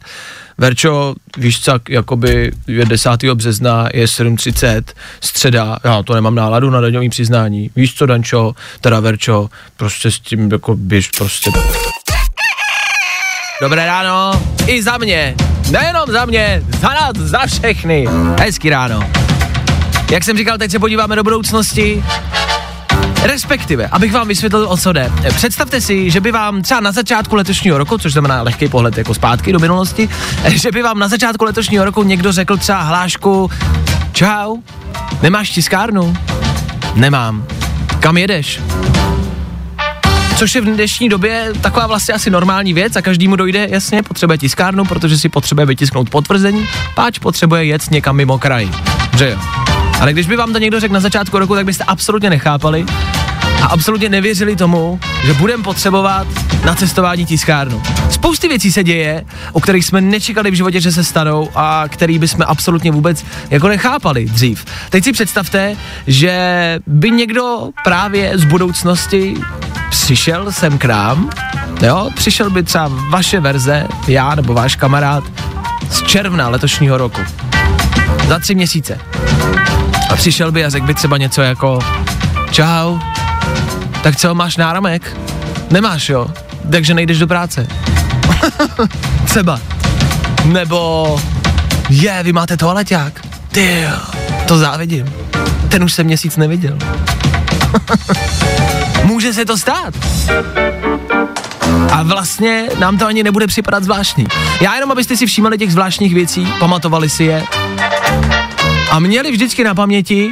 Verčo, 0.58 1.14
víš 1.38 1.60
co, 1.60 1.72
jakoby 1.88 2.52
je 2.66 2.84
10. 2.84 3.10
března, 3.34 3.88
je 3.94 4.06
7.30, 4.06 4.82
středa, 5.20 5.78
já 5.84 6.02
to 6.02 6.14
nemám 6.14 6.34
náladu 6.34 6.70
na 6.70 6.80
daňový 6.80 7.08
přiznání. 7.08 7.70
Víš 7.76 7.94
co, 7.94 8.06
Dančo, 8.06 8.52
teda 8.80 9.00
Verčo, 9.00 9.48
prostě 9.76 10.10
s 10.10 10.20
tím 10.20 10.52
jako 10.52 10.76
běž 10.76 11.08
prostě. 11.08 11.50
Dobré 13.64 13.86
ráno, 13.86 14.42
i 14.66 14.82
za 14.82 14.98
mě, 14.98 15.34
nejenom 15.70 16.04
za 16.08 16.24
mě, 16.24 16.62
za 16.80 16.88
nás, 16.88 17.16
za 17.16 17.46
všechny. 17.46 18.08
Hezký 18.40 18.70
ráno. 18.70 19.00
Jak 20.10 20.24
jsem 20.24 20.36
říkal, 20.36 20.58
teď 20.58 20.70
se 20.70 20.78
podíváme 20.78 21.16
do 21.16 21.22
budoucnosti. 21.22 22.04
Respektive, 23.22 23.88
abych 23.92 24.12
vám 24.12 24.28
vysvětlil, 24.28 24.66
o 24.68 24.76
co 24.76 24.92
jde. 24.92 25.12
Představte 25.36 25.80
si, 25.80 26.10
že 26.10 26.20
by 26.20 26.32
vám 26.32 26.62
třeba 26.62 26.80
na 26.80 26.92
začátku 26.92 27.36
letošního 27.36 27.78
roku, 27.78 27.98
což 27.98 28.12
znamená 28.12 28.42
lehký 28.42 28.68
pohled 28.68 28.98
jako 28.98 29.14
zpátky 29.14 29.52
do 29.52 29.58
minulosti, 29.58 30.08
že 30.48 30.72
by 30.72 30.82
vám 30.82 30.98
na 30.98 31.08
začátku 31.08 31.44
letošního 31.44 31.84
roku 31.84 32.02
někdo 32.02 32.32
řekl 32.32 32.56
třeba 32.56 32.82
hlášku 32.82 33.50
Čau, 34.12 34.56
nemáš 35.22 35.50
tiskárnu? 35.50 36.16
Nemám. 36.94 37.44
Kam 38.00 38.16
jedeš? 38.16 38.60
Což 40.36 40.54
je 40.54 40.60
v 40.60 40.64
dnešní 40.64 41.08
době 41.08 41.52
taková 41.60 41.86
vlastně 41.86 42.14
asi 42.14 42.30
normální 42.30 42.74
věc 42.74 42.96
a 42.96 43.02
každému 43.02 43.36
dojde, 43.36 43.68
jasně, 43.70 44.02
potřebuje 44.02 44.38
tiskárnu, 44.38 44.84
protože 44.84 45.18
si 45.18 45.28
potřebuje 45.28 45.66
vytisknout 45.66 46.10
potvrzení, 46.10 46.68
páč 46.94 47.18
potřebuje 47.18 47.64
jet 47.64 47.90
někam 47.90 48.16
mimo 48.16 48.38
kraj. 48.38 48.68
Že 49.18 49.30
jo? 49.30 49.38
Ale 50.00 50.12
když 50.12 50.26
by 50.26 50.36
vám 50.36 50.52
to 50.52 50.58
někdo 50.58 50.80
řekl 50.80 50.94
na 50.94 51.00
začátku 51.00 51.38
roku, 51.38 51.54
tak 51.54 51.66
byste 51.66 51.84
absolutně 51.84 52.30
nechápali 52.30 52.86
a 53.62 53.66
absolutně 53.66 54.08
nevěřili 54.08 54.56
tomu, 54.56 55.00
že 55.26 55.34
budeme 55.34 55.62
potřebovat 55.62 56.26
na 56.64 56.74
cestování 56.74 57.26
tiskárnu. 57.26 57.82
Spousty 58.10 58.48
věcí 58.48 58.72
se 58.72 58.84
děje, 58.84 59.24
o 59.52 59.60
kterých 59.60 59.86
jsme 59.86 60.00
nečekali 60.00 60.50
v 60.50 60.54
životě, 60.54 60.80
že 60.80 60.92
se 60.92 61.04
stanou 61.04 61.50
a 61.54 61.84
který 61.88 62.18
bychom 62.18 62.44
absolutně 62.46 62.90
vůbec 62.90 63.24
jako 63.50 63.68
nechápali 63.68 64.24
dřív. 64.24 64.64
Teď 64.90 65.04
si 65.04 65.12
představte, 65.12 65.76
že 66.06 66.34
by 66.86 67.10
někdo 67.10 67.68
právě 67.84 68.38
z 68.38 68.44
budoucnosti 68.44 69.34
přišel 70.02 70.52
sem 70.52 70.78
k 70.78 70.84
nám, 70.84 71.30
jo, 71.82 72.10
přišel 72.14 72.50
by 72.50 72.62
třeba 72.62 72.90
vaše 73.10 73.40
verze, 73.40 73.86
já 74.08 74.34
nebo 74.34 74.54
váš 74.54 74.76
kamarád, 74.76 75.24
z 75.90 76.02
června 76.02 76.48
letošního 76.48 76.98
roku. 76.98 77.20
Za 78.28 78.38
tři 78.38 78.54
měsíce. 78.54 78.98
A 80.10 80.16
přišel 80.16 80.52
by 80.52 80.64
a 80.64 80.70
řekl 80.70 80.86
by 80.86 80.94
třeba 80.94 81.16
něco 81.16 81.42
jako 81.42 81.78
Čau, 82.50 82.98
tak 84.02 84.16
co, 84.16 84.34
máš 84.34 84.56
náramek? 84.56 85.16
Nemáš, 85.70 86.08
jo? 86.08 86.26
Takže 86.70 86.94
nejdeš 86.94 87.18
do 87.18 87.26
práce. 87.26 87.66
třeba. 89.24 89.60
Nebo 90.44 91.20
je, 91.90 92.22
vy 92.22 92.32
máte 92.32 92.56
toaleťák. 92.56 93.20
Ty 93.48 93.86
to 94.46 94.58
závidím. 94.58 95.12
Ten 95.68 95.84
už 95.84 95.92
jsem 95.92 96.06
měsíc 96.06 96.36
neviděl. 96.36 96.78
Může 99.24 99.34
se 99.34 99.44
to 99.44 99.58
stát. 99.58 99.94
A 101.92 102.02
vlastně 102.02 102.68
nám 102.78 102.98
to 102.98 103.06
ani 103.06 103.22
nebude 103.22 103.46
připadat 103.46 103.84
zvláštní. 103.84 104.26
Já 104.60 104.74
jenom, 104.74 104.92
abyste 104.92 105.16
si 105.16 105.26
všímali 105.26 105.58
těch 105.58 105.72
zvláštních 105.72 106.14
věcí, 106.14 106.48
pamatovali 106.58 107.08
si 107.08 107.24
je 107.24 107.44
a 108.90 108.98
měli 108.98 109.32
vždycky 109.32 109.64
na 109.64 109.74
paměti, 109.74 110.30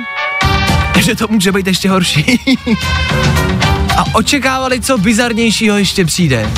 že 1.00 1.14
to 1.14 1.26
může 1.28 1.52
být 1.52 1.66
ještě 1.66 1.90
horší. 1.90 2.40
a 3.96 4.14
očekávali, 4.14 4.81
co 4.81 4.98
bizarnějšího 4.98 5.78
ještě 5.78 6.05
přijde. 6.05 6.50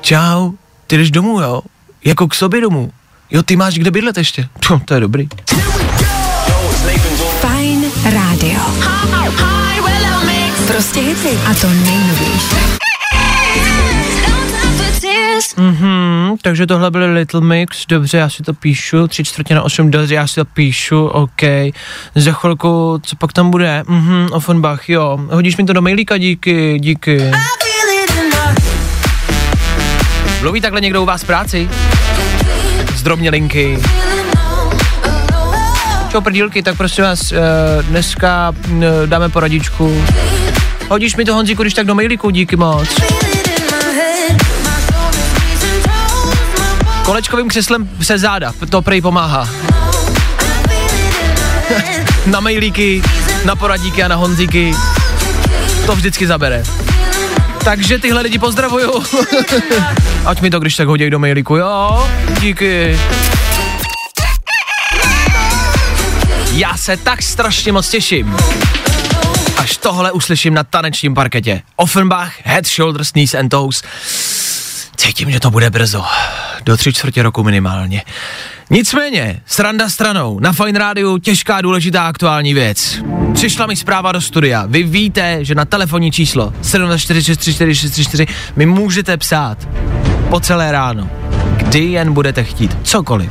Čau, 0.00 0.52
ty 0.86 0.96
jdeš 0.96 1.10
domů, 1.10 1.40
jo? 1.40 1.62
Jako 2.04 2.28
k 2.28 2.34
sobě 2.34 2.60
domů. 2.60 2.92
Jo, 3.30 3.42
ty 3.42 3.56
máš 3.56 3.74
kde 3.74 3.90
bydlet 3.90 4.18
ještě? 4.18 4.48
Pum, 4.66 4.80
to 4.84 4.94
je 4.94 5.00
dobrý. 5.00 5.28
Prostě 10.66 11.00
hity. 11.00 11.38
A 11.50 11.54
to 11.54 11.68
nejnovější. 11.68 12.56
Mhm, 15.56 16.36
takže 16.42 16.66
tohle 16.66 16.90
byl 16.90 17.12
Little 17.12 17.40
Mix, 17.40 17.86
dobře, 17.86 18.18
já 18.18 18.28
si 18.28 18.42
to 18.42 18.54
píšu, 18.54 19.08
tři 19.08 19.24
čtvrtě 19.24 19.54
na 19.54 19.62
osm, 19.62 19.90
dobře, 19.90 20.14
já 20.14 20.26
si 20.26 20.34
to 20.34 20.44
píšu, 20.44 21.06
OK. 21.06 21.42
Za 22.14 22.32
chvilku, 22.32 23.00
co 23.02 23.16
pak 23.16 23.32
tam 23.32 23.50
bude? 23.50 23.82
Mhm, 23.86 24.28
Offenbach, 24.32 24.88
jo. 24.88 25.18
Hodíš 25.30 25.56
mi 25.56 25.64
to 25.64 25.72
do 25.72 25.82
mailíka, 25.82 26.16
díky, 26.18 26.78
díky. 26.78 27.30
Mluví 30.40 30.60
takhle 30.60 30.80
někdo 30.80 31.02
u 31.02 31.04
vás 31.04 31.22
v 31.22 31.26
práci? 31.26 31.70
Zdrobně 32.94 33.30
linky. 33.30 33.78
Čau 36.10 36.20
prdílky, 36.20 36.62
tak 36.62 36.76
prosím 36.76 37.04
vás, 37.04 37.32
eh, 37.32 37.38
dneska 37.82 38.52
eh, 38.82 39.06
dáme 39.06 39.28
poradičku. 39.28 40.04
Hodíš 40.88 41.16
mi 41.16 41.24
to 41.24 41.34
Honzíku, 41.34 41.62
když 41.62 41.74
tak 41.74 41.86
do 41.86 41.94
mailíku, 41.94 42.30
díky 42.30 42.56
moc. 42.56 42.88
Kolečkovým 47.04 47.48
křeslem 47.48 47.90
se 48.02 48.18
záda, 48.18 48.52
to 48.70 48.82
prej 48.82 49.00
pomáhá. 49.00 49.48
na 52.26 52.40
mailíky, 52.40 53.02
na 53.44 53.56
poradíky 53.56 54.02
a 54.02 54.08
na 54.08 54.16
Honzíky. 54.16 54.74
To 55.86 55.96
vždycky 55.96 56.26
zabere. 56.26 56.62
Takže 57.64 57.98
tyhle 57.98 58.22
lidi 58.22 58.38
pozdravuju. 58.38 59.02
Ať 60.26 60.40
mi 60.40 60.50
to 60.50 60.60
když 60.60 60.76
tak 60.76 60.88
hodí 60.88 61.10
do 61.10 61.18
mailíku, 61.18 61.56
jo? 61.56 62.06
Díky. 62.40 62.98
Já 66.60 66.76
se 66.76 66.96
tak 66.96 67.22
strašně 67.22 67.72
moc 67.72 67.88
těším. 67.88 68.36
Až 69.56 69.76
tohle 69.76 70.12
uslyším 70.12 70.54
na 70.54 70.64
tanečním 70.64 71.14
parketě. 71.14 71.62
Offenbach, 71.76 72.32
Head, 72.44 72.66
Shoulders, 72.66 73.12
Knees 73.12 73.34
and 73.34 73.48
Toes. 73.48 73.82
Cítím, 74.96 75.30
že 75.30 75.40
to 75.40 75.50
bude 75.50 75.70
brzo. 75.70 76.04
Do 76.64 76.76
tři 76.76 76.92
čtvrtě 76.92 77.22
roku 77.22 77.42
minimálně. 77.42 78.02
Nicméně, 78.70 79.40
sranda 79.46 79.88
stranou, 79.88 80.40
na 80.40 80.52
Fine 80.52 80.78
Rádiu 80.78 81.18
těžká, 81.18 81.60
důležitá 81.60 82.06
aktuální 82.06 82.54
věc. 82.54 82.98
Přišla 83.34 83.66
mi 83.66 83.76
zpráva 83.76 84.12
do 84.12 84.20
studia. 84.20 84.64
Vy 84.66 84.82
víte, 84.82 85.44
že 85.44 85.54
na 85.54 85.64
telefonní 85.64 86.12
číslo 86.12 86.52
74634 86.62 88.26
mi 88.56 88.66
můžete 88.66 89.16
psát 89.16 89.68
po 90.30 90.40
celé 90.40 90.72
ráno, 90.72 91.10
kdy 91.56 91.78
jen 91.78 92.12
budete 92.12 92.44
chtít, 92.44 92.76
cokoliv. 92.82 93.30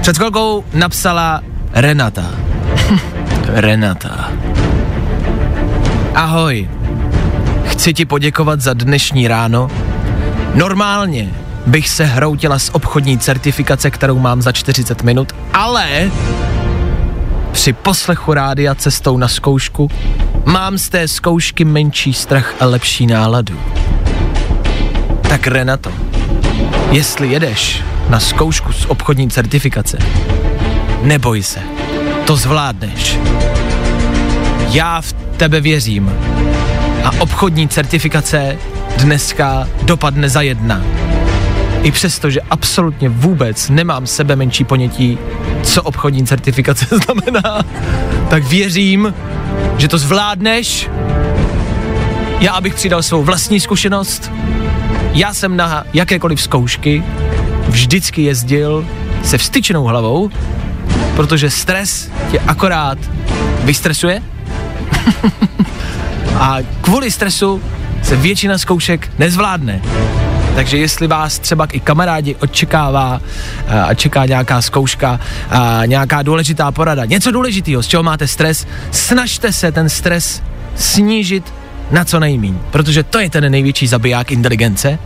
Před 0.00 0.16
chvilkou 0.16 0.64
napsala 0.74 1.42
Renata. 1.74 2.30
Renata. 3.46 4.32
Ahoj. 6.14 6.68
Chci 7.64 7.94
ti 7.94 8.04
poděkovat 8.04 8.60
za 8.60 8.74
dnešní 8.74 9.28
ráno. 9.28 9.70
Normálně 10.54 11.30
bych 11.66 11.88
se 11.88 12.04
hroutila 12.04 12.58
z 12.58 12.70
obchodní 12.72 13.18
certifikace, 13.18 13.90
kterou 13.90 14.18
mám 14.18 14.42
za 14.42 14.52
40 14.52 15.02
minut, 15.02 15.32
ale 15.52 16.10
při 17.52 17.72
poslechu 17.72 18.34
rádia 18.34 18.74
cestou 18.74 19.16
na 19.16 19.28
zkoušku 19.28 19.90
mám 20.44 20.78
z 20.78 20.88
té 20.88 21.08
zkoušky 21.08 21.64
menší 21.64 22.12
strach 22.12 22.54
a 22.60 22.66
lepší 22.66 23.06
náladu. 23.06 23.60
Tak 25.28 25.46
Renato, 25.46 25.92
jestli 26.90 27.28
jedeš 27.28 27.82
na 28.08 28.20
zkoušku 28.20 28.72
z 28.72 28.86
obchodní 28.86 29.30
certifikace, 29.30 29.98
neboj 31.04 31.42
se, 31.42 31.60
to 32.26 32.36
zvládneš. 32.36 33.18
Já 34.70 35.00
v 35.00 35.12
tebe 35.12 35.60
věřím. 35.60 36.12
A 37.04 37.10
obchodní 37.18 37.68
certifikace 37.68 38.58
dneska 38.96 39.68
dopadne 39.82 40.28
za 40.28 40.40
jedna. 40.40 40.82
I 41.82 41.90
přesto, 41.90 42.30
že 42.30 42.40
absolutně 42.40 43.08
vůbec 43.08 43.68
nemám 43.68 44.06
sebe 44.06 44.36
menší 44.36 44.64
ponětí, 44.64 45.18
co 45.62 45.82
obchodní 45.82 46.26
certifikace 46.26 46.86
znamená, 47.04 47.64
tak 48.30 48.44
věřím, 48.44 49.14
že 49.78 49.88
to 49.88 49.98
zvládneš. 49.98 50.90
Já 52.40 52.52
abych 52.52 52.74
přidal 52.74 53.02
svou 53.02 53.22
vlastní 53.22 53.60
zkušenost. 53.60 54.32
Já 55.12 55.34
jsem 55.34 55.56
na 55.56 55.84
jakékoliv 55.94 56.42
zkoušky 56.42 57.04
vždycky 57.68 58.22
jezdil 58.22 58.86
se 59.22 59.38
vstyčenou 59.38 59.84
hlavou, 59.84 60.30
protože 61.16 61.50
stres 61.50 62.10
tě 62.30 62.40
akorát 62.40 62.98
vystresuje. 63.62 64.22
A 66.38 66.56
kvůli 66.80 67.10
stresu 67.10 67.62
se 68.02 68.16
většina 68.16 68.58
zkoušek 68.58 69.10
nezvládne. 69.18 69.80
Takže 70.54 70.76
jestli 70.76 71.06
vás 71.06 71.38
třeba 71.38 71.66
i 71.72 71.80
kamarádi 71.80 72.34
očekává 72.34 73.20
eh, 73.66 73.80
a 73.80 73.94
čeká 73.94 74.26
nějaká 74.26 74.62
zkouška, 74.62 75.20
a 75.50 75.82
nějaká 75.86 76.22
důležitá 76.22 76.72
porada, 76.72 77.04
něco 77.04 77.30
důležitého, 77.30 77.82
z 77.82 77.86
čeho 77.86 78.02
máte 78.02 78.28
stres, 78.28 78.66
snažte 78.90 79.52
se 79.52 79.72
ten 79.72 79.88
stres 79.88 80.42
snížit 80.76 81.54
na 81.90 82.04
co 82.04 82.20
nejmíň, 82.20 82.58
protože 82.70 83.02
to 83.02 83.18
je 83.18 83.30
ten 83.30 83.52
největší 83.52 83.86
zabiják 83.86 84.32
inteligence. 84.32 84.98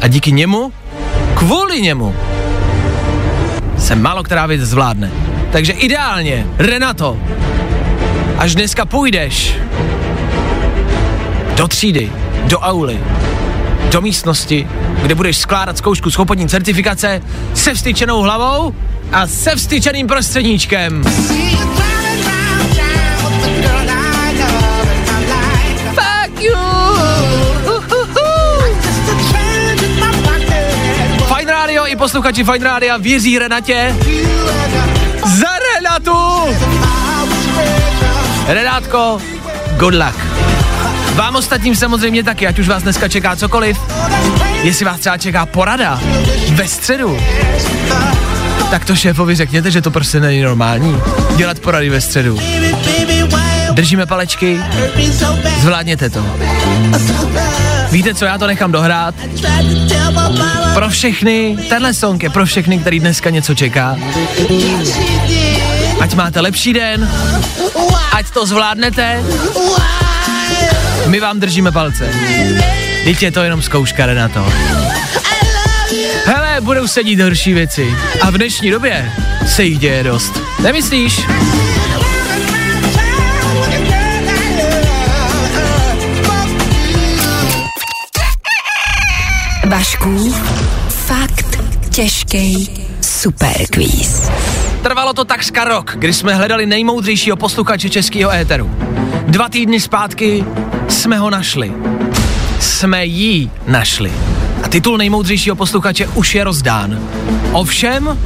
A 0.00 0.08
díky 0.08 0.32
němu, 0.32 0.72
kvůli 1.34 1.80
němu, 1.80 2.14
se 3.88 3.94
málo 3.94 4.22
která 4.22 4.46
věc 4.46 4.60
zvládne. 4.60 5.10
Takže 5.52 5.72
ideálně, 5.72 6.46
Renato, 6.58 7.18
až 8.38 8.54
dneska 8.54 8.84
půjdeš 8.84 9.54
do 11.56 11.68
třídy, 11.68 12.12
do 12.44 12.58
auly, 12.58 13.00
do 13.92 14.00
místnosti, 14.00 14.68
kde 15.02 15.14
budeš 15.14 15.36
skládat 15.36 15.78
zkoušku 15.78 16.10
schopodní 16.10 16.48
certifikace 16.48 17.22
se 17.54 17.74
vstyčenou 17.74 18.20
hlavou 18.22 18.74
a 19.12 19.26
se 19.26 19.56
vstyčeným 19.56 20.06
prostředníčkem. 20.06 21.02
Posluchači 32.08 32.44
Fine 32.44 32.64
Radio 32.64 32.98
věří 32.98 33.38
Renatě. 33.38 33.96
Za 35.24 35.48
Renatu! 35.74 36.16
Renátko, 38.46 39.18
good 39.76 39.94
luck. 39.94 40.16
Vám 41.14 41.36
ostatním 41.36 41.76
samozřejmě 41.76 42.22
taky, 42.22 42.46
ať 42.46 42.58
už 42.58 42.68
vás 42.68 42.82
dneska 42.82 43.08
čeká 43.08 43.36
cokoliv. 43.36 43.78
Jestli 44.62 44.84
vás 44.84 45.00
třeba 45.00 45.18
čeká 45.18 45.46
porada 45.46 46.00
ve 46.52 46.68
středu, 46.68 47.18
tak 48.70 48.84
to 48.84 48.96
šéfovi 48.96 49.34
řekněte, 49.34 49.70
že 49.70 49.82
to 49.82 49.90
prostě 49.90 50.20
není 50.20 50.42
normální. 50.42 51.00
Dělat 51.36 51.58
porady 51.58 51.90
ve 51.90 52.00
středu. 52.00 52.38
Držíme 53.72 54.06
palečky, 54.06 54.60
zvládněte 55.60 56.10
to. 56.10 56.24
Víte 57.90 58.14
co, 58.14 58.24
já 58.24 58.38
to 58.38 58.46
nechám 58.46 58.72
dohrát. 58.72 59.14
Pro 60.74 60.88
všechny, 60.90 61.56
tenhle 61.68 61.94
song 61.94 62.22
je 62.22 62.30
pro 62.30 62.46
všechny, 62.46 62.78
který 62.78 63.00
dneska 63.00 63.30
něco 63.30 63.54
čeká. 63.54 63.96
Ať 66.00 66.14
máte 66.14 66.40
lepší 66.40 66.72
den, 66.72 67.10
ať 68.12 68.30
to 68.30 68.46
zvládnete. 68.46 69.22
My 71.06 71.20
vám 71.20 71.40
držíme 71.40 71.72
palce. 71.72 72.10
Teď 73.04 73.22
je 73.22 73.32
to 73.32 73.42
jenom 73.42 73.62
zkouška, 73.62 74.06
Renato. 74.06 74.52
Hele, 76.24 76.60
budou 76.60 76.86
se 76.86 77.04
dít 77.04 77.20
horší 77.20 77.52
věci. 77.52 77.94
A 78.20 78.30
v 78.30 78.34
dnešní 78.34 78.70
době 78.70 79.12
se 79.46 79.64
jich 79.64 79.78
děje 79.78 80.04
dost. 80.04 80.40
Nemyslíš? 80.62 81.20
Vašku, 89.68 90.34
fakt 90.88 91.58
těžký 91.90 92.70
superquiz. 93.00 94.30
Trvalo 94.82 95.12
to 95.12 95.24
takřka 95.24 95.64
rok, 95.64 95.94
kdy 95.98 96.12
jsme 96.12 96.34
hledali 96.34 96.66
nejmoudřejšího 96.66 97.36
posluchače 97.36 97.90
českého 97.90 98.32
éteru. 98.32 98.70
Dva 99.26 99.48
týdny 99.48 99.80
zpátky 99.80 100.44
jsme 100.88 101.18
ho 101.18 101.30
našli. 101.30 101.72
Jsme 102.60 103.06
jí 103.06 103.50
našli. 103.66 104.12
A 104.62 104.68
titul 104.68 104.98
nejmoudřejšího 104.98 105.56
posluchače 105.56 106.06
už 106.06 106.34
je 106.34 106.44
rozdán. 106.44 106.98
Ovšem, 107.52 108.18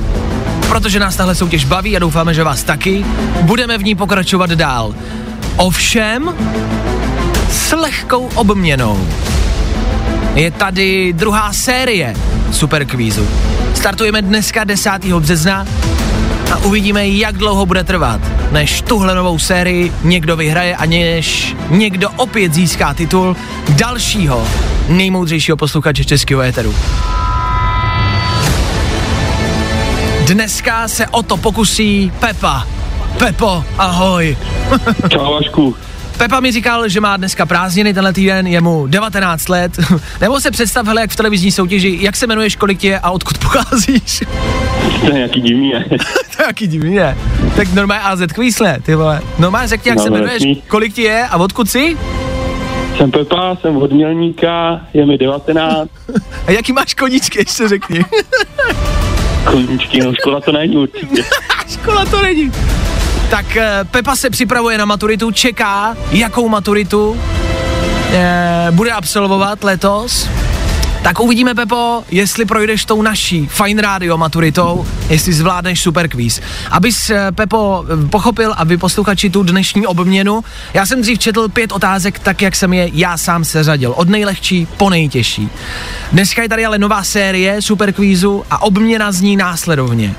protože 0.68 1.00
nás 1.00 1.16
tahle 1.16 1.34
soutěž 1.34 1.64
baví 1.64 1.96
a 1.96 1.98
doufáme, 1.98 2.34
že 2.34 2.44
vás 2.44 2.62
taky, 2.62 3.04
budeme 3.40 3.78
v 3.78 3.84
ní 3.84 3.94
pokračovat 3.94 4.50
dál. 4.50 4.94
Ovšem, 5.56 6.34
s 7.50 7.72
lehkou 7.72 8.30
obměnou. 8.34 9.08
Je 10.34 10.50
tady 10.50 11.12
druhá 11.12 11.52
série 11.52 12.14
Superkvízu. 12.52 13.28
Startujeme 13.74 14.22
dneska 14.22 14.64
10. 14.64 14.90
března 15.18 15.66
a 16.52 16.56
uvidíme, 16.56 17.08
jak 17.08 17.36
dlouho 17.36 17.66
bude 17.66 17.84
trvat, 17.84 18.20
než 18.52 18.82
tuhle 18.82 19.14
novou 19.14 19.38
sérii 19.38 19.92
někdo 20.04 20.36
vyhraje 20.36 20.76
a 20.76 20.86
než 20.86 21.56
někdo 21.70 22.10
opět 22.16 22.54
získá 22.54 22.94
titul 22.94 23.36
dalšího 23.68 24.46
nejmoudřejšího 24.88 25.56
posluchače 25.56 26.04
českého 26.04 26.42
éteru. 26.42 26.74
Dneska 30.26 30.88
se 30.88 31.06
o 31.06 31.22
to 31.22 31.36
pokusí 31.36 32.12
Pepa. 32.20 32.66
Pepo, 33.18 33.64
ahoj. 33.78 34.36
Čau. 35.08 35.72
Pepa 36.18 36.40
mi 36.40 36.52
říkal, 36.52 36.88
že 36.88 37.00
má 37.00 37.16
dneska 37.16 37.46
prázdniny 37.46 37.94
tenhle 37.94 38.12
týden, 38.12 38.46
je 38.46 38.60
mu 38.60 38.86
19 38.86 39.48
let. 39.48 39.72
Nebo 40.20 40.40
se 40.40 40.50
představ, 40.50 40.86
hele, 40.86 41.00
jak 41.00 41.10
v 41.10 41.16
televizní 41.16 41.52
soutěži, 41.52 41.98
jak 42.00 42.16
se 42.16 42.26
jmenuješ, 42.26 42.56
kolik 42.56 42.78
tě 42.78 42.88
je 42.88 42.98
a 42.98 43.10
odkud 43.10 43.38
pocházíš. 43.38 44.22
To 45.00 45.06
je 45.06 45.12
nějaký 45.12 45.40
divný, 45.40 45.68
je. 45.70 45.84
to 46.36 46.42
je 46.42 46.46
jaký 46.46 46.66
divný, 46.66 46.94
je. 46.94 47.18
Tak 47.56 47.72
normálně 47.72 48.02
AZ 48.04 48.20
kvísle, 48.32 48.78
ty 48.82 48.94
vole. 48.94 49.20
Normálně 49.38 49.68
řekni, 49.68 49.88
jak 49.88 49.98
se 50.00 50.08
jmenuješ, 50.08 50.32
jasný. 50.32 50.62
kolik 50.68 50.94
ti 50.94 51.02
je 51.02 51.26
a 51.26 51.36
odkud 51.36 51.70
jsi? 51.70 51.96
Jsem 52.96 53.10
Pepa, 53.10 53.56
jsem 53.60 53.76
od 53.76 53.92
Mělníka, 53.92 54.80
je 54.94 55.06
mi 55.06 55.18
19, 55.18 55.90
A 56.46 56.50
jaký 56.50 56.72
máš 56.72 56.94
koníčky, 56.94 57.38
ještě 57.38 57.68
řekni. 57.68 58.04
koníčky, 59.44 60.00
no 60.00 60.14
škola 60.14 60.40
to 60.40 60.52
není 60.52 60.76
určitě. 60.76 61.22
Škola 61.68 62.04
to 62.04 62.22
není. 62.22 62.52
Tak 63.32 63.56
eh, 63.56 63.84
Pepa 63.90 64.16
se 64.16 64.30
připravuje 64.30 64.78
na 64.78 64.84
maturitu, 64.84 65.30
čeká, 65.30 65.96
jakou 66.10 66.48
maturitu 66.48 67.20
eh, 68.12 68.68
bude 68.70 68.92
absolvovat 68.92 69.64
letos. 69.64 70.28
Tak 71.02 71.20
uvidíme, 71.20 71.54
Pepo, 71.54 72.04
jestli 72.10 72.44
projdeš 72.44 72.84
tou 72.84 73.02
naší 73.02 73.46
Fine 73.46 73.82
Radio 73.82 74.18
maturitou, 74.18 74.86
jestli 75.08 75.32
zvládneš 75.32 75.80
super 75.80 76.08
quiz. 76.08 76.40
Abys, 76.70 77.10
eh, 77.10 77.32
Pepo, 77.32 77.84
pochopil 78.10 78.54
a 78.56 78.64
vy 78.64 78.76
posluchači 78.76 79.30
tu 79.30 79.42
dnešní 79.42 79.86
obměnu, 79.86 80.44
já 80.74 80.86
jsem 80.86 81.02
dřív 81.02 81.18
četl 81.18 81.48
pět 81.48 81.72
otázek 81.72 82.18
tak, 82.18 82.42
jak 82.42 82.56
jsem 82.56 82.72
je 82.72 82.90
já 82.92 83.16
sám 83.16 83.44
seřadil. 83.44 83.92
Od 83.96 84.08
nejlehčí 84.08 84.68
po 84.76 84.90
nejtěžší. 84.90 85.48
Dneska 86.12 86.42
je 86.42 86.48
tady 86.48 86.66
ale 86.66 86.78
nová 86.78 87.04
série 87.04 87.62
super 87.62 87.92
quizu 87.92 88.44
a 88.50 88.62
obměna 88.62 89.12
zní 89.12 89.36
následovně. 89.36 90.14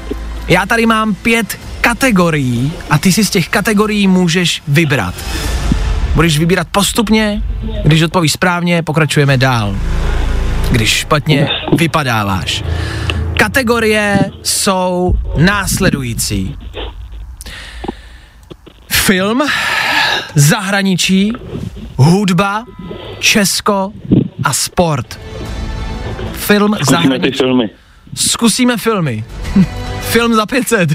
Já 0.47 0.65
tady 0.65 0.86
mám 0.86 1.15
pět 1.15 1.60
kategorií 1.82 2.73
a 2.89 2.97
ty 2.97 3.12
si 3.12 3.25
z 3.25 3.29
těch 3.29 3.49
kategorií 3.49 4.08
můžeš 4.08 4.62
vybrat. 4.67 5.15
Budeš 6.15 6.38
vybírat 6.39 6.67
postupně, 6.71 7.43
když 7.84 8.01
odpovíš 8.01 8.32
správně, 8.32 8.84
pokračujeme 8.84 9.38
dál. 9.38 9.75
Když 10.71 10.89
špatně, 10.89 11.49
vypadáváš. 11.77 12.63
Kategorie 13.38 14.19
jsou 14.43 15.13
následující. 15.38 16.56
Film, 18.91 19.41
zahraničí, 20.36 21.34
hudba, 21.95 22.65
Česko 23.19 23.91
a 24.43 24.53
sport. 24.53 25.19
film 26.34 26.73
Zkusíme 26.73 26.79
ty 26.79 27.03
zahraničí. 27.03 27.38
filmy. 27.38 27.69
Zkusíme 28.15 28.77
filmy. 28.77 29.23
Film 30.13 30.36
za 30.36 30.45
500. 30.45 30.89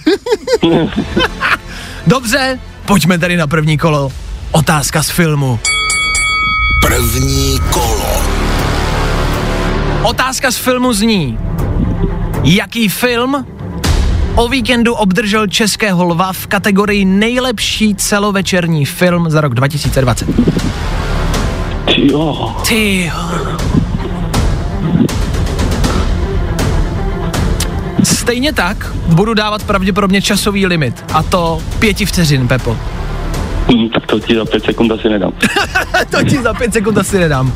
Dobře, 2.07 2.59
pojďme 2.87 3.19
tedy 3.19 3.37
na 3.37 3.47
první 3.47 3.79
kolo. 3.79 4.13
Otázka 4.53 5.03
z 5.03 5.11
filmu. 5.11 5.59
První 6.87 7.59
kolo. 7.71 8.23
Otázka 10.03 10.51
z 10.51 10.57
filmu 10.57 10.93
zní. 10.93 11.39
Jaký 12.45 12.89
film 12.89 13.47
o 14.35 14.49
víkendu 14.49 14.95
obdržel 14.95 15.47
Českého 15.47 16.05
lva 16.05 16.33
v 16.33 16.47
kategorii 16.47 17.05
nejlepší 17.05 17.95
celovečerní 17.95 18.85
film 18.85 19.31
za 19.31 19.41
rok 19.41 19.55
2020? 19.55 20.29
Ty 21.87 22.13
jo. 22.13 22.57
Ty 22.69 23.05
jo. 23.05 23.78
Stejně 28.05 28.53
tak 28.53 28.93
budu 29.07 29.35
dávat 29.35 29.63
pravděpodobně 29.63 30.23
časový 30.23 30.67
limit. 30.67 31.05
A 31.15 31.23
to 31.23 31.63
pěti 31.79 32.07
vteřin, 32.07 32.49
Pepo. 32.49 32.77
Hm, 33.73 33.89
tak 33.89 34.07
to 34.07 34.21
ti 34.21 34.35
za 34.35 34.45
pět 34.45 34.65
sekund 34.65 34.93
asi 34.93 35.09
nedám. 35.09 35.33
to 36.11 36.25
ti 36.25 36.43
za 36.43 36.55
pět 36.55 36.73
sekund 36.73 36.99
asi 36.99 37.19
nedám. 37.19 37.53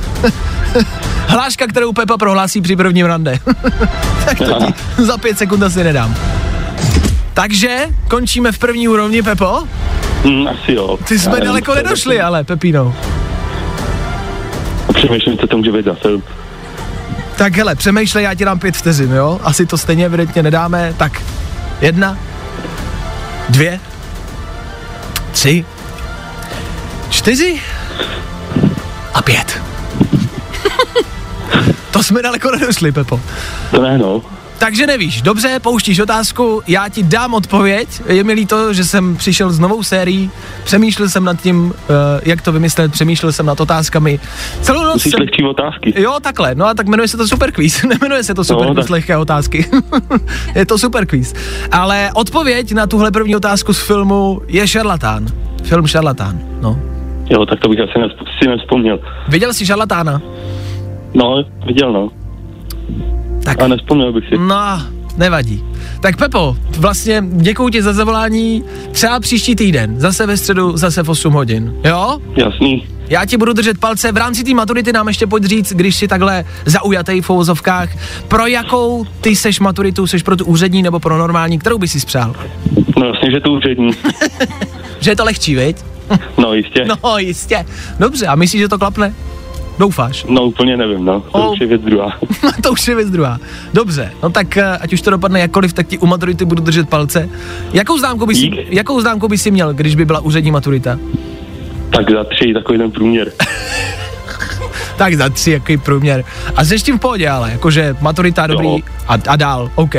Hláška, 1.27 1.67
kterou 1.67 1.93
Pepa 1.93 2.19
prohlásí 2.19 2.61
při 2.61 2.77
prvním 2.77 3.07
rande. 3.07 3.39
tak 4.25 4.39
to 4.39 4.55
ti 4.67 4.75
za 5.03 5.19
pět 5.19 5.39
sekund 5.39 5.63
asi 5.63 5.85
nedám. 5.85 6.15
Takže 7.35 7.87
končíme 8.09 8.53
v 8.53 8.59
první 8.59 8.89
úrovni, 8.89 9.23
Pepo. 9.23 9.63
Hm, 10.25 10.49
asi 10.49 10.73
jo. 10.73 10.99
Ty 11.09 11.19
jsme 11.19 11.39
Já 11.39 11.45
daleko 11.45 11.75
nedošli, 11.75 12.21
ale 12.21 12.45
Pepino. 12.45 12.95
Přemýšlím, 14.95 15.39
co 15.39 15.47
to 15.47 15.57
může 15.57 15.73
být 15.73 15.85
za 15.85 15.95
film. 15.95 16.23
Tak 17.37 17.57
hele, 17.57 17.75
přemýšlej, 17.75 18.25
já 18.25 18.35
ti 18.35 18.45
dám 18.45 18.59
pět 18.59 18.77
vteřin, 18.77 19.13
jo? 19.13 19.41
Asi 19.43 19.67
to 19.67 19.79
stejně 19.79 20.07
evidentně 20.07 20.43
nedáme. 20.43 20.95
Tak, 20.97 21.23
jedna, 21.81 22.19
dvě, 23.49 23.81
tři, 25.33 25.65
čtyři 27.11 27.61
a 29.15 29.23
pět. 29.23 29.63
to 31.91 32.03
jsme 32.03 32.23
daleko 32.23 32.51
nedošli, 32.51 32.93
Pepo. 32.93 33.21
To 33.71 33.83
ne, 33.83 33.99
no. 33.99 34.23
Takže 34.63 34.87
nevíš, 34.87 35.23
dobře, 35.23 35.61
pouštíš 35.63 35.99
otázku, 35.99 36.63
já 36.69 36.89
ti 36.89 37.03
dám 37.03 37.35
odpověď. 37.35 37.89
Je 38.07 38.25
mi 38.25 38.33
líto, 38.33 38.73
že 38.73 38.85
jsem 38.85 39.17
přišel 39.17 39.51
s 39.51 39.59
novou 39.59 39.83
sérií, 39.83 40.31
přemýšlel 40.65 41.09
jsem 41.09 41.25
nad 41.25 41.43
tím, 41.43 41.65
uh, 41.65 41.73
jak 42.25 42.43
to 42.43 42.53
vymyslet, 42.53 42.93
přemýšlel 42.93 43.33
jsem 43.33 43.47
nad 43.47 43.61
otázkami. 43.61 44.21
Celou 44.61 44.83
noc 44.85 44.95
Musíš 44.95 45.11
jsem... 45.11 45.21
lehčí 45.21 45.45
otázky. 45.45 45.95
Jo, 45.97 46.17
takhle, 46.23 46.55
no 46.55 46.67
a 46.67 46.75
tak 46.75 46.87
jmenuje 46.87 47.09
se 47.09 47.17
to 47.17 47.29
Super 47.29 47.53
Quiz, 47.53 47.83
nemenuje 47.89 48.25
se 48.25 48.35
to 48.35 48.45
Super 48.45 48.69
No, 48.69 48.75
Quiz 48.75 48.89
lehké 48.89 49.17
otázky. 49.17 49.67
je 50.55 50.67
to 50.67 50.79
Super 50.79 51.07
Quiz. 51.07 51.35
Ale 51.73 52.11
odpověď 52.15 52.73
na 52.73 52.87
tuhle 52.87 53.11
první 53.11 53.37
otázku 53.37 53.73
z 53.73 53.87
filmu 53.87 54.43
je 54.49 54.69
Šarlatán. 54.69 55.27
Film 55.63 55.87
Šarlatán, 55.87 56.39
no. 56.61 56.79
Jo, 57.31 57.47
tak 57.47 57.61
to 57.61 57.69
bych 57.69 57.81
asi 57.81 57.99
nesp- 57.99 58.27
si 58.43 58.49
nevzpomněl. 58.49 58.99
Viděl 59.29 59.55
jsi 59.55 59.67
Šarlatána? 59.67 60.23
No, 61.15 61.45
viděl, 61.67 61.93
no. 61.93 62.11
Tak. 63.45 63.63
A 63.63 63.69
nespomněl 63.69 64.13
bych 64.13 64.25
si. 64.29 64.39
No, 64.39 64.83
nevadí. 65.17 65.65
Tak 66.01 66.17
Pepo, 66.17 66.57
vlastně 66.79 67.23
děkuji 67.29 67.69
ti 67.69 67.83
za 67.83 67.93
zavolání. 67.93 68.65
Třeba 68.93 69.21
příští 69.21 69.57
týden, 69.57 70.01
zase 70.01 70.27
ve 70.27 70.37
středu, 70.37 70.77
zase 70.77 71.03
v 71.03 71.09
8 71.09 71.33
hodin. 71.33 71.75
Jo? 71.85 72.19
Jasný. 72.37 72.87
Já 73.09 73.25
ti 73.25 73.37
budu 73.37 73.53
držet 73.53 73.79
palce. 73.79 74.13
V 74.13 74.17
rámci 74.17 74.45
té 74.45 74.55
maturity 74.55 74.93
nám 74.93 75.09
ještě 75.09 75.27
pojď 75.27 75.45
říct, 75.45 75.73
když 75.73 75.97
si 75.97 76.09
takhle 76.09 76.45
zaujatej 76.65 77.21
v 77.21 77.31
uvozovkách, 77.31 77.89
pro 78.29 78.47
jakou 78.47 79.05
ty 79.21 79.37
seš 79.37 79.61
maturitu, 79.61 80.07
seš 80.07 80.23
pro 80.23 80.37
tu 80.37 80.45
úřední 80.45 80.83
nebo 80.83 81.01
pro 81.01 81.19
normální, 81.19 81.59
kterou 81.59 81.79
by 81.79 81.89
si 81.89 82.01
spřál? 82.01 82.35
No 82.99 83.07
jasně, 83.07 83.31
že 83.31 83.41
to 83.41 83.53
úřední. 83.53 83.91
Že 85.01 85.11
je 85.11 85.17
to 85.17 85.25
lehčí, 85.25 85.55
viď? 85.55 85.77
No 86.39 86.55
jistě. 86.55 86.85
No, 86.85 87.19
jistě. 87.19 87.67
Dobře, 87.99 88.27
a 88.27 88.35
myslíš, 88.35 88.61
že 88.63 88.69
to 88.69 88.79
klapne? 88.79 89.15
Doufáš. 89.79 90.25
No 90.29 90.45
úplně 90.45 90.77
nevím, 90.77 91.05
no. 91.05 91.21
To 91.21 91.39
Oh. 91.39 91.53
už 91.53 91.61
je 91.61 91.67
věc 91.67 91.83
druhá. 91.83 92.19
to 92.63 92.73
už 92.73 92.89
je 92.89 92.95
věc 92.95 93.11
druhá. 93.11 93.39
Dobře, 93.75 94.13
no 94.23 94.31
tak 94.31 94.57
eh, 94.57 94.79
ať 94.81 94.93
už 94.93 95.01
to 95.03 95.11
dopadne 95.11 95.41
jakkoliv, 95.41 95.73
tak 95.73 95.87
ti 95.87 95.99
u 95.99 96.07
maturity 96.07 96.45
budu 96.45 96.63
držet 96.63 96.89
palce. 96.89 97.29
Jakou 97.73 97.99
známku 97.99 98.27
by 98.27 98.35
si, 98.35 98.41
Dík. 98.41 98.55
jakou 98.71 99.01
známku 99.01 99.29
by 99.29 99.39
si 99.39 99.51
měl, 99.51 99.75
když 99.75 99.95
by 99.95 100.05
byla 100.05 100.21
úřední 100.21 100.51
maturita? 100.51 100.99
tak 101.97 102.11
za 102.11 102.25
tři, 102.25 102.55
takový 102.55 102.79
ten 102.79 102.91
průměr. 102.91 103.33
Tak 104.97 105.15
za 105.15 105.29
tři, 105.29 105.51
jaký 105.51 105.77
průměr. 105.77 106.25
A 106.57 106.65
jsi 106.65 106.77
tím 106.79 106.99
v 106.99 107.01
pohodě, 107.01 107.29
ale 107.29 107.51
jakože 107.53 107.97
maturita 108.01 108.47
dobrý 108.47 108.67
Jo. 108.69 108.79
a, 109.09 109.15
a 109.29 109.37
dál, 109.37 109.71
OK. 109.75 109.95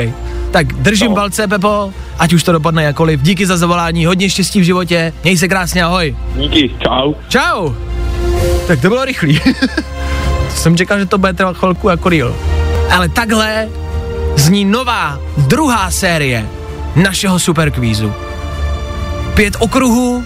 Tak 0.50 0.66
držím 0.72 1.08
Jo. 1.08 1.14
palce, 1.14 1.48
Pepo, 1.48 1.90
ať 2.18 2.32
už 2.32 2.42
to 2.42 2.52
dopadne 2.52 2.84
jakkoliv. 2.84 3.22
Díky 3.22 3.46
za 3.46 3.56
zavolání, 3.56 4.06
hodně 4.06 4.30
štěstí 4.30 4.60
v 4.60 4.64
životě, 4.64 5.12
měj 5.24 5.36
se 5.38 5.48
krásně, 5.48 5.84
ahoj. 5.84 6.16
Díky, 6.36 6.70
čau. 6.82 7.14
Čau. 7.28 7.70
Tak 8.66 8.80
to 8.80 8.88
bylo 8.88 9.04
rychlý. 9.04 9.40
jsem 10.54 10.76
čekal, 10.76 10.98
že 10.98 11.06
to 11.06 11.18
bude 11.18 11.32
trvat 11.32 11.56
chvilku 11.56 11.88
jako 11.88 12.08
real. 12.08 12.34
Ale 12.90 13.08
takhle 13.08 13.68
zní 14.36 14.64
nová, 14.64 15.18
druhá 15.36 15.90
série 15.90 16.48
našeho 16.96 17.38
superkvízu. 17.38 18.12
Pět 19.34 19.56
okruhů 19.58 20.24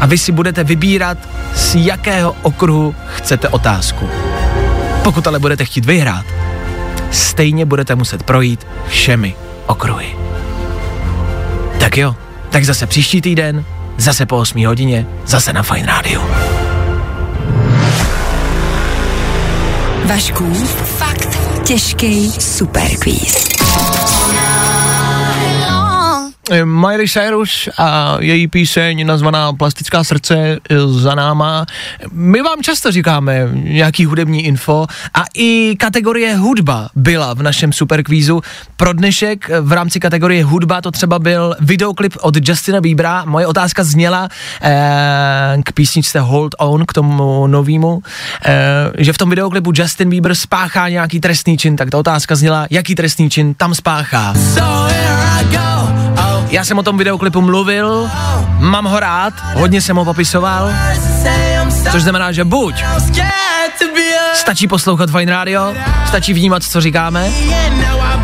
a 0.00 0.06
vy 0.06 0.18
si 0.18 0.32
budete 0.32 0.64
vybírat, 0.64 1.18
z 1.54 1.74
jakého 1.74 2.36
okruhu 2.42 2.94
chcete 3.16 3.48
otázku. 3.48 4.08
Pokud 5.02 5.26
ale 5.26 5.38
budete 5.38 5.64
chtít 5.64 5.84
vyhrát, 5.84 6.26
stejně 7.10 7.64
budete 7.64 7.94
muset 7.94 8.22
projít 8.22 8.66
všemi 8.88 9.34
okruhy. 9.66 10.16
Tak 11.80 11.96
jo, 11.96 12.16
tak 12.50 12.64
zase 12.64 12.86
příští 12.86 13.20
týden, 13.20 13.64
zase 13.96 14.26
po 14.26 14.36
8 14.36 14.66
hodině, 14.66 15.06
zase 15.26 15.52
na 15.52 15.62
Fine 15.62 15.86
Radio. 15.86 16.22
Vašku, 20.10 20.54
fakt 20.98 21.38
těžký 21.64 22.32
superquiz. 22.40 23.50
Miley 26.64 27.08
Cyrus 27.08 27.68
a 27.78 28.16
její 28.20 28.48
píseň 28.48 29.06
nazvaná 29.06 29.52
Plastická 29.52 30.04
srdce 30.04 30.36
je 30.38 30.58
za 30.88 31.14
náma. 31.14 31.66
My 32.12 32.42
vám 32.42 32.62
často 32.62 32.92
říkáme 32.92 33.48
nějaký 33.52 34.04
hudební 34.04 34.44
info 34.44 34.86
a 35.14 35.24
i 35.34 35.76
kategorie 35.78 36.36
hudba 36.36 36.88
byla 36.94 37.34
v 37.34 37.42
našem 37.42 37.72
superkvízu. 37.72 38.40
Pro 38.76 38.92
dnešek 38.92 39.50
v 39.60 39.72
rámci 39.72 40.00
kategorie 40.00 40.44
hudba 40.44 40.80
to 40.80 40.90
třeba 40.90 41.18
byl 41.18 41.54
videoklip 41.60 42.16
od 42.20 42.48
Justina 42.48 42.80
Biebera. 42.80 43.24
Moje 43.24 43.46
otázka 43.46 43.84
zněla 43.84 44.28
eh, 44.62 45.56
k 45.64 45.72
písničce 45.72 46.20
Hold 46.20 46.54
On, 46.58 46.86
k 46.86 46.92
tomu 46.92 47.46
novému, 47.46 48.02
eh, 48.44 48.92
že 48.98 49.12
v 49.12 49.18
tom 49.18 49.30
videoklipu 49.30 49.72
Justin 49.74 50.10
Bieber 50.10 50.34
spáchá 50.34 50.88
nějaký 50.88 51.20
trestný 51.20 51.58
čin, 51.58 51.76
tak 51.76 51.90
ta 51.90 51.98
otázka 51.98 52.36
zněla, 52.36 52.66
jaký 52.70 52.94
trestný 52.94 53.30
čin 53.30 53.54
tam 53.54 53.74
spáchá. 53.74 54.34
Já 56.50 56.64
jsem 56.64 56.78
o 56.78 56.82
tom 56.82 56.98
videoklipu 56.98 57.40
mluvil, 57.40 58.10
mám 58.58 58.84
ho 58.84 59.00
rád, 59.00 59.34
hodně 59.54 59.82
jsem 59.82 59.96
ho 59.96 60.04
popisoval, 60.04 60.70
což 61.92 62.02
znamená, 62.02 62.32
že 62.32 62.44
buď 62.44 62.84
stačí 64.34 64.68
poslouchat 64.68 65.10
Fine 65.10 65.32
Radio, 65.32 65.74
stačí 66.06 66.32
vnímat, 66.32 66.62
co 66.62 66.80
říkáme, 66.80 67.30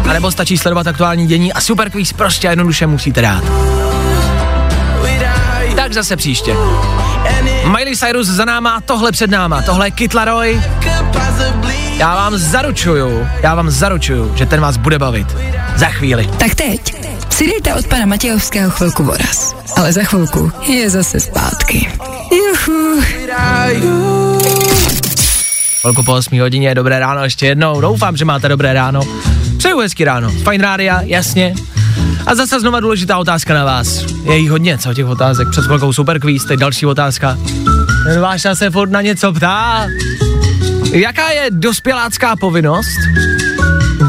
anebo 0.08 0.30
stačí 0.30 0.58
sledovat 0.58 0.86
aktuální 0.86 1.26
dění 1.26 1.52
a 1.52 1.60
super 1.60 1.90
quiz 1.90 2.12
prostě 2.12 2.46
jednoduše 2.46 2.86
musíte 2.86 3.22
dát. 3.22 3.44
Tak 5.76 5.92
zase 5.92 6.16
příště. 6.16 6.56
Miley 7.66 7.96
Cyrus 7.96 8.26
za 8.26 8.44
náma, 8.44 8.80
tohle 8.80 9.12
před 9.12 9.30
náma, 9.30 9.62
tohle 9.62 9.86
je 9.86 9.90
Kid 9.90 10.14
Laroi. 10.14 10.62
Já 11.96 12.14
vám 12.14 12.36
zaručuju, 12.36 13.26
já 13.42 13.54
vám 13.54 13.70
zaručuju, 13.70 14.36
že 14.36 14.46
ten 14.46 14.60
vás 14.60 14.76
bude 14.76 14.98
bavit. 14.98 15.36
Za 15.76 15.86
chvíli. 15.86 16.26
Tak 16.26 16.54
teď 16.54 16.94
si 17.30 17.46
dejte 17.46 17.74
od 17.74 17.86
pana 17.86 18.06
Matějovského 18.06 18.70
chvilku 18.70 19.04
voraz. 19.04 19.54
Ale 19.76 19.92
za 19.92 20.02
chvilku 20.02 20.52
je 20.68 20.90
zase 20.90 21.20
zpátky. 21.20 21.92
Juhu. 22.32 23.02
Velko 25.86 26.02
po 26.02 26.14
8 26.14 26.40
hodině, 26.40 26.74
dobré 26.74 26.98
ráno 26.98 27.24
ještě 27.24 27.46
jednou. 27.46 27.80
Doufám, 27.80 28.16
že 28.16 28.24
máte 28.24 28.48
dobré 28.48 28.72
ráno. 28.72 29.00
Přeju 29.58 29.78
hezky 29.78 30.04
ráno. 30.04 30.30
Fajn 30.30 30.60
rádia, 30.60 31.00
jasně. 31.00 31.54
A 32.26 32.34
zase 32.34 32.60
znova 32.60 32.80
důležitá 32.80 33.18
otázka 33.18 33.54
na 33.54 33.64
vás. 33.64 34.04
Je 34.24 34.38
jich 34.38 34.50
hodně, 34.50 34.78
co 34.78 34.94
těch 34.94 35.06
otázek. 35.06 35.48
Před 35.50 35.64
chvilkou 35.64 35.92
super 35.92 36.20
quiz, 36.20 36.44
teď 36.44 36.60
další 36.60 36.86
otázka. 36.86 37.38
Ten 38.04 38.20
váš 38.20 38.46
se 38.54 38.70
furt 38.70 38.90
na 38.90 39.00
něco 39.00 39.32
ptá. 39.32 39.86
Jaká 40.92 41.30
je 41.30 41.50
dospělácká 41.50 42.36
povinnost? 42.36 42.98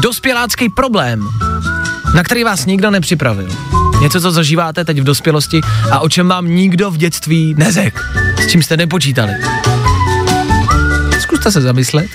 Dospělácký 0.00 0.68
problém, 0.68 1.28
na 2.14 2.22
který 2.22 2.44
vás 2.44 2.66
nikdo 2.66 2.90
nepřipravil. 2.90 3.48
Něco, 4.00 4.20
co 4.20 4.30
zažíváte 4.30 4.84
teď 4.84 5.00
v 5.00 5.04
dospělosti 5.04 5.60
a 5.90 6.00
o 6.00 6.08
čem 6.08 6.28
vám 6.28 6.46
nikdo 6.46 6.90
v 6.90 6.96
dětství 6.96 7.54
nezek. 7.58 8.00
S 8.38 8.46
čím 8.46 8.62
jste 8.62 8.76
nepočítali. 8.76 9.32
Zkuste 11.48 11.60
se 11.60 11.66
zamyslet. 11.66 12.06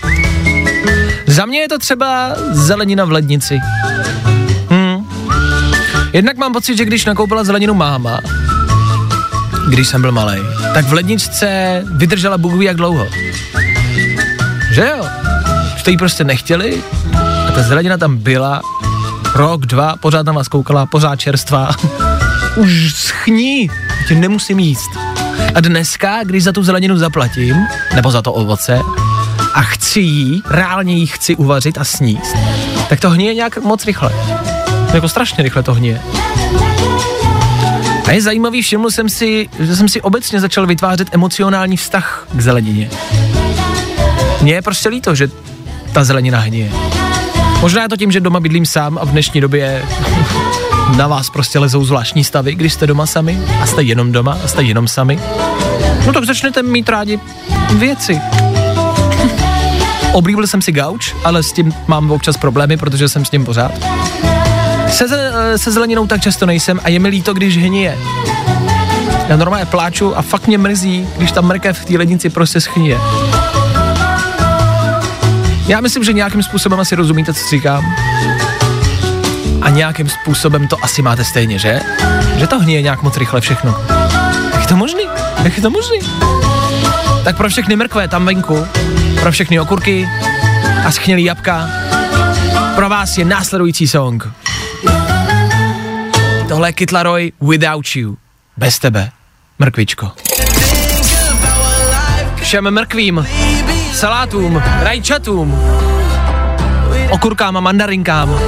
Za 1.28 1.46
mě 1.46 1.60
je 1.60 1.70
to 1.70 1.80
třeba 1.80 2.36
zelenina 2.52 3.06
v 3.06 3.12
lednici. 3.12 3.60
Hmm. 4.70 5.08
Jednak 6.14 6.38
mám 6.38 6.54
pocit, 6.54 6.78
že 6.78 6.86
když 6.86 7.06
nakoupila 7.06 7.44
zeleninu 7.44 7.74
máma, 7.74 8.20
když 9.70 9.88
jsem 9.88 10.02
byl 10.02 10.12
malý, 10.12 10.38
tak 10.74 10.86
v 10.86 10.94
ledničce 10.94 11.82
vydržela 11.92 12.38
Bůh 12.38 12.62
jak 12.62 12.78
dlouho. 12.78 13.08
Že 14.72 14.92
jo? 14.98 15.06
Jste 15.78 15.92
jí 15.92 15.98
prostě 15.98 16.24
nechtěli 16.24 16.84
a 17.48 17.52
ta 17.52 17.62
zelenina 17.62 17.98
tam 17.98 18.18
byla 18.18 18.62
rok, 19.36 19.66
dva, 19.66 19.96
pořád 19.96 20.26
na 20.26 20.34
vás 20.34 20.48
koukala, 20.48 20.86
pořád 20.86 21.16
čerstvá. 21.16 21.70
Už 22.56 22.94
schní, 22.96 23.70
tě 24.08 24.16
nemusím 24.16 24.60
jíst. 24.60 24.90
A 25.56 25.60
dneska, 25.60 26.24
když 26.24 26.44
za 26.44 26.52
tu 26.52 26.64
zeleninu 26.64 26.98
zaplatím, 26.98 27.56
nebo 27.96 28.12
za 28.12 28.22
to 28.22 28.34
ovoce, 28.34 28.80
a 29.54 29.62
chci 29.62 30.00
jí, 30.00 30.44
reálně 30.50 30.96
jí 30.96 31.08
chci 31.08 31.36
uvařit 31.36 31.78
a 31.78 31.84
sníst, 31.84 32.36
tak 32.90 33.00
to 33.00 33.10
hníje 33.10 33.34
nějak 33.34 33.58
moc 33.58 33.86
rychle. 33.86 34.12
Jako 34.94 35.10
strašně 35.10 35.44
rychle 35.44 35.64
to 35.64 35.74
hníje. 35.74 36.02
A 38.08 38.12
je 38.12 38.22
zajímavý, 38.22 38.62
všiml 38.62 38.92
jsem 38.92 39.10
si, 39.10 39.50
že 39.60 39.76
jsem 39.76 39.90
si 39.90 40.02
obecně 40.02 40.40
začal 40.40 40.68
vytvářet 40.68 41.08
emocionální 41.12 41.78
vztah 41.78 42.28
k 42.36 42.42
zelenině. 42.42 42.90
Mně 44.42 44.54
je 44.54 44.62
prostě 44.62 44.90
líto, 44.90 45.16
že 45.16 45.30
ta 45.94 46.04
zelenina 46.04 46.40
hníje. 46.40 46.72
Možná 47.62 47.82
je 47.82 47.90
to 47.90 47.98
tím, 47.98 48.12
že 48.12 48.20
doma 48.20 48.40
bydlím 48.40 48.66
sám 48.66 48.98
a 49.02 49.06
v 49.06 49.10
dnešní 49.10 49.42
době 49.42 49.86
na 50.98 51.08
vás 51.08 51.30
prostě 51.30 51.60
lezou 51.60 51.86
zvláštní 51.86 52.24
stavy, 52.24 52.56
když 52.56 52.74
jste 52.74 52.88
doma 52.88 53.06
sami 53.06 53.40
a 53.62 53.66
jste 53.66 53.84
jenom 53.84 54.12
doma 54.12 54.38
a 54.44 54.48
jste 54.48 54.64
jenom 54.64 54.88
sami. 54.88 55.20
No 56.06 56.14
tak 56.14 56.24
začnete 56.24 56.64
mít 56.64 56.90
rádi 56.90 57.20
věci. 57.78 58.22
Oblíbil 60.14 60.48
jsem 60.48 60.62
si 60.62 60.72
gauč, 60.72 61.16
ale 61.24 61.44
s 61.44 61.54
tím 61.54 61.74
mám 61.88 62.12
občas 62.12 62.38
problémy, 62.38 62.78
protože 62.78 63.10
jsem 63.10 63.26
s 63.26 63.30
tím 63.30 63.46
pořád. 63.46 63.72
Se, 64.90 65.08
ze- 65.08 65.32
se 65.56 65.72
zeleninou 65.72 66.08
tak 66.08 66.22
často 66.22 66.46
nejsem 66.46 66.80
a 66.84 66.90
je 66.90 67.00
mi 67.00 67.10
líto, 67.10 67.34
když 67.34 67.58
hníje. 67.58 67.98
Já 69.28 69.36
normálně 69.38 69.66
pláču 69.66 70.18
a 70.18 70.22
fakt 70.22 70.48
mě 70.48 70.58
mrzí, 70.58 71.08
když 71.18 71.32
ta 71.32 71.42
mrkev 71.42 71.80
v 71.80 71.86
té 71.86 71.98
lednici 71.98 72.30
prostě 72.30 72.62
schníje. 72.62 73.00
Já 75.68 75.82
myslím, 75.82 76.04
že 76.04 76.14
nějakým 76.14 76.44
způsobem 76.44 76.80
asi 76.80 76.96
rozumíte, 76.96 77.34
co 77.34 77.50
říkám. 77.50 77.96
A 79.62 79.70
nějakým 79.70 80.10
způsobem 80.10 80.68
to 80.68 80.78
asi 80.84 81.02
máte 81.02 81.24
stejně, 81.24 81.60
že? 81.60 81.82
Že 82.38 82.48
to 82.48 82.60
hníje 82.60 82.82
nějak 82.82 83.04
moc 83.04 83.18
rychle 83.18 83.42
všechno. 83.42 83.76
Jak 84.54 84.62
je 84.62 84.68
to 84.68 84.76
možný? 84.76 85.04
Jak 85.44 85.56
je 85.58 85.62
to 85.62 85.70
možný? 85.70 85.98
Tak 87.24 87.38
pro 87.38 87.50
všechny 87.50 87.76
mrkve 87.76 88.08
tam 88.08 88.26
venku, 88.26 88.68
pro 89.22 89.32
všechny 89.32 89.60
okurky 89.60 90.10
a 90.86 90.92
schnělý 90.92 91.24
jabka, 91.24 91.70
pro 92.76 92.90
vás 92.90 93.18
je 93.18 93.26
následující 93.26 93.88
song. 93.88 94.28
Tohle 96.48 96.70
je 96.70 96.74
Kid 96.74 96.92
Laroi 96.92 97.32
Without 97.42 97.96
You. 97.96 98.18
Bez 98.58 98.80
tebe, 98.80 99.12
mrkvičko. 99.60 100.12
Všem 102.36 102.72
mrkvím, 102.72 103.28
salátům, 103.94 104.62
rajčatům, 104.82 105.60
okurkám 107.10 107.58
a 107.58 107.60
mandarinkám, 107.60 108.40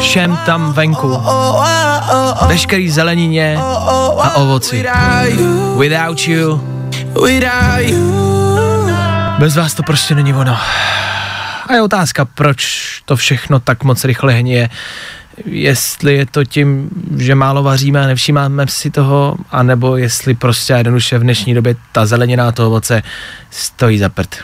všem 0.00 0.38
tam 0.46 0.72
venku, 0.72 1.22
veškerý 2.46 2.90
zelenině 2.90 3.58
a 4.20 4.34
ovoci. 4.34 4.84
Without 5.76 6.28
you, 6.28 6.60
bez 9.38 9.56
vás 9.56 9.74
to 9.74 9.82
prostě 9.82 10.14
není 10.14 10.34
ono. 10.34 10.58
A 11.66 11.72
je 11.74 11.82
otázka, 11.82 12.24
proč 12.24 12.84
to 13.04 13.16
všechno 13.16 13.60
tak 13.60 13.84
moc 13.84 14.04
rychle 14.04 14.32
hníje. 14.32 14.70
Jestli 15.44 16.14
je 16.14 16.26
to 16.26 16.44
tím, 16.44 16.90
že 17.18 17.34
málo 17.34 17.62
vaříme 17.62 18.04
a 18.04 18.06
nevšímáme 18.06 18.66
si 18.68 18.90
toho, 18.90 19.36
anebo 19.50 19.96
jestli 19.96 20.34
prostě 20.34 20.72
jednoduše 20.72 21.18
v 21.18 21.22
dnešní 21.22 21.54
době 21.54 21.76
ta 21.92 22.06
zelenina 22.06 22.48
a 22.48 22.52
to 22.52 22.66
ovoce 22.66 23.02
stojí 23.50 23.98
za 23.98 24.08
prd. 24.08 24.36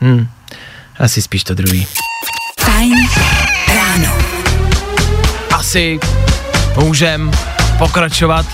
Hm, 0.00 0.28
asi 0.98 1.22
spíš 1.22 1.44
to 1.44 1.54
druhý. 1.54 1.86
Fajn 2.60 2.94
ráno. 3.74 4.16
Asi 5.54 6.00
můžem 6.76 7.30
pokračovat 7.78 8.46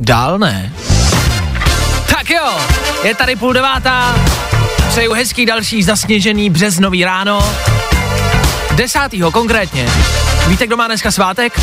dál, 0.00 0.38
ne? 0.38 0.72
Tak 2.26 2.36
jo, 2.36 2.58
je 3.02 3.14
tady 3.14 3.36
půl 3.36 3.52
devátá, 3.52 4.14
přeju 4.88 5.12
hezký 5.12 5.46
další 5.46 5.82
zasněžený 5.82 6.50
březnový 6.50 7.04
ráno, 7.04 7.54
desátýho 8.74 9.32
konkrétně. 9.32 9.88
Víte, 10.48 10.66
kdo 10.66 10.76
má 10.76 10.86
dneska 10.86 11.10
svátek? 11.10 11.60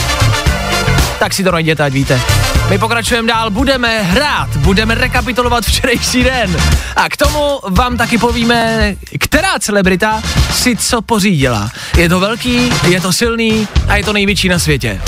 Tak 1.20 1.34
si 1.34 1.44
to 1.44 1.52
najděte, 1.52 1.84
ať 1.84 1.94
víte. 1.94 2.22
My 2.70 2.78
pokračujeme 2.78 3.28
dál, 3.28 3.50
budeme 3.50 4.02
hrát, 4.02 4.58
budeme 4.58 4.96
rekapitulovat 4.96 5.66
včerejší 5.66 6.24
den. 6.24 6.58
A 6.96 7.10
k 7.10 7.18
tomu 7.18 7.60
vám 7.70 7.98
taky 7.98 8.18
povíme, 8.18 8.96
která 9.20 9.60
celebrita 9.60 10.22
si 10.54 10.78
co 10.78 11.02
pořídila. 11.02 11.70
Je 11.98 12.10
to 12.10 12.20
velký, 12.20 12.74
je 12.88 13.02
to 13.02 13.14
silný 13.14 13.68
a 13.88 13.96
je 13.96 14.04
to 14.04 14.14
největší 14.14 14.50
na 14.50 14.60
světě. 14.60 15.02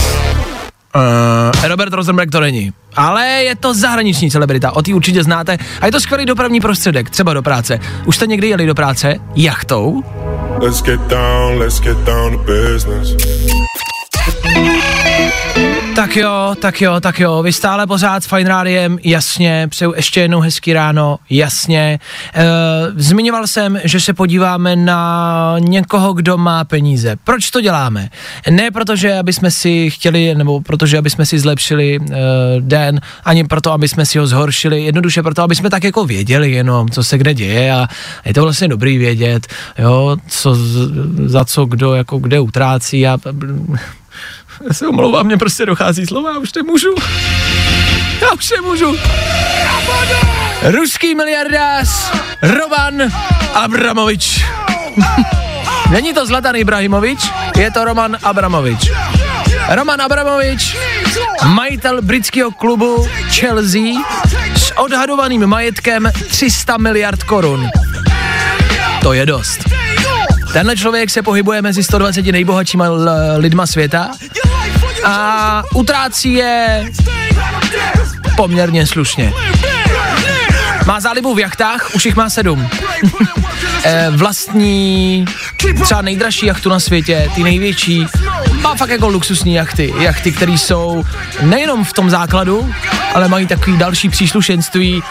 Uh, 0.96 1.68
Robert 1.68 1.94
Rosenberg 1.94 2.32
to 2.32 2.40
není. 2.40 2.74
Ale 2.96 3.26
je 3.26 3.56
to 3.56 3.74
zahraniční 3.74 4.32
celebrita, 4.32 4.72
o 4.72 4.82
té 4.82 4.94
určitě 4.94 5.24
znáte. 5.24 5.58
A 5.82 5.86
je 5.86 5.92
to 5.92 6.00
skvělý 6.00 6.26
dopravní 6.26 6.62
prostředek, 6.62 7.10
třeba 7.10 7.34
do 7.34 7.42
práce. 7.42 7.80
Už 8.06 8.16
jste 8.16 8.28
někdy 8.28 8.48
jeli 8.48 8.66
do 8.66 8.76
práce 8.76 9.16
jachtou? 9.36 10.04
Let's 10.62 10.82
get 10.82 11.00
down, 11.00 11.58
let's 11.58 11.80
get 11.80 11.98
down 11.98 12.38
to 12.38 12.44
business. 12.44 13.16
Tak 15.96 16.16
jo, 16.16 16.56
tak 16.60 16.82
jo, 16.82 17.00
tak 17.00 17.20
jo, 17.20 17.44
vy 17.44 17.54
stále 17.54 17.88
pořád 17.88 18.24
s 18.24 18.28
Fine 18.28 18.50
Rádiem, 18.50 18.98
jasně, 19.04 19.68
přeju 19.70 19.94
ještě 19.96 20.22
jednou 20.22 20.40
hezký 20.40 20.74
ráno, 20.74 21.18
jasně. 21.30 22.00
E, 22.34 22.46
zmiňoval 22.96 23.48
jsem, 23.48 23.80
že 23.84 24.00
se 24.00 24.14
podíváme 24.14 24.76
na 24.76 25.56
někoho, 25.60 26.14
kdo 26.14 26.38
má 26.38 26.64
peníze. 26.64 27.16
Proč 27.24 27.52
to 27.52 27.62
děláme? 27.62 28.10
Ne 28.50 28.72
protože, 28.72 29.18
aby 29.18 29.34
jsme 29.34 29.52
si 29.52 29.90
chtěli, 29.90 30.36
nebo 30.36 30.62
protože, 30.62 30.98
aby 30.98 31.10
jsme 31.10 31.26
si 31.26 31.40
zlepšili 31.40 31.96
e, 31.96 32.16
den, 32.60 33.02
ani 33.24 33.44
proto, 33.44 33.72
aby 33.72 33.88
jsme 33.88 34.06
si 34.06 34.20
ho 34.20 34.28
zhoršili, 34.28 34.84
jednoduše 34.84 35.24
proto, 35.24 35.44
aby 35.44 35.56
jsme 35.56 35.70
tak 35.70 35.84
jako 35.84 36.06
věděli 36.06 36.52
jenom, 36.52 36.90
co 36.90 37.04
se 37.04 37.18
kde 37.18 37.34
děje 37.34 37.74
a 37.74 37.88
je 38.26 38.34
to 38.34 38.42
vlastně 38.42 38.68
dobrý 38.68 38.98
vědět, 38.98 39.48
jo, 39.78 40.18
co, 40.28 40.56
za 41.26 41.46
co 41.46 41.66
kdo 41.66 41.94
jako 41.94 42.18
kde 42.18 42.40
utrácí 42.40 43.08
a 43.08 43.18
já 44.68 44.74
se 44.74 44.88
omlouvám, 44.88 45.26
mě 45.26 45.38
prostě 45.38 45.66
dochází 45.66 46.06
slova, 46.06 46.32
já 46.34 46.40
už 46.40 46.54
nemůžu. 46.54 46.96
Já 48.22 48.32
už 48.34 48.52
nemůžu. 48.52 48.98
Ruský 50.62 51.16
miliardář 51.16 52.12
Roman 52.42 53.12
Abramovič. 53.54 54.46
Není 55.92 56.14
to 56.14 56.26
Zlatan 56.26 56.56
Ibrahimovič, 56.56 57.32
je 57.58 57.72
to 57.72 57.86
Roman 57.86 58.18
Abramovič. 58.24 58.92
Roman 59.70 60.02
Abramovič, 60.02 60.78
majitel 61.46 62.02
britského 62.02 62.52
klubu 62.52 63.08
Chelsea 63.30 63.94
s 64.56 64.72
odhadovaným 64.78 65.48
majetkem 65.48 66.12
300 66.30 66.78
miliard 66.78 67.24
korun. 67.24 67.70
To 69.02 69.14
je 69.14 69.26
dost. 69.26 69.75
Tenhle 70.56 70.76
člověk 70.76 71.10
se 71.10 71.22
pohybuje 71.22 71.62
mezi 71.62 71.84
120 71.84 72.26
nejbohatšíma 72.26 72.86
l- 72.86 73.10
lidma 73.38 73.68
světa 73.68 74.12
a 75.06 75.64
utrácí 75.76 76.34
je 76.34 76.84
poměrně 78.38 78.88
slušně. 78.88 79.34
Má 80.86 81.00
zálibu 81.00 81.36
v 81.36 81.40
jachtách, 81.40 81.96
už 81.96 82.06
jich 82.06 82.16
má 82.16 82.30
sedm. 82.30 82.70
Eh, 83.84 84.08
vlastní 84.12 85.26
třeba 85.84 86.02
nejdražší 86.02 86.46
jachtu 86.46 86.70
na 86.70 86.80
světě, 86.80 87.30
ty 87.36 87.44
největší. 87.44 88.06
Má 88.62 88.76
fakt 88.76 88.90
jako 88.90 89.08
luxusní 89.08 89.54
jachty. 89.54 89.94
Jachty, 90.00 90.32
které 90.32 90.52
jsou 90.52 91.04
nejenom 91.42 91.84
v 91.84 91.94
tom 91.94 92.10
základu, 92.10 92.74
ale 93.14 93.28
mají 93.28 93.48
takový 93.48 93.78
další 93.78 94.10
příslušenství, 94.10 95.04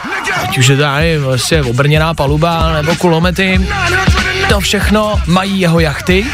ať 0.43 0.59
už 0.59 0.67
je 0.67 0.77
nevím, 0.77 1.23
vlastně 1.23 1.63
obrněná 1.63 2.15
paluba 2.15 2.73
nebo 2.73 2.97
kulomety. 2.97 3.69
To 4.49 4.61
všechno 4.61 5.21
mají 5.27 5.61
jeho 5.61 5.81
jachty. 5.81 6.27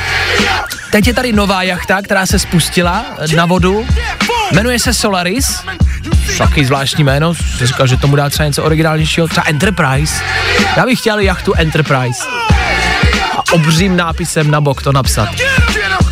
Teď 0.91 1.07
je 1.07 1.14
tady 1.14 1.32
nová 1.32 1.62
jachta, 1.62 2.03
která 2.03 2.26
se 2.26 2.38
spustila 2.38 3.05
na 3.36 3.47
vodu. 3.47 3.86
Jmenuje 4.53 4.78
se 4.78 4.95
Solaris. 4.95 5.62
Taky 6.39 6.64
zvláštní 6.64 7.05
jméno, 7.05 7.35
jsem 7.35 7.66
říkal, 7.66 7.87
že 7.87 7.97
tomu 7.97 8.16
dá 8.16 8.31
třeba 8.31 8.47
něco 8.47 8.62
originálnějšího, 8.62 9.29
třeba 9.29 9.45
Enterprise. 9.47 10.25
Já 10.77 10.87
bych 10.87 10.99
chtěl 10.99 11.18
jachtu 11.18 11.55
Enterprise. 11.57 12.25
A 13.39 13.53
obřím 13.53 13.97
nápisem 13.97 14.51
na 14.51 14.61
bok 14.61 14.83
to 14.83 14.93
napsat. 14.93 15.29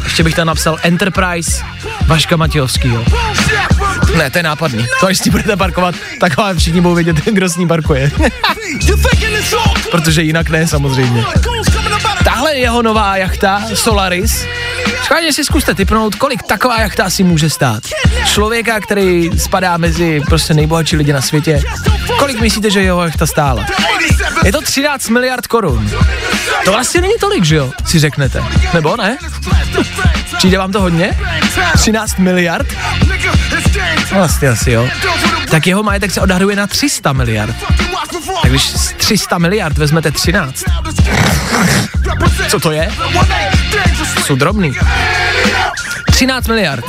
Ještě 0.04 0.22
bych 0.22 0.34
tam 0.34 0.46
napsal 0.46 0.76
Enterprise 0.82 1.62
Vaška 2.06 2.36
Matějovskýho. 2.36 3.04
Ne, 4.16 4.30
to 4.30 4.38
je 4.38 4.42
nápadný. 4.42 4.86
To 5.00 5.06
až 5.06 5.18
s 5.18 5.24
ní 5.24 5.30
budete 5.30 5.56
parkovat, 5.56 5.94
tak 6.20 6.38
ale 6.38 6.54
všichni 6.54 6.80
budou 6.80 6.94
vědět, 6.94 7.16
kdo 7.24 7.48
s 7.48 7.56
ní 7.56 7.68
parkuje. 7.68 8.10
Protože 9.90 10.22
jinak 10.22 10.50
ne, 10.50 10.66
samozřejmě. 10.66 11.24
Tahle 12.24 12.54
je 12.54 12.60
jeho 12.60 12.82
nová 12.82 13.16
jachta 13.16 13.62
Solaris. 13.74 14.46
Schválně 15.02 15.32
si 15.32 15.44
zkuste 15.44 15.74
typnout, 15.74 16.14
kolik 16.14 16.42
taková 16.42 16.80
jachta 16.80 17.10
si 17.10 17.24
může 17.24 17.50
stát. 17.50 17.82
Člověka, 18.24 18.80
který 18.80 19.30
spadá 19.38 19.76
mezi 19.76 20.20
prostě 20.26 20.54
nejbohatší 20.54 20.96
lidi 20.96 21.12
na 21.12 21.20
světě. 21.20 21.62
Kolik 22.18 22.40
myslíte, 22.40 22.70
že 22.70 22.82
jeho 22.82 23.04
jachta 23.04 23.26
stála? 23.26 23.66
Je 24.44 24.52
to 24.52 24.60
13 24.60 25.08
miliard 25.08 25.46
korun. 25.46 25.90
To 26.64 26.72
vlastně 26.72 27.00
není 27.00 27.14
tolik, 27.20 27.44
že 27.44 27.56
jo? 27.56 27.72
Si 27.86 27.98
řeknete. 27.98 28.44
Nebo 28.74 28.96
ne? 28.96 29.18
Přijde 30.38 30.58
vám 30.58 30.72
to 30.72 30.80
hodně? 30.80 31.18
13 31.74 32.18
miliard? 32.18 32.66
Vlastně 34.12 34.48
asi 34.48 34.70
jo. 34.70 34.88
Tak 35.50 35.66
jeho 35.66 35.82
majetek 35.82 36.10
se 36.10 36.20
odhaduje 36.20 36.56
na 36.56 36.66
300 36.66 37.12
miliard. 37.12 37.56
Tak 38.42 38.50
když 38.50 38.70
z 38.70 38.92
300 38.92 39.38
miliard 39.38 39.78
vezmete 39.78 40.10
13, 40.10 40.64
co 42.48 42.60
to 42.60 42.70
je? 42.72 42.90
Jsou 44.28 44.34
drobný. 44.34 44.72
13 46.10 46.48
miliard. 46.48 46.84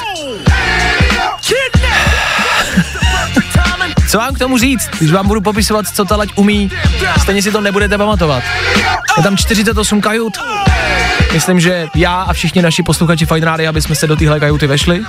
Co 4.09 4.17
vám 4.17 4.33
k 4.33 4.39
tomu 4.39 4.57
říct, 4.57 4.89
když 4.99 5.11
vám 5.11 5.27
budu 5.27 5.41
popisovat, 5.41 5.85
co 5.93 6.05
ta 6.05 6.15
lať 6.15 6.29
umí, 6.35 6.71
stejně 7.21 7.41
si 7.41 7.51
to 7.51 7.61
nebudete 7.61 7.97
pamatovat. 7.97 8.43
Je 9.17 9.23
tam 9.23 9.37
48 9.37 10.01
kajut. 10.01 10.33
Myslím, 11.33 11.59
že 11.59 11.87
já 11.95 12.21
a 12.21 12.33
všichni 12.33 12.61
naši 12.61 12.83
posluchači 12.83 13.25
Fine 13.25 13.45
Radio, 13.45 13.69
aby 13.69 13.81
jsme 13.81 13.95
se 13.95 14.07
do 14.07 14.15
téhle 14.15 14.39
kajuty 14.39 14.67
vešli. 14.67 15.03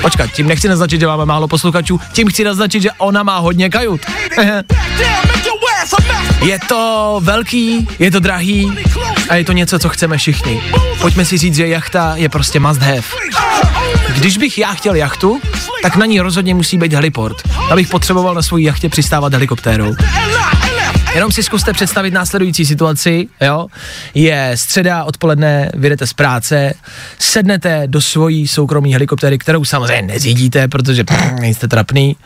Počkat, 0.00 0.30
tím 0.30 0.48
nechci 0.48 0.68
naznačit, 0.68 1.00
že 1.00 1.06
máme 1.06 1.24
málo 1.24 1.48
posluchačů, 1.48 2.00
tím 2.12 2.28
chci 2.28 2.44
naznačit, 2.44 2.82
že 2.82 2.90
ona 2.98 3.22
má 3.22 3.38
hodně 3.38 3.70
kajut. 3.70 4.00
je 6.42 6.58
to 6.68 7.20
velký, 7.22 7.88
je 7.98 8.10
to 8.10 8.20
drahý 8.20 8.72
a 9.28 9.34
je 9.34 9.44
to 9.44 9.52
něco, 9.52 9.78
co 9.78 9.88
chceme 9.88 10.18
všichni. 10.18 10.62
Pojďme 11.00 11.24
si 11.24 11.38
říct, 11.38 11.54
že 11.54 11.68
jachta 11.68 12.12
je 12.16 12.28
prostě 12.28 12.60
must 12.60 12.82
have. 12.82 13.02
Když 14.16 14.38
bych 14.38 14.58
já 14.58 14.74
chtěl 14.74 14.94
jachtu, 14.94 15.40
tak 15.82 15.96
na 15.96 16.06
ní 16.06 16.20
rozhodně 16.20 16.54
musí 16.54 16.78
být 16.78 16.92
heliport. 16.92 17.36
Abych 17.70 17.88
potřeboval 17.88 18.34
na 18.34 18.42
svojí 18.42 18.64
jachtě 18.64 18.88
přistávat 18.88 19.32
helikoptérou. 19.32 19.94
Jenom 21.14 21.32
si 21.32 21.42
zkuste 21.42 21.72
představit 21.72 22.10
následující 22.10 22.66
situaci, 22.66 23.28
jo. 23.40 23.66
Je 24.14 24.52
středa, 24.54 25.04
odpoledne, 25.04 25.70
vyjdete 25.74 26.06
z 26.06 26.12
práce, 26.12 26.74
sednete 27.18 27.82
do 27.86 28.00
svojí 28.00 28.48
soukromé 28.48 28.88
helikoptéry, 28.88 29.38
kterou 29.38 29.64
samozřejmě 29.64 30.02
neřídíte, 30.02 30.68
protože 30.68 31.04
pff, 31.04 31.32
nejste 31.40 31.68
trapný. 31.68 32.16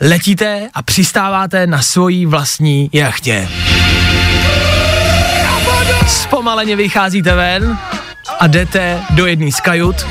Letíte 0.00 0.68
a 0.74 0.82
přistáváte 0.82 1.66
na 1.66 1.82
svojí 1.82 2.26
vlastní 2.26 2.90
jachtě. 2.92 3.48
Zpomaleně 6.06 6.76
vycházíte 6.76 7.34
ven 7.34 7.78
a 8.40 8.46
jdete 8.46 9.00
do 9.10 9.26
jedné 9.26 9.52
z 9.52 9.60
kajut 9.60 10.06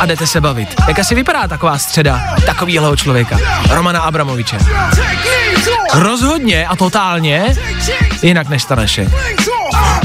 a 0.00 0.06
jdete 0.06 0.26
se 0.26 0.40
bavit. 0.40 0.74
Jak 0.88 0.98
asi 0.98 1.14
vypadá 1.14 1.48
taková 1.48 1.78
středa 1.78 2.20
takovýhleho 2.46 2.96
člověka? 2.96 3.38
Romana 3.70 4.00
Abramoviče. 4.00 4.58
Rozhodně 5.94 6.66
a 6.66 6.76
totálně 6.76 7.54
jinak 8.22 8.48
než 8.48 8.64
ta 8.64 8.74
naše. 8.74 9.10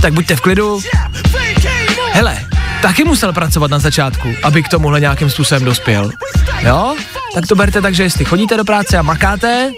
Tak 0.02 0.14
buďte 0.14 0.36
v 0.36 0.42
klidu. 0.42 0.82
Hele, 2.14 2.38
taky 2.82 3.04
musel 3.04 3.34
pracovat 3.34 3.72
na 3.72 3.80
začátku, 3.80 4.30
aby 4.44 4.64
k 4.64 4.70
tomuhle 4.70 5.00
nějakým 5.00 5.30
způsobem 5.30 5.66
dospěl. 5.66 6.12
Jo? 6.60 6.96
Tak 7.34 7.48
to 7.48 7.56
berte 7.56 7.82
tak, 7.82 7.96
že 7.96 8.04
jestli 8.04 8.26
chodíte 8.26 8.58
do 8.58 8.66
práce 8.66 8.98
a 8.98 9.02
makáte, 9.02 9.72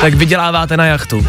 tak 0.00 0.14
vyděláváte 0.14 0.76
na 0.76 0.86
jachtu. 0.86 1.26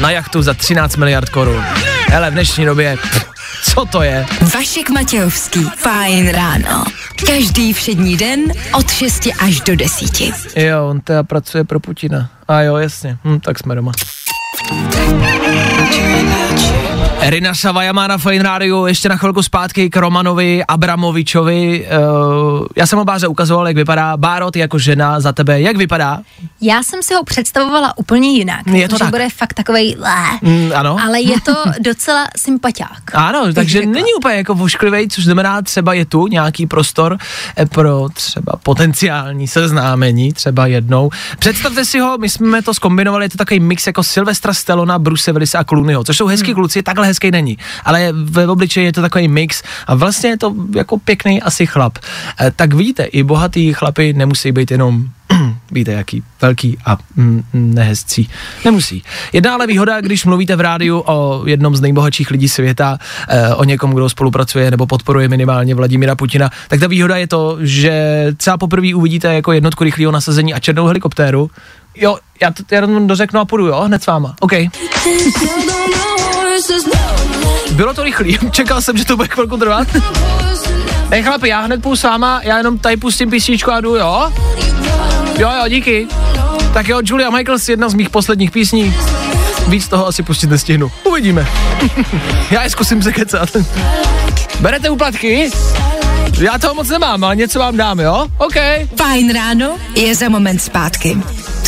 Na 0.00 0.10
jachtu 0.10 0.42
za 0.42 0.54
13 0.54 0.96
miliard 0.96 1.28
korun. 1.28 1.64
Hele, 2.08 2.30
v 2.30 2.32
dnešní 2.34 2.64
době, 2.64 2.96
pff, 2.96 3.24
co 3.64 3.84
to 3.84 4.02
je? 4.02 4.26
Vašek 4.54 4.90
Matějovský, 4.90 5.70
fajn 5.76 6.28
ráno. 6.28 6.84
Každý 7.26 7.72
všední 7.72 8.16
den 8.16 8.40
od 8.72 8.90
6 8.90 9.28
až 9.40 9.60
do 9.60 9.76
10. 9.76 10.20
Jo, 10.56 10.88
on 10.88 11.00
teda 11.00 11.22
pracuje 11.22 11.64
pro 11.64 11.80
Putina. 11.80 12.30
A 12.48 12.60
jo, 12.60 12.76
jasně, 12.76 13.18
hm, 13.24 13.40
tak 13.40 13.58
jsme 13.58 13.74
doma. 13.74 13.92
Rina 17.26 17.54
Savaja 17.54 17.92
má 17.92 18.06
na 18.06 18.18
Fine 18.18 18.42
Radio 18.42 18.86
ještě 18.86 19.08
na 19.08 19.16
chvilku 19.16 19.42
zpátky 19.42 19.90
k 19.90 19.96
Romanovi 19.96 20.64
Abramovičovi. 20.68 21.86
Uh, 22.60 22.66
já 22.76 22.86
jsem 22.86 22.98
ho 22.98 23.04
Báře 23.04 23.28
ukazoval, 23.28 23.66
jak 23.68 23.76
vypadá. 23.76 24.16
Báro, 24.16 24.50
ty 24.50 24.58
jako 24.58 24.78
žena 24.78 25.20
za 25.20 25.32
tebe, 25.32 25.60
jak 25.60 25.76
vypadá? 25.76 26.20
Já 26.60 26.82
jsem 26.82 27.02
si 27.02 27.14
ho 27.14 27.24
představovala 27.24 27.98
úplně 27.98 28.30
jinak. 28.32 28.66
Je 28.66 28.88
to 28.88 28.98
tak. 28.98 29.10
bude 29.10 29.28
fakt 29.36 29.52
takovej, 29.54 29.96
Mm, 30.42 30.70
ano. 30.74 30.96
ale 31.04 31.20
je 31.20 31.40
to 31.40 31.54
docela 31.80 32.26
sympatiák. 32.36 33.14
Ano, 33.14 33.52
takže 33.54 33.78
řekla. 33.78 33.92
není 33.92 34.14
úplně 34.18 34.34
jako 34.36 34.54
vošklivej, 34.54 35.08
což 35.08 35.24
znamená 35.24 35.62
třeba 35.62 35.92
je 35.94 36.04
tu 36.04 36.26
nějaký 36.26 36.66
prostor 36.66 37.18
eh, 37.58 37.66
pro 37.66 38.08
třeba 38.14 38.52
potenciální 38.62 39.48
seznámení, 39.48 40.32
třeba 40.32 40.66
jednou. 40.66 41.10
Představte 41.38 41.84
si 41.84 41.98
ho, 41.98 42.18
my 42.18 42.28
jsme 42.28 42.62
to 42.62 42.74
skombinovali, 42.74 43.24
je 43.24 43.28
to 43.30 43.38
takový 43.38 43.60
mix 43.60 43.86
jako 43.86 44.02
Silvestra 44.02 44.54
Stallona, 44.54 44.98
Bruce 44.98 45.32
Willise 45.32 45.58
a 45.58 45.64
Clooneyho, 45.64 46.04
což 46.04 46.16
jsou 46.16 46.26
hezký 46.26 46.46
Hmm. 46.48 46.54
kluci, 46.54 46.82
takhle 46.82 47.06
hezký 47.14 47.30
není, 47.30 47.58
ale 47.84 48.12
v 48.12 48.50
obličeji 48.50 48.86
je 48.86 48.92
to 48.92 49.00
takový 49.00 49.28
mix 49.28 49.62
a 49.86 49.94
vlastně 49.94 50.30
je 50.30 50.38
to 50.38 50.54
jako 50.74 50.98
pěkný 50.98 51.42
asi 51.42 51.66
chlap. 51.66 51.98
Eh, 52.40 52.52
tak 52.56 52.74
vidíte, 52.74 53.04
i 53.04 53.22
bohatý 53.22 53.72
chlapy 53.72 54.12
nemusí 54.12 54.52
být 54.52 54.70
jenom 54.70 55.04
víte 55.70 55.92
jaký, 55.92 56.22
velký 56.42 56.78
a 56.86 56.98
mm, 57.16 57.42
nehezcí. 57.52 58.28
Nemusí. 58.64 59.02
Jedna 59.32 59.54
ale 59.54 59.66
výhoda, 59.66 60.00
když 60.00 60.24
mluvíte 60.24 60.56
v 60.56 60.60
rádiu 60.60 61.02
o 61.06 61.42
jednom 61.46 61.76
z 61.76 61.80
nejbohatších 61.80 62.30
lidí 62.30 62.48
světa, 62.48 62.98
eh, 63.28 63.54
o 63.54 63.64
někom, 63.64 63.92
kdo 63.92 64.08
spolupracuje 64.08 64.70
nebo 64.70 64.86
podporuje 64.86 65.28
minimálně 65.28 65.74
Vladimíra 65.74 66.14
Putina, 66.14 66.50
tak 66.68 66.80
ta 66.80 66.86
výhoda 66.86 67.16
je 67.16 67.26
to, 67.26 67.58
že 67.60 68.26
třeba 68.36 68.58
poprvé 68.58 68.94
uvidíte 68.94 69.34
jako 69.34 69.52
jednotku 69.52 69.84
rychlého 69.84 70.12
nasazení 70.12 70.54
a 70.54 70.60
černou 70.60 70.86
helikoptéru. 70.86 71.50
Jo, 71.94 72.18
já 72.42 72.50
to 72.50 72.62
já 72.70 72.86
dořeknu 72.86 73.40
a 73.40 73.44
půjdu, 73.44 73.66
jo, 73.66 73.80
hned 73.80 74.02
s 74.02 74.06
váma. 74.06 74.36
OK. 74.40 74.52
Bylo 77.72 77.94
to 77.94 78.02
rychlý, 78.02 78.38
čekal 78.50 78.82
jsem, 78.82 78.96
že 78.96 79.04
to 79.04 79.16
bude 79.16 79.28
chvilku 79.28 79.56
trvat. 79.56 79.88
Hej 81.10 81.22
chlapi, 81.22 81.48
já 81.48 81.60
hned 81.60 81.82
půjdu 81.82 82.00
váma, 82.04 82.40
já 82.42 82.58
jenom 82.58 82.78
tady 82.78 82.96
pustím 82.96 83.30
písničku 83.30 83.70
a 83.72 83.80
jdu, 83.80 83.96
jo? 83.96 84.32
Jo, 85.38 85.50
jo, 85.58 85.68
díky. 85.68 86.06
Tak 86.72 86.88
jo, 86.88 87.00
Julia 87.04 87.30
Michaels, 87.30 87.68
jedna 87.68 87.88
z 87.88 87.94
mých 87.94 88.10
posledních 88.10 88.50
písní. 88.50 88.94
Víc 89.68 89.88
toho 89.88 90.06
asi 90.06 90.22
pustit 90.22 90.50
nestihnu. 90.50 90.92
Uvidíme. 91.04 91.46
já 92.50 92.62
je 92.62 92.70
zkusím 92.70 93.02
sekecat. 93.02 93.48
Berete 94.60 94.90
úplatky? 94.90 95.50
Já 96.40 96.58
toho 96.58 96.74
moc 96.74 96.88
nemám, 96.88 97.24
ale 97.24 97.36
něco 97.36 97.58
vám 97.58 97.76
dám, 97.76 98.00
jo? 98.00 98.26
OK. 98.38 98.56
Fajn 98.96 99.34
ráno 99.34 99.76
je 99.96 100.14
za 100.14 100.28
moment 100.28 100.58
zpátky. 100.58 101.18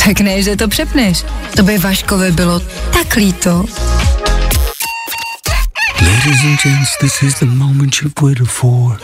Tak 0.05 0.19
ne, 0.19 0.41
že 0.41 0.55
to 0.55 0.67
přepneš. 0.67 1.25
To 1.55 1.63
by 1.63 1.77
Vaškovi 1.77 2.31
bylo 2.31 2.59
tak 2.93 3.15
líto. 3.15 3.65
Ladies 6.27 6.43
and 6.43 6.59
gents, 6.59 6.97
this 6.97 7.23
is 7.23 7.39
the 7.39 7.45
moment 7.45 8.01
you've 8.01 8.21
waited 8.21 8.49
for. 8.49 8.99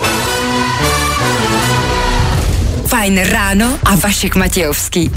Fajn 2.87 3.17
ráno 3.31 3.79
a 3.85 3.95
Vašek 3.95 4.35
Matějovský. 4.35 5.11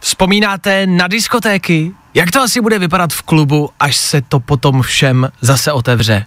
Vzpomínáte 0.00 0.86
na 0.86 1.08
diskotéky? 1.08 1.92
Jak 2.14 2.30
to 2.30 2.40
asi 2.40 2.60
bude 2.60 2.78
vypadat 2.78 3.12
v 3.12 3.22
klubu, 3.22 3.70
až 3.80 3.96
se 3.96 4.22
to 4.22 4.40
potom 4.40 4.82
všem 4.82 5.28
zase 5.40 5.72
otevře? 5.72 6.24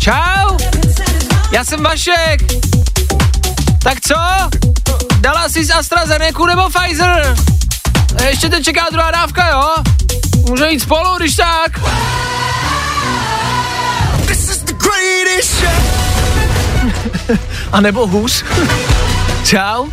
Čau! 0.00 0.56
Já 1.52 1.64
jsem 1.64 1.82
Vašek! 1.82 2.42
Tak 3.82 4.00
co? 4.00 4.14
Dala 5.20 5.48
jsi 5.48 5.64
z 5.64 5.70
AstraZeneca 5.70 6.46
nebo 6.46 6.68
Pfizer? 6.68 7.36
A 8.18 8.22
Ještě 8.22 8.48
te 8.48 8.64
čeká 8.64 8.86
druhá 8.92 9.10
dávka, 9.10 9.48
jo? 9.48 9.74
Může 10.48 10.70
jít 10.70 10.80
spolu, 10.80 11.16
když 11.18 11.36
tak. 11.36 11.80
A 17.72 17.80
nebo 17.80 18.06
hůř? 18.06 18.44
Čau? 19.44 19.86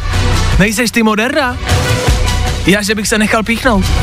Nejseš 0.60 0.92
ty 0.92 1.04
moderna? 1.04 1.58
Já, 2.66 2.82
že 2.82 2.96
bych 2.96 3.08
se 3.08 3.18
nechal 3.18 3.44
píchnout. 3.44 3.86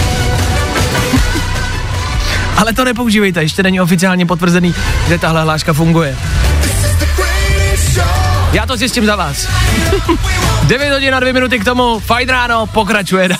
Ale 2.56 2.72
to 2.72 2.84
nepoužívejte, 2.84 3.42
ještě 3.42 3.62
není 3.62 3.80
oficiálně 3.80 4.26
potvrzený, 4.26 4.74
že 5.08 5.18
tahle 5.18 5.42
hláška 5.42 5.72
funguje. 5.72 6.16
Já 8.54 8.66
to 8.66 8.76
zjistím 8.76 9.06
za 9.06 9.16
vás. 9.16 9.48
9 10.66 10.92
hodin 10.92 11.14
a 11.14 11.20
2 11.20 11.32
minuty 11.32 11.58
k 11.58 11.64
tomu, 11.64 11.98
fajn 11.98 12.28
ráno, 12.28 12.66
pokračuje. 12.66 13.28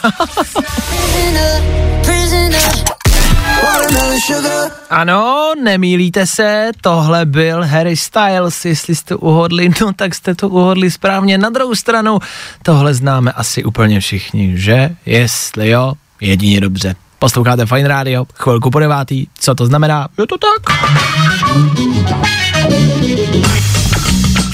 Ano, 4.91 5.53
nemýlíte 5.62 6.27
se, 6.27 6.71
tohle 6.81 7.27
byl 7.27 7.65
Harry 7.65 7.97
Styles, 7.97 8.65
jestli 8.65 8.95
jste 8.95 9.15
uhodli, 9.15 9.69
no 9.81 9.93
tak 9.93 10.15
jste 10.15 10.35
to 10.35 10.49
uhodli 10.49 10.91
správně. 10.91 11.39
Na 11.39 11.51
druhou 11.51 11.75
stranu, 11.75 12.19
tohle 12.62 12.95
známe 12.95 13.33
asi 13.33 13.65
úplně 13.65 14.01
všichni, 14.01 14.59
že? 14.59 14.91
Jestli 15.07 15.69
jo, 15.71 15.93
jedině 16.21 16.61
dobře. 16.61 16.95
Posloucháte 17.19 17.67
Fine 17.67 17.89
Radio, 17.89 18.25
chvilku 18.35 18.71
po 18.71 18.79
devátý, 18.79 19.27
co 19.39 19.55
to 19.55 19.67
znamená? 19.67 20.09
Je 20.19 20.27
to 20.27 20.37
tak. 20.39 20.79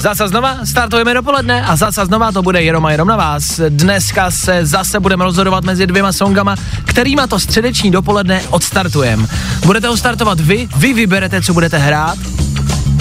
Zase 0.01 0.27
znova 0.27 0.65
startujeme 0.65 1.13
dopoledne 1.13 1.61
a 1.61 1.75
zase 1.75 2.05
znova 2.05 2.31
to 2.31 2.41
bude 2.41 2.61
jenom 2.61 2.85
a 2.85 2.91
jenom 2.91 3.07
na 3.07 3.15
vás. 3.15 3.61
Dneska 3.69 4.31
se 4.31 4.65
zase 4.65 4.99
budeme 4.99 5.23
rozhodovat 5.23 5.63
mezi 5.63 5.87
dvěma 5.87 6.11
songama, 6.11 6.55
kterýma 6.85 7.27
to 7.27 7.39
středeční 7.39 7.91
dopoledne 7.91 8.41
odstartujeme. 8.49 9.27
Budete 9.65 9.87
ho 9.87 9.97
startovat 9.97 10.39
vy, 10.39 10.69
vy 10.75 10.93
vyberete, 10.93 11.41
co 11.41 11.53
budete 11.53 11.77
hrát, 11.77 12.17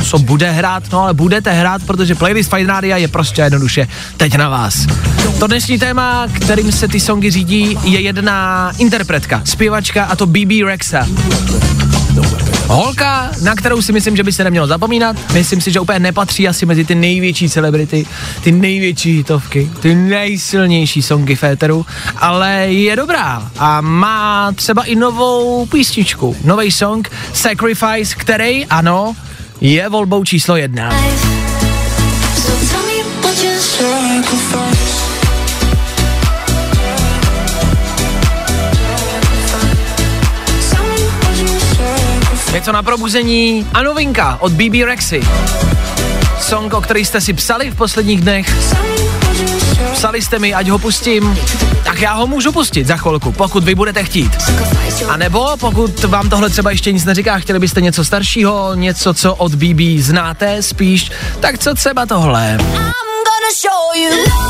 co 0.05 0.19
bude 0.19 0.51
hrát, 0.51 0.83
no 0.93 1.03
ale 1.03 1.15
budete 1.15 1.53
hrát, 1.53 1.83
protože 1.83 2.15
playlist 2.15 2.51
Fine 2.55 2.73
Radio 2.73 2.97
je 2.97 3.09
prostě 3.09 3.43
jednoduše 3.43 3.89
teď 4.17 4.37
na 4.37 4.49
vás. 4.49 4.87
To 5.39 5.47
dnešní 5.47 5.79
téma, 5.79 6.27
kterým 6.33 6.73
se 6.73 6.89
ty 6.89 7.01
songy 7.01 7.31
řídí, 7.31 7.79
je 7.83 8.01
jedna 8.01 8.71
interpretka, 8.79 9.43
zpěvačka 9.45 10.05
a 10.05 10.17
to 10.17 10.27
BB 10.27 10.65
Rexa. 10.67 11.07
Holka, 12.71 13.31
na 13.43 13.55
kterou 13.55 13.83
si 13.83 13.93
myslím, 13.93 14.17
že 14.17 14.23
by 14.23 14.33
se 14.33 14.45
nemělo 14.45 14.67
zapomínat. 14.67 15.17
Myslím 15.33 15.61
si, 15.61 15.71
že 15.71 15.81
úplně 15.81 15.99
nepatří 15.99 16.49
asi 16.49 16.67
mezi 16.67 16.85
ty 16.85 16.95
největší 16.95 17.49
celebrity, 17.49 18.07
ty 18.45 18.53
největší 18.53 19.17
hitovky, 19.17 19.71
ty 19.81 19.95
nejsilnější 19.95 21.03
songy 21.03 21.37
féteru, 21.37 21.87
ale 22.17 22.53
je 22.69 22.97
dobrá 22.97 23.51
a 23.59 23.81
má 23.81 24.53
třeba 24.53 24.83
i 24.83 24.95
novou 24.95 25.67
písničku, 25.67 26.37
nový 26.45 26.73
song 26.73 27.11
Sacrifice, 27.33 28.15
který, 28.19 28.67
ano, 28.67 29.17
je 29.61 29.89
volbou 29.89 30.25
číslo 30.25 30.57
jedna. 30.57 30.91
So 33.81 34.70
Něco 42.53 42.73
na 42.73 42.83
probuzení 42.83 43.67
a 43.75 43.83
novinka 43.83 44.39
od 44.41 44.53
BB 44.53 44.85
Rexy. 44.85 45.23
Song, 46.41 46.75
o 46.75 46.81
který 46.81 47.05
jste 47.05 47.21
si 47.21 47.33
psali 47.33 47.71
v 47.71 47.75
posledních 47.75 48.21
dnech. 48.21 48.57
Psali 49.93 50.23
jste 50.23 50.39
mi, 50.39 50.55
ať 50.55 50.69
ho 50.69 50.79
pustím, 50.79 51.39
tak 51.85 52.01
já 52.01 52.13
ho 52.13 52.27
můžu 52.27 52.53
pustit 52.53 52.87
za 52.87 52.97
chvilku, 52.97 53.33
pokud 53.33 53.65
vy 53.65 53.75
budete 53.75 54.05
chtít. 54.05 54.33
A 55.09 55.17
nebo 55.17 55.57
pokud 55.61 56.05
vám 56.05 56.31
tohle 56.31 56.51
třeba 56.51 56.71
ještě 56.71 56.93
nic 56.93 57.05
neříká, 57.05 57.39
chtěli 57.39 57.59
byste 57.59 57.81
něco 57.81 58.05
staršího, 58.05 58.75
něco, 58.75 59.15
co 59.15 59.35
od 59.35 59.55
BB 59.55 59.81
znáte 59.99 60.63
spíš, 60.63 61.11
tak 61.41 61.59
co 61.59 61.75
třeba 61.75 62.07
tohle? 62.07 62.59
I'm 62.61 62.93
gonna 63.27 63.53
show 63.63 64.03
you. 64.03 64.50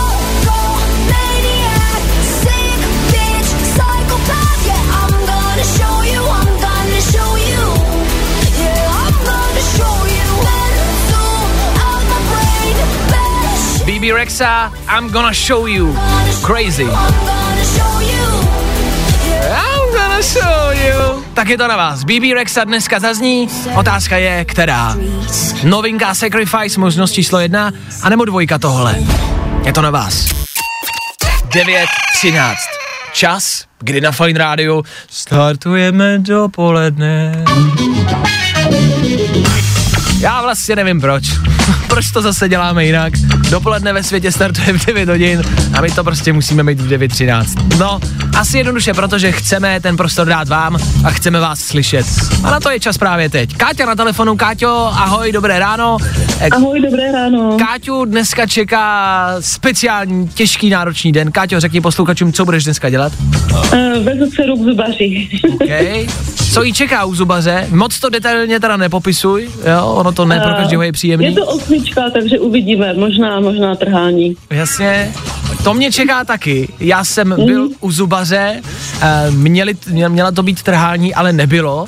BB 14.00 14.12
Rexa, 14.12 14.72
I'm 14.88 15.10
gonna 15.12 15.32
show 15.34 15.66
you. 15.66 15.94
Crazy. 16.42 16.84
I'm 16.84 16.90
gonna 19.92 20.22
show 20.22 20.72
you. 20.72 21.24
Tak 21.34 21.48
je 21.48 21.58
to 21.58 21.68
na 21.68 21.76
vás. 21.76 22.04
BB 22.04 22.32
Rexa 22.34 22.64
dneska 22.64 23.00
zazní. 23.00 23.48
Otázka 23.76 24.16
je, 24.16 24.44
která? 24.44 24.96
Novinka 25.64 26.14
Sacrifice, 26.14 26.80
možnost 26.80 27.12
číslo 27.12 27.40
jedna, 27.40 27.72
anebo 28.02 28.24
dvojka 28.24 28.58
tohle. 28.58 28.96
Je 29.64 29.72
to 29.72 29.82
na 29.82 29.90
vás. 29.90 30.26
9.13. 31.48 32.54
Čas, 33.12 33.64
kdy 33.78 34.00
na 34.00 34.12
Fine 34.12 34.38
Radio 34.38 34.82
startujeme 35.10 36.18
dopoledne. 36.18 37.44
Já 40.20 40.42
vlastně 40.42 40.76
nevím 40.76 41.00
proč. 41.00 41.24
proč 41.88 42.10
to 42.10 42.22
zase 42.22 42.48
děláme 42.48 42.84
jinak? 42.84 43.12
Dopoledne 43.50 43.92
ve 43.92 44.02
světě 44.02 44.32
startuje 44.32 44.72
v 44.72 44.86
9 44.86 45.08
hodin 45.08 45.42
a 45.78 45.80
my 45.80 45.90
to 45.90 46.04
prostě 46.04 46.32
musíme 46.32 46.62
mít 46.62 46.80
v 46.80 46.88
9.13. 46.88 47.78
No, 47.78 48.00
asi 48.36 48.58
jednoduše, 48.58 48.94
protože 48.94 49.32
chceme 49.32 49.80
ten 49.80 49.96
prostor 49.96 50.28
dát 50.28 50.48
vám 50.48 50.78
a 51.04 51.10
chceme 51.10 51.40
vás 51.40 51.60
slyšet. 51.60 52.06
A 52.44 52.50
na 52.50 52.60
to 52.60 52.70
je 52.70 52.80
čas 52.80 52.98
právě 52.98 53.30
teď. 53.30 53.56
Káťa 53.56 53.86
na 53.86 53.94
telefonu, 53.94 54.36
Káťo, 54.36 54.90
ahoj, 54.92 55.32
dobré 55.32 55.58
ráno. 55.58 55.96
Ahoj, 56.50 56.80
dobré 56.80 57.12
ráno. 57.12 57.56
Káťu 57.58 58.04
dneska 58.04 58.46
čeká 58.46 59.36
speciální, 59.40 60.28
těžký, 60.28 60.70
náročný 60.70 61.12
den. 61.12 61.32
Káťo, 61.32 61.60
řekni 61.60 61.80
posluchačům, 61.80 62.32
co 62.32 62.44
budeš 62.44 62.64
dneska 62.64 62.90
dělat. 62.90 63.12
Uh, 63.52 64.04
vezu 64.04 64.30
dceru 64.30 64.56
k 64.56 64.64
zubaři. 64.64 65.28
Okay. 65.54 66.06
Co 66.52 66.62
jí 66.62 66.72
čeká 66.72 67.04
u 67.04 67.14
zubaře? 67.14 67.66
Moc 67.70 68.00
to 68.00 68.08
detailně 68.08 68.60
teda 68.60 68.76
nepopisuj, 68.76 69.50
jo, 69.70 69.86
ono 69.86 70.12
to 70.12 70.24
ne 70.24 70.40
pro 70.40 70.50
Eh, 70.50 70.54
každého 70.60 70.82
je 70.82 70.92
příjemný. 70.92 71.26
Je 71.26 71.32
to 71.32 71.46
osmička, 71.62 72.10
takže 72.12 72.38
uvidíme. 72.38 72.94
Možná, 72.94 73.40
možná 73.40 73.74
trhání. 73.74 74.34
Jasně, 74.50 75.12
to 75.64 75.74
mě 75.74 75.92
čeká 75.92 76.24
taky. 76.24 76.68
Já 76.80 77.04
jsem 77.04 77.28
Mhm. 77.28 77.46
byl 77.46 77.68
u 77.80 77.92
zubaře, 77.92 78.60
eh, 79.02 79.30
měli, 79.30 79.74
mě- 79.90 80.08
měla 80.08 80.30
to 80.32 80.42
být 80.42 80.62
trhání, 80.62 81.14
ale 81.14 81.32
nebylo. 81.32 81.86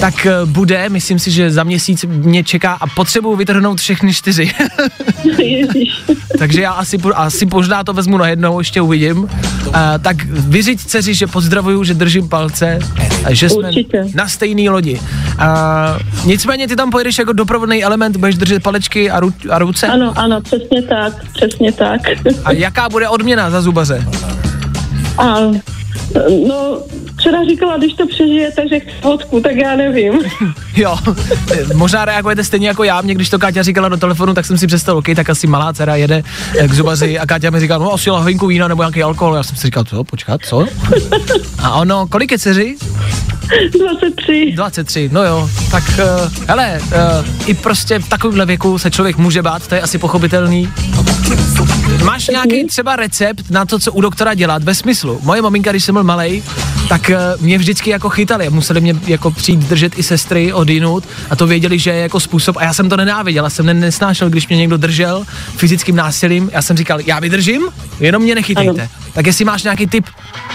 Tak 0.00 0.26
eh, 0.26 0.32
bude, 0.44 0.88
myslím 0.88 1.18
si, 1.18 1.30
že 1.30 1.50
za 1.50 1.64
měsíc 1.64 2.04
mě 2.08 2.44
čeká 2.44 2.72
a 2.80 2.86
potřebuju 2.86 3.36
vytrhnout 3.36 3.80
všechny 3.80 4.14
čtyři. 4.14 4.50
Takže 6.38 6.62
já 6.62 6.70
asi, 6.72 6.98
asi 7.14 7.46
možná 7.46 7.84
to 7.84 7.92
vezmu 7.92 8.18
na 8.18 8.28
jednou, 8.28 8.58
ještě 8.58 8.80
uvidím. 8.80 9.18
Uh, 9.18 9.28
tak 10.02 10.24
vyřiď 10.24 10.80
dceři, 10.80 11.14
že 11.14 11.26
pozdravuju, 11.26 11.84
že 11.84 11.94
držím 11.94 12.28
palce, 12.28 12.78
a 13.24 13.34
že 13.34 13.48
jsme 13.48 13.68
Určitě. 13.68 14.04
na 14.14 14.28
stejné 14.28 14.70
lodi. 14.70 15.00
Uh, 15.38 16.26
nicméně 16.26 16.68
ty 16.68 16.76
tam 16.76 16.90
pojedeš 16.90 17.18
jako 17.18 17.32
doprovodný 17.32 17.84
element, 17.84 18.16
budeš 18.16 18.36
držet 18.36 18.62
palečky 18.62 19.10
a, 19.10 19.20
ru, 19.20 19.32
a 19.50 19.58
ruce. 19.58 19.86
Ano, 19.86 20.12
ano, 20.16 20.40
přesně 20.40 20.82
tak, 20.82 21.12
přesně 21.32 21.72
tak. 21.72 22.00
A 22.44 22.52
jaká 22.52 22.88
bude 22.88 23.08
odměna 23.08 23.50
za 23.50 23.62
zubaře? 23.62 24.06
A, 25.18 25.36
no, 26.48 26.78
včera 27.16 27.44
říkala, 27.44 27.76
když 27.76 27.92
to 27.92 28.06
přežije, 28.06 28.52
takže 28.56 28.80
chci 28.80 28.90
fotku, 29.02 29.40
tak 29.40 29.56
já 29.56 29.76
nevím. 29.76 30.12
Jo, 30.76 30.98
možná 31.74 32.04
reagujete 32.04 32.44
stejně 32.44 32.68
jako 32.68 32.84
já, 32.84 33.00
mě 33.00 33.14
když 33.14 33.30
to 33.30 33.38
Káťa 33.38 33.62
říkala 33.62 33.88
do 33.88 33.96
telefonu, 33.96 34.34
tak 34.34 34.46
jsem 34.46 34.58
si 34.58 34.66
představil, 34.66 34.98
OK, 34.98 35.06
tak 35.16 35.30
asi 35.30 35.46
malá 35.46 35.72
dcera 35.72 35.96
jede 35.96 36.22
eh, 36.58 36.68
k 36.68 36.72
zubaři 36.72 37.18
a 37.18 37.26
Káťa 37.26 37.50
mi 37.50 37.60
říká, 37.60 37.78
no 37.78 37.92
asi 37.92 38.10
lahvinku 38.10 38.46
vína 38.46 38.68
nebo 38.68 38.82
nějaký 38.82 39.02
alkohol. 39.02 39.36
Já 39.36 39.42
jsem 39.42 39.56
si 39.56 39.66
říkal, 39.66 39.84
co, 39.84 40.04
počkat, 40.04 40.40
co? 40.44 40.66
A 41.58 41.74
ono, 41.74 42.06
kolik 42.06 42.32
je 42.32 42.38
dceři? 42.38 42.76
23. 43.70 44.52
23, 44.54 45.10
no 45.12 45.24
jo, 45.24 45.50
tak 45.70 45.84
uh, 45.88 46.32
hele, 46.48 46.80
uh, 46.80 47.48
i 47.48 47.54
prostě 47.54 47.98
v 47.98 48.08
takovémhle 48.08 48.46
věku 48.46 48.78
se 48.78 48.90
člověk 48.90 49.16
může 49.16 49.42
bát, 49.42 49.66
to 49.66 49.74
je 49.74 49.80
asi 49.80 49.98
pochopitelný. 49.98 50.68
Máš 52.04 52.28
nějaký 52.28 52.66
třeba 52.66 52.96
recept 52.96 53.50
na 53.50 53.64
to, 53.64 53.78
co 53.78 53.92
u 53.92 54.00
doktora 54.00 54.34
dělat 54.34 54.62
ve 54.62 54.74
smyslu? 54.74 55.20
Moje 55.22 55.42
maminka, 55.42 55.70
když 55.70 55.83
jsem 55.84 55.94
byl 55.94 56.04
malej, 56.04 56.42
tak 56.88 57.10
uh, 57.10 57.42
mě 57.42 57.58
vždycky 57.58 57.90
jako 57.90 58.08
chytali, 58.08 58.50
museli 58.50 58.80
mě 58.80 58.94
jako 59.06 59.30
přijít 59.30 59.60
držet 59.60 59.98
i 59.98 60.02
sestry 60.02 60.52
odinut 60.52 61.04
a 61.30 61.36
to 61.36 61.46
věděli, 61.46 61.78
že 61.78 61.90
je 61.90 62.00
jako 62.02 62.20
způsob 62.20 62.56
a 62.56 62.64
já 62.64 62.74
jsem 62.74 62.88
to 62.88 62.96
nenáviděl, 62.96 63.44
já 63.44 63.50
jsem 63.50 63.66
ne- 63.66 63.74
nesnášel, 63.74 64.30
když 64.30 64.48
mě 64.48 64.56
někdo 64.56 64.76
držel 64.76 65.24
fyzickým 65.56 65.96
násilím, 65.96 66.50
já 66.52 66.62
jsem 66.62 66.76
říkal, 66.76 67.00
já 67.00 67.20
vydržím, 67.20 67.62
jenom 68.00 68.22
mě 68.22 68.34
nechytejte. 68.34 68.80
Ano. 68.82 68.90
Tak 69.12 69.26
jestli 69.26 69.44
máš 69.44 69.62
nějaký 69.62 69.86
tip 69.86 70.06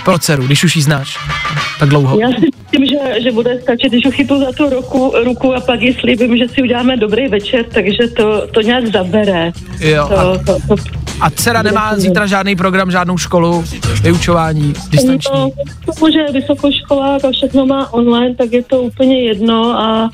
pro 0.05 0.19
dceru, 0.19 0.43
když 0.43 0.63
už 0.63 0.75
ji 0.75 0.82
znáš, 0.82 1.17
tak 1.80 1.89
dlouho. 1.89 2.19
Já 2.19 2.27
si 2.27 2.47
myslím, 2.71 2.86
že, 2.86 3.21
že 3.21 3.32
bude 3.32 3.59
stačit, 3.61 3.89
když 3.89 4.05
ho 4.05 4.11
chytnu 4.11 4.39
za 4.39 4.51
tu 4.51 4.69
ruku, 4.69 5.13
ruku 5.23 5.55
a 5.55 5.59
pak 5.59 5.82
ji 5.82 5.93
slíbím, 5.93 6.38
že 6.38 6.47
si 6.47 6.61
uděláme 6.61 6.97
dobrý 6.97 7.27
večer, 7.27 7.65
takže 7.73 8.07
to, 8.07 8.47
to 8.47 8.61
nějak 8.61 8.88
zabere. 8.88 9.51
Jo, 9.80 10.03
a, 10.03 10.23
To, 10.23 10.39
to, 10.45 10.57
to, 10.67 10.75
a 11.21 11.30
dcera 11.30 11.61
nemá 11.61 11.95
zítra 11.97 12.27
žádný 12.27 12.55
program, 12.55 12.91
žádnou 12.91 13.17
školu, 13.17 13.63
vyučování, 14.01 14.73
distanční. 14.89 15.39
No, 15.39 15.49
protože 15.86 16.19
je 16.19 16.32
vysokoškolák 16.32 17.25
a 17.25 17.32
všechno 17.32 17.65
má 17.65 17.93
online, 17.93 18.36
tak 18.36 18.53
je 18.53 18.63
to 18.63 18.82
úplně 18.82 19.21
jedno 19.21 19.80
a 19.80 20.09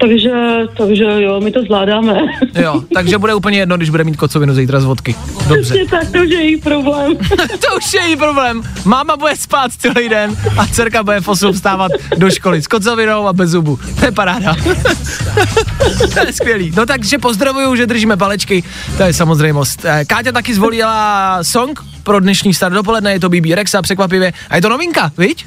takže, 0.00 0.30
takže 0.76 1.04
jo, 1.04 1.40
my 1.40 1.50
to 1.50 1.62
zvládáme. 1.62 2.14
Jo, 2.54 2.82
takže 2.94 3.18
bude 3.18 3.34
úplně 3.34 3.58
jedno, 3.58 3.76
když 3.76 3.90
bude 3.90 4.04
mít 4.04 4.16
kocovinu 4.16 4.54
zítra 4.54 4.80
z 4.80 4.84
vodky. 4.84 5.14
Dobře. 5.48 5.62
Přesně 5.62 5.88
tak, 5.88 6.10
to 6.10 6.18
už 6.18 6.30
je 6.30 6.40
jejich 6.40 6.62
problém. 6.62 7.16
to 7.36 7.76
už 7.76 7.94
je 7.94 8.00
její 8.00 8.16
problém. 8.16 8.62
Máma 8.84 9.16
bude 9.16 9.36
spát 9.36 9.70
celý 9.78 10.08
den 10.08 10.36
a 10.58 10.66
dcerka 10.66 11.02
bude 11.02 11.20
v 11.20 11.28
8 11.28 11.52
vstávat 11.52 11.92
do 12.16 12.30
školy 12.30 12.62
s 12.62 12.66
kocovinou 12.66 13.26
a 13.26 13.32
bez 13.32 13.50
zubu. 13.50 13.78
To 14.00 14.04
je 14.04 14.12
paráda. 14.12 14.54
to 16.14 16.26
je 16.26 16.32
skvělý. 16.32 16.72
No 16.76 16.86
takže 16.86 17.18
pozdravuju, 17.18 17.76
že 17.76 17.86
držíme 17.86 18.16
palečky, 18.16 18.62
to 18.96 19.02
je 19.02 19.12
samozřejmost. 19.12 19.84
Eh, 19.84 20.04
Káťa 20.04 20.32
taky 20.32 20.54
zvolila 20.54 21.38
song 21.42 21.80
pro 22.02 22.20
dnešní 22.20 22.54
start 22.54 22.74
dopoledne, 22.74 23.12
je 23.12 23.20
to 23.20 23.28
BB 23.28 23.54
Rexa, 23.54 23.82
překvapivě. 23.82 24.32
A 24.50 24.56
je 24.56 24.62
to 24.62 24.68
novinka, 24.68 25.12
viď? 25.18 25.46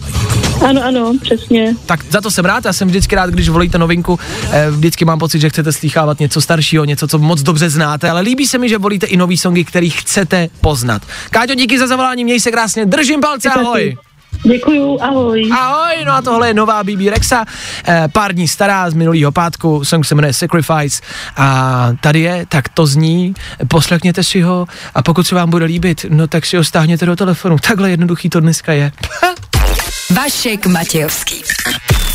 Ano, 0.61 0.81
ano, 0.83 1.13
přesně. 1.21 1.75
Tak 1.85 1.99
za 2.09 2.21
to 2.21 2.31
jsem 2.31 2.45
rád, 2.45 2.65
já 2.65 2.73
jsem 2.73 2.87
vždycky 2.87 3.15
rád, 3.15 3.29
když 3.29 3.49
volíte 3.49 3.77
novinku, 3.77 4.19
eh, 4.51 4.71
vždycky 4.71 5.05
mám 5.05 5.19
pocit, 5.19 5.39
že 5.39 5.49
chcete 5.49 5.71
slýchávat 5.71 6.19
něco 6.19 6.41
staršího, 6.41 6.85
něco, 6.85 7.07
co 7.07 7.19
moc 7.19 7.41
dobře 7.41 7.69
znáte, 7.69 8.09
ale 8.09 8.21
líbí 8.21 8.47
se 8.47 8.57
mi, 8.57 8.69
že 8.69 8.77
volíte 8.77 9.05
i 9.05 9.17
nový 9.17 9.37
songy, 9.37 9.63
který 9.63 9.89
chcete 9.89 10.47
poznat. 10.61 11.01
Káťo, 11.29 11.55
díky 11.55 11.79
za 11.79 11.87
zavolání, 11.87 12.23
měj 12.23 12.39
se 12.39 12.51
krásně, 12.51 12.85
držím 12.85 13.21
palce, 13.21 13.49
ahoj. 13.49 13.97
Děkuju, 14.43 14.97
ahoj. 15.01 15.49
Ahoj, 15.51 16.05
no 16.05 16.13
a 16.13 16.21
tohle 16.21 16.47
je 16.47 16.53
nová 16.53 16.83
BB 16.83 17.09
Rexa, 17.09 17.45
eh, 17.87 18.07
pár 18.11 18.33
dní 18.33 18.47
stará 18.47 18.89
z 18.89 18.93
minulého 18.93 19.31
pátku, 19.31 19.85
song 19.85 20.05
se 20.05 20.15
jmenuje 20.15 20.33
Sacrifice 20.33 21.01
a 21.37 21.89
tady 22.01 22.19
je, 22.19 22.45
tak 22.49 22.69
to 22.69 22.85
zní, 22.85 23.33
poslechněte 23.67 24.23
si 24.23 24.41
ho 24.41 24.67
a 24.95 25.03
pokud 25.03 25.27
se 25.27 25.35
vám 25.35 25.49
bude 25.49 25.65
líbit, 25.65 26.05
no 26.09 26.27
tak 26.27 26.45
si 26.45 26.57
ho 26.57 26.63
stáhněte 26.63 27.05
do 27.05 27.15
telefonu, 27.15 27.57
takhle 27.67 27.89
jednoduchý 27.89 28.29
to 28.29 28.39
dneska 28.39 28.73
je. 28.73 28.91
Vašek 30.09 30.65
Matějovský. 30.65 31.43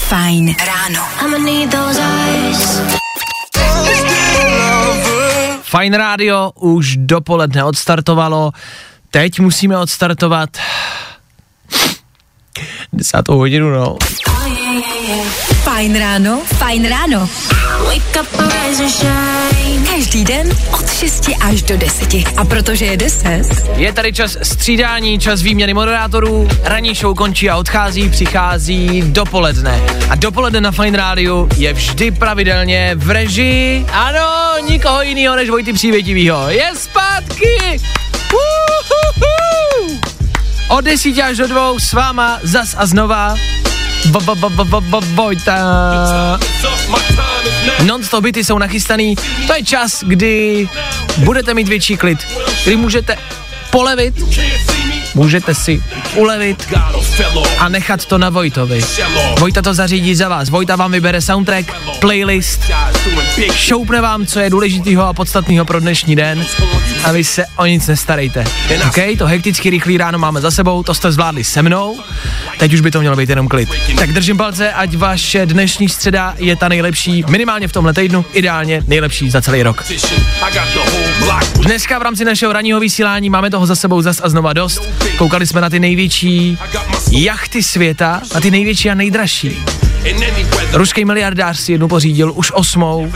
Fajn 0.09 0.55
ráno. 0.67 1.09
Fajn 5.63 5.95
rádio 5.95 6.53
už 6.55 6.97
dopoledne 6.97 7.65
odstartovalo, 7.65 8.51
teď 9.11 9.41
musíme 9.41 9.79
odstartovat 9.79 10.51
desátou 12.93 13.37
hodinu, 13.37 13.71
no. 13.71 13.97
Fajn 15.63 15.99
ráno, 15.99 16.41
fajn 16.59 16.89
ráno. 16.89 17.29
Wake 17.87 18.21
up, 18.21 18.41
rise 18.41 18.83
and 18.83 18.91
shine. 18.91 19.50
Každý 19.79 20.25
den 20.25 20.49
od 20.73 20.93
6 20.93 21.31
až 21.41 21.63
do 21.63 21.77
10. 21.77 22.15
A 22.37 22.45
protože 22.45 22.85
je 22.85 22.97
10, 22.97 23.43
Je 23.77 23.93
tady 23.93 24.13
čas 24.13 24.37
střídání, 24.43 25.19
čas 25.19 25.43
výměny 25.43 25.75
moderátorů, 25.75 26.49
ranní 26.63 26.95
show 26.95 27.17
končí 27.17 27.51
a 27.51 27.57
odchází, 27.57 28.11
přichází 28.11 29.03
dopoledne. 29.03 29.83
A 30.11 30.15
dopoledne 30.15 30.61
na 30.61 30.73
Fine 30.73 30.99
Rádiu 30.99 31.49
je 31.57 31.73
vždy 31.73 32.11
pravidelně 32.11 32.93
v 32.95 33.11
režii, 33.11 33.87
ano, 33.93 34.53
nikoho 34.69 35.03
jiného 35.03 35.37
než 35.37 35.51
Vojty 35.51 35.73
Přívětivýho. 35.73 36.49
Je 36.49 36.71
zpátky! 36.75 37.81
Uhuhu. 38.33 40.01
Od 40.69 40.81
10 40.85 41.19
až 41.19 41.37
do 41.37 41.47
2 41.49 41.73
s 41.79 41.93
váma 41.93 42.39
zas 42.43 42.75
a 42.79 42.87
znova 42.87 43.37
Vojta. 45.15 46.39
Non-stop 47.85 48.23
byty 48.23 48.45
jsou 48.45 48.59
nachystaný. 48.59 49.17
To 49.47 49.55
je 49.55 49.65
čas, 49.65 50.05
kdy 50.07 50.69
budete 51.17 51.55
mít 51.55 51.69
větší 51.69 51.97
klid, 51.97 52.19
kdy 52.65 52.77
můžete 52.77 53.17
polevit, 53.71 54.15
můžete 55.15 55.55
si 55.55 55.83
ulevit 56.15 56.75
a 57.59 57.69
nechat 57.69 58.05
to 58.05 58.19
na 58.19 58.31
Vojtovi. 58.31 58.81
Vojta 59.39 59.63
to 59.63 59.75
zařídí 59.75 60.15
za 60.15 60.29
vás. 60.29 60.49
Vojta 60.49 60.77
vám 60.77 60.93
vybere 60.93 61.21
soundtrack, 61.21 61.73
playlist, 62.01 62.61
šoupne 63.55 64.01
vám, 64.01 64.27
co 64.27 64.41
je 64.41 64.51
důležitýho 64.51 65.07
a 65.07 65.13
podstatného 65.13 65.65
pro 65.65 65.81
dnešní 65.81 66.17
den 66.17 66.47
a 67.05 67.13
vy 67.13 67.25
se 67.25 67.45
o 67.57 67.67
nic 67.67 67.87
nestarejte. 67.87 68.45
OK, 68.89 69.19
to 69.19 69.27
hektický 69.27 69.71
rychlý 69.71 69.99
ráno 69.99 70.19
máme 70.19 70.41
za 70.41 70.51
sebou, 70.51 70.83
to 70.83 70.95
jste 70.95 71.13
zvládli 71.13 71.45
se 71.45 71.63
mnou, 71.63 71.99
teď 72.59 72.73
už 72.73 72.81
by 72.81 72.91
to 72.91 73.01
mělo 73.01 73.17
být 73.17 73.29
jenom 73.31 73.49
klid. 73.49 73.69
Tak 73.99 74.13
držím 74.13 74.37
palce, 74.37 74.73
ať 74.73 74.97
vaše 74.97 75.47
dnešní 75.47 75.89
středa 75.89 76.35
je 76.39 76.57
ta 76.57 76.69
nejlepší, 76.69 77.25
minimálně 77.29 77.69
v 77.69 77.73
tomhle 77.73 77.95
týdnu, 77.95 78.25
ideálně 78.33 78.83
nejlepší 78.87 79.31
za 79.31 79.43
celý 79.43 79.63
rok. 79.63 79.85
Dneska 81.55 81.99
v 81.99 82.03
rámci 82.03 82.25
našeho 82.25 82.53
ranního 82.53 82.81
vysílání 82.81 83.31
máme 83.31 83.51
toho 83.51 83.67
za 83.67 83.77
sebou 83.77 84.03
zas 84.03 84.21
a 84.25 84.29
znova 84.29 84.53
dost. 84.53 85.00
Koukali 85.19 85.47
jsme 85.47 85.61
na 85.61 85.71
ty 85.71 85.81
největší 85.81 86.59
jachty 87.11 87.63
světa, 87.63 88.21
na 88.35 88.41
ty 88.41 88.51
největší 88.51 88.91
a 88.91 88.95
nejdražší. 88.95 89.59
Ruský 90.73 91.05
miliardář 91.05 91.59
si 91.59 91.73
jednu 91.73 91.89
pořídil, 91.89 92.33
už 92.35 92.53
osmou, 92.55 93.13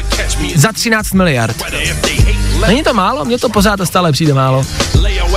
za 0.55 0.73
13 0.73 1.13
miliard. 1.13 1.57
Není 2.67 2.83
to 2.83 2.95
málo? 2.95 3.25
Mně 3.25 3.39
to 3.39 3.49
pořád 3.49 3.81
a 3.81 3.87
stále 3.87 4.13
přijde 4.13 4.35
málo. 4.35 4.67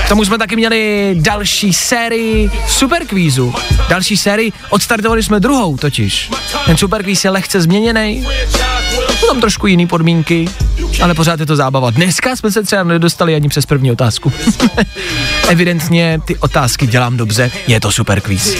K 0.05 0.09
tomu 0.09 0.25
jsme 0.25 0.37
taky 0.37 0.55
měli 0.55 1.15
další 1.19 1.73
sérii 1.73 2.51
superkvízu. 2.67 3.53
Další 3.89 4.17
sérii, 4.17 4.51
odstartovali 4.69 5.23
jsme 5.23 5.39
druhou 5.39 5.77
totiž. 5.77 6.31
Ten 6.65 6.77
superkvíz 6.77 7.23
je 7.23 7.29
lehce 7.29 7.61
změněný, 7.61 8.27
jsou 9.19 9.27
tam 9.27 9.41
trošku 9.41 9.67
jiný 9.67 9.87
podmínky, 9.87 10.49
ale 11.01 11.13
pořád 11.13 11.39
je 11.39 11.45
to 11.45 11.55
zábava. 11.55 11.91
Dneska 11.91 12.35
jsme 12.35 12.51
se 12.51 12.63
třeba 12.63 12.83
nedostali 12.83 13.35
ani 13.35 13.49
přes 13.49 13.65
první 13.65 13.91
otázku. 13.91 14.33
Evidentně 15.47 16.19
ty 16.25 16.37
otázky 16.37 16.87
dělám 16.87 17.17
dobře, 17.17 17.51
je 17.67 17.79
to 17.79 17.91
super 17.91 18.21
quiz. 18.21 18.57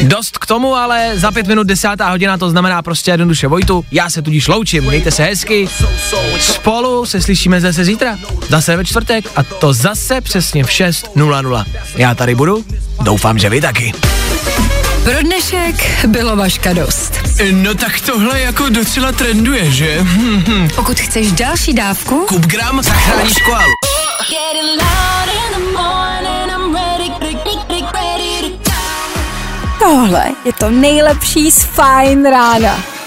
Dost 0.00 0.38
k 0.38 0.46
tomu, 0.46 0.74
ale 0.74 1.12
za 1.14 1.30
pět 1.30 1.46
minut 1.46 1.66
desátá 1.66 2.10
hodina, 2.10 2.38
to 2.38 2.50
znamená 2.50 2.82
prostě 2.82 3.10
jednoduše 3.10 3.48
Vojtu. 3.48 3.84
Já 3.92 4.10
se 4.10 4.22
tudíž 4.22 4.48
loučím, 4.48 4.84
mějte 4.84 5.10
se 5.10 5.22
hezky. 5.24 5.68
Spolu 6.40 7.06
se 7.06 7.20
slyšíme 7.20 7.60
zase 7.60 7.84
zítra, 7.84 8.18
zase 8.48 8.76
ve 8.76 8.84
čtvrtek 8.84 9.24
a 9.36 9.42
to 9.42 9.72
zase 9.72 10.20
přesně 10.20 10.64
v 10.64 10.68
6.00. 10.68 11.64
Já 11.96 12.14
tady 12.14 12.34
budu, 12.34 12.64
doufám, 13.02 13.38
že 13.38 13.50
vy 13.50 13.60
taky. 13.60 13.92
Pro 15.10 15.22
dnešek 15.22 16.06
bylo 16.06 16.36
Vaška 16.36 16.72
dost. 16.72 17.12
No 17.52 17.74
tak 17.74 18.00
tohle 18.00 18.40
jako 18.40 18.68
docela 18.68 19.12
trenduje, 19.12 19.70
že? 19.70 20.06
Pokud 20.76 21.00
chceš 21.00 21.32
další 21.32 21.72
dávku, 21.72 22.26
Kup 22.28 22.46
gram, 22.46 22.82
zachráníš 22.82 23.38
koalu. 23.44 23.72
Tohle 29.78 30.24
je 30.44 30.52
to 30.52 30.70
nejlepší 30.70 31.50
z 31.50 31.64
Fajn 31.64 32.24
rána. 32.24 32.99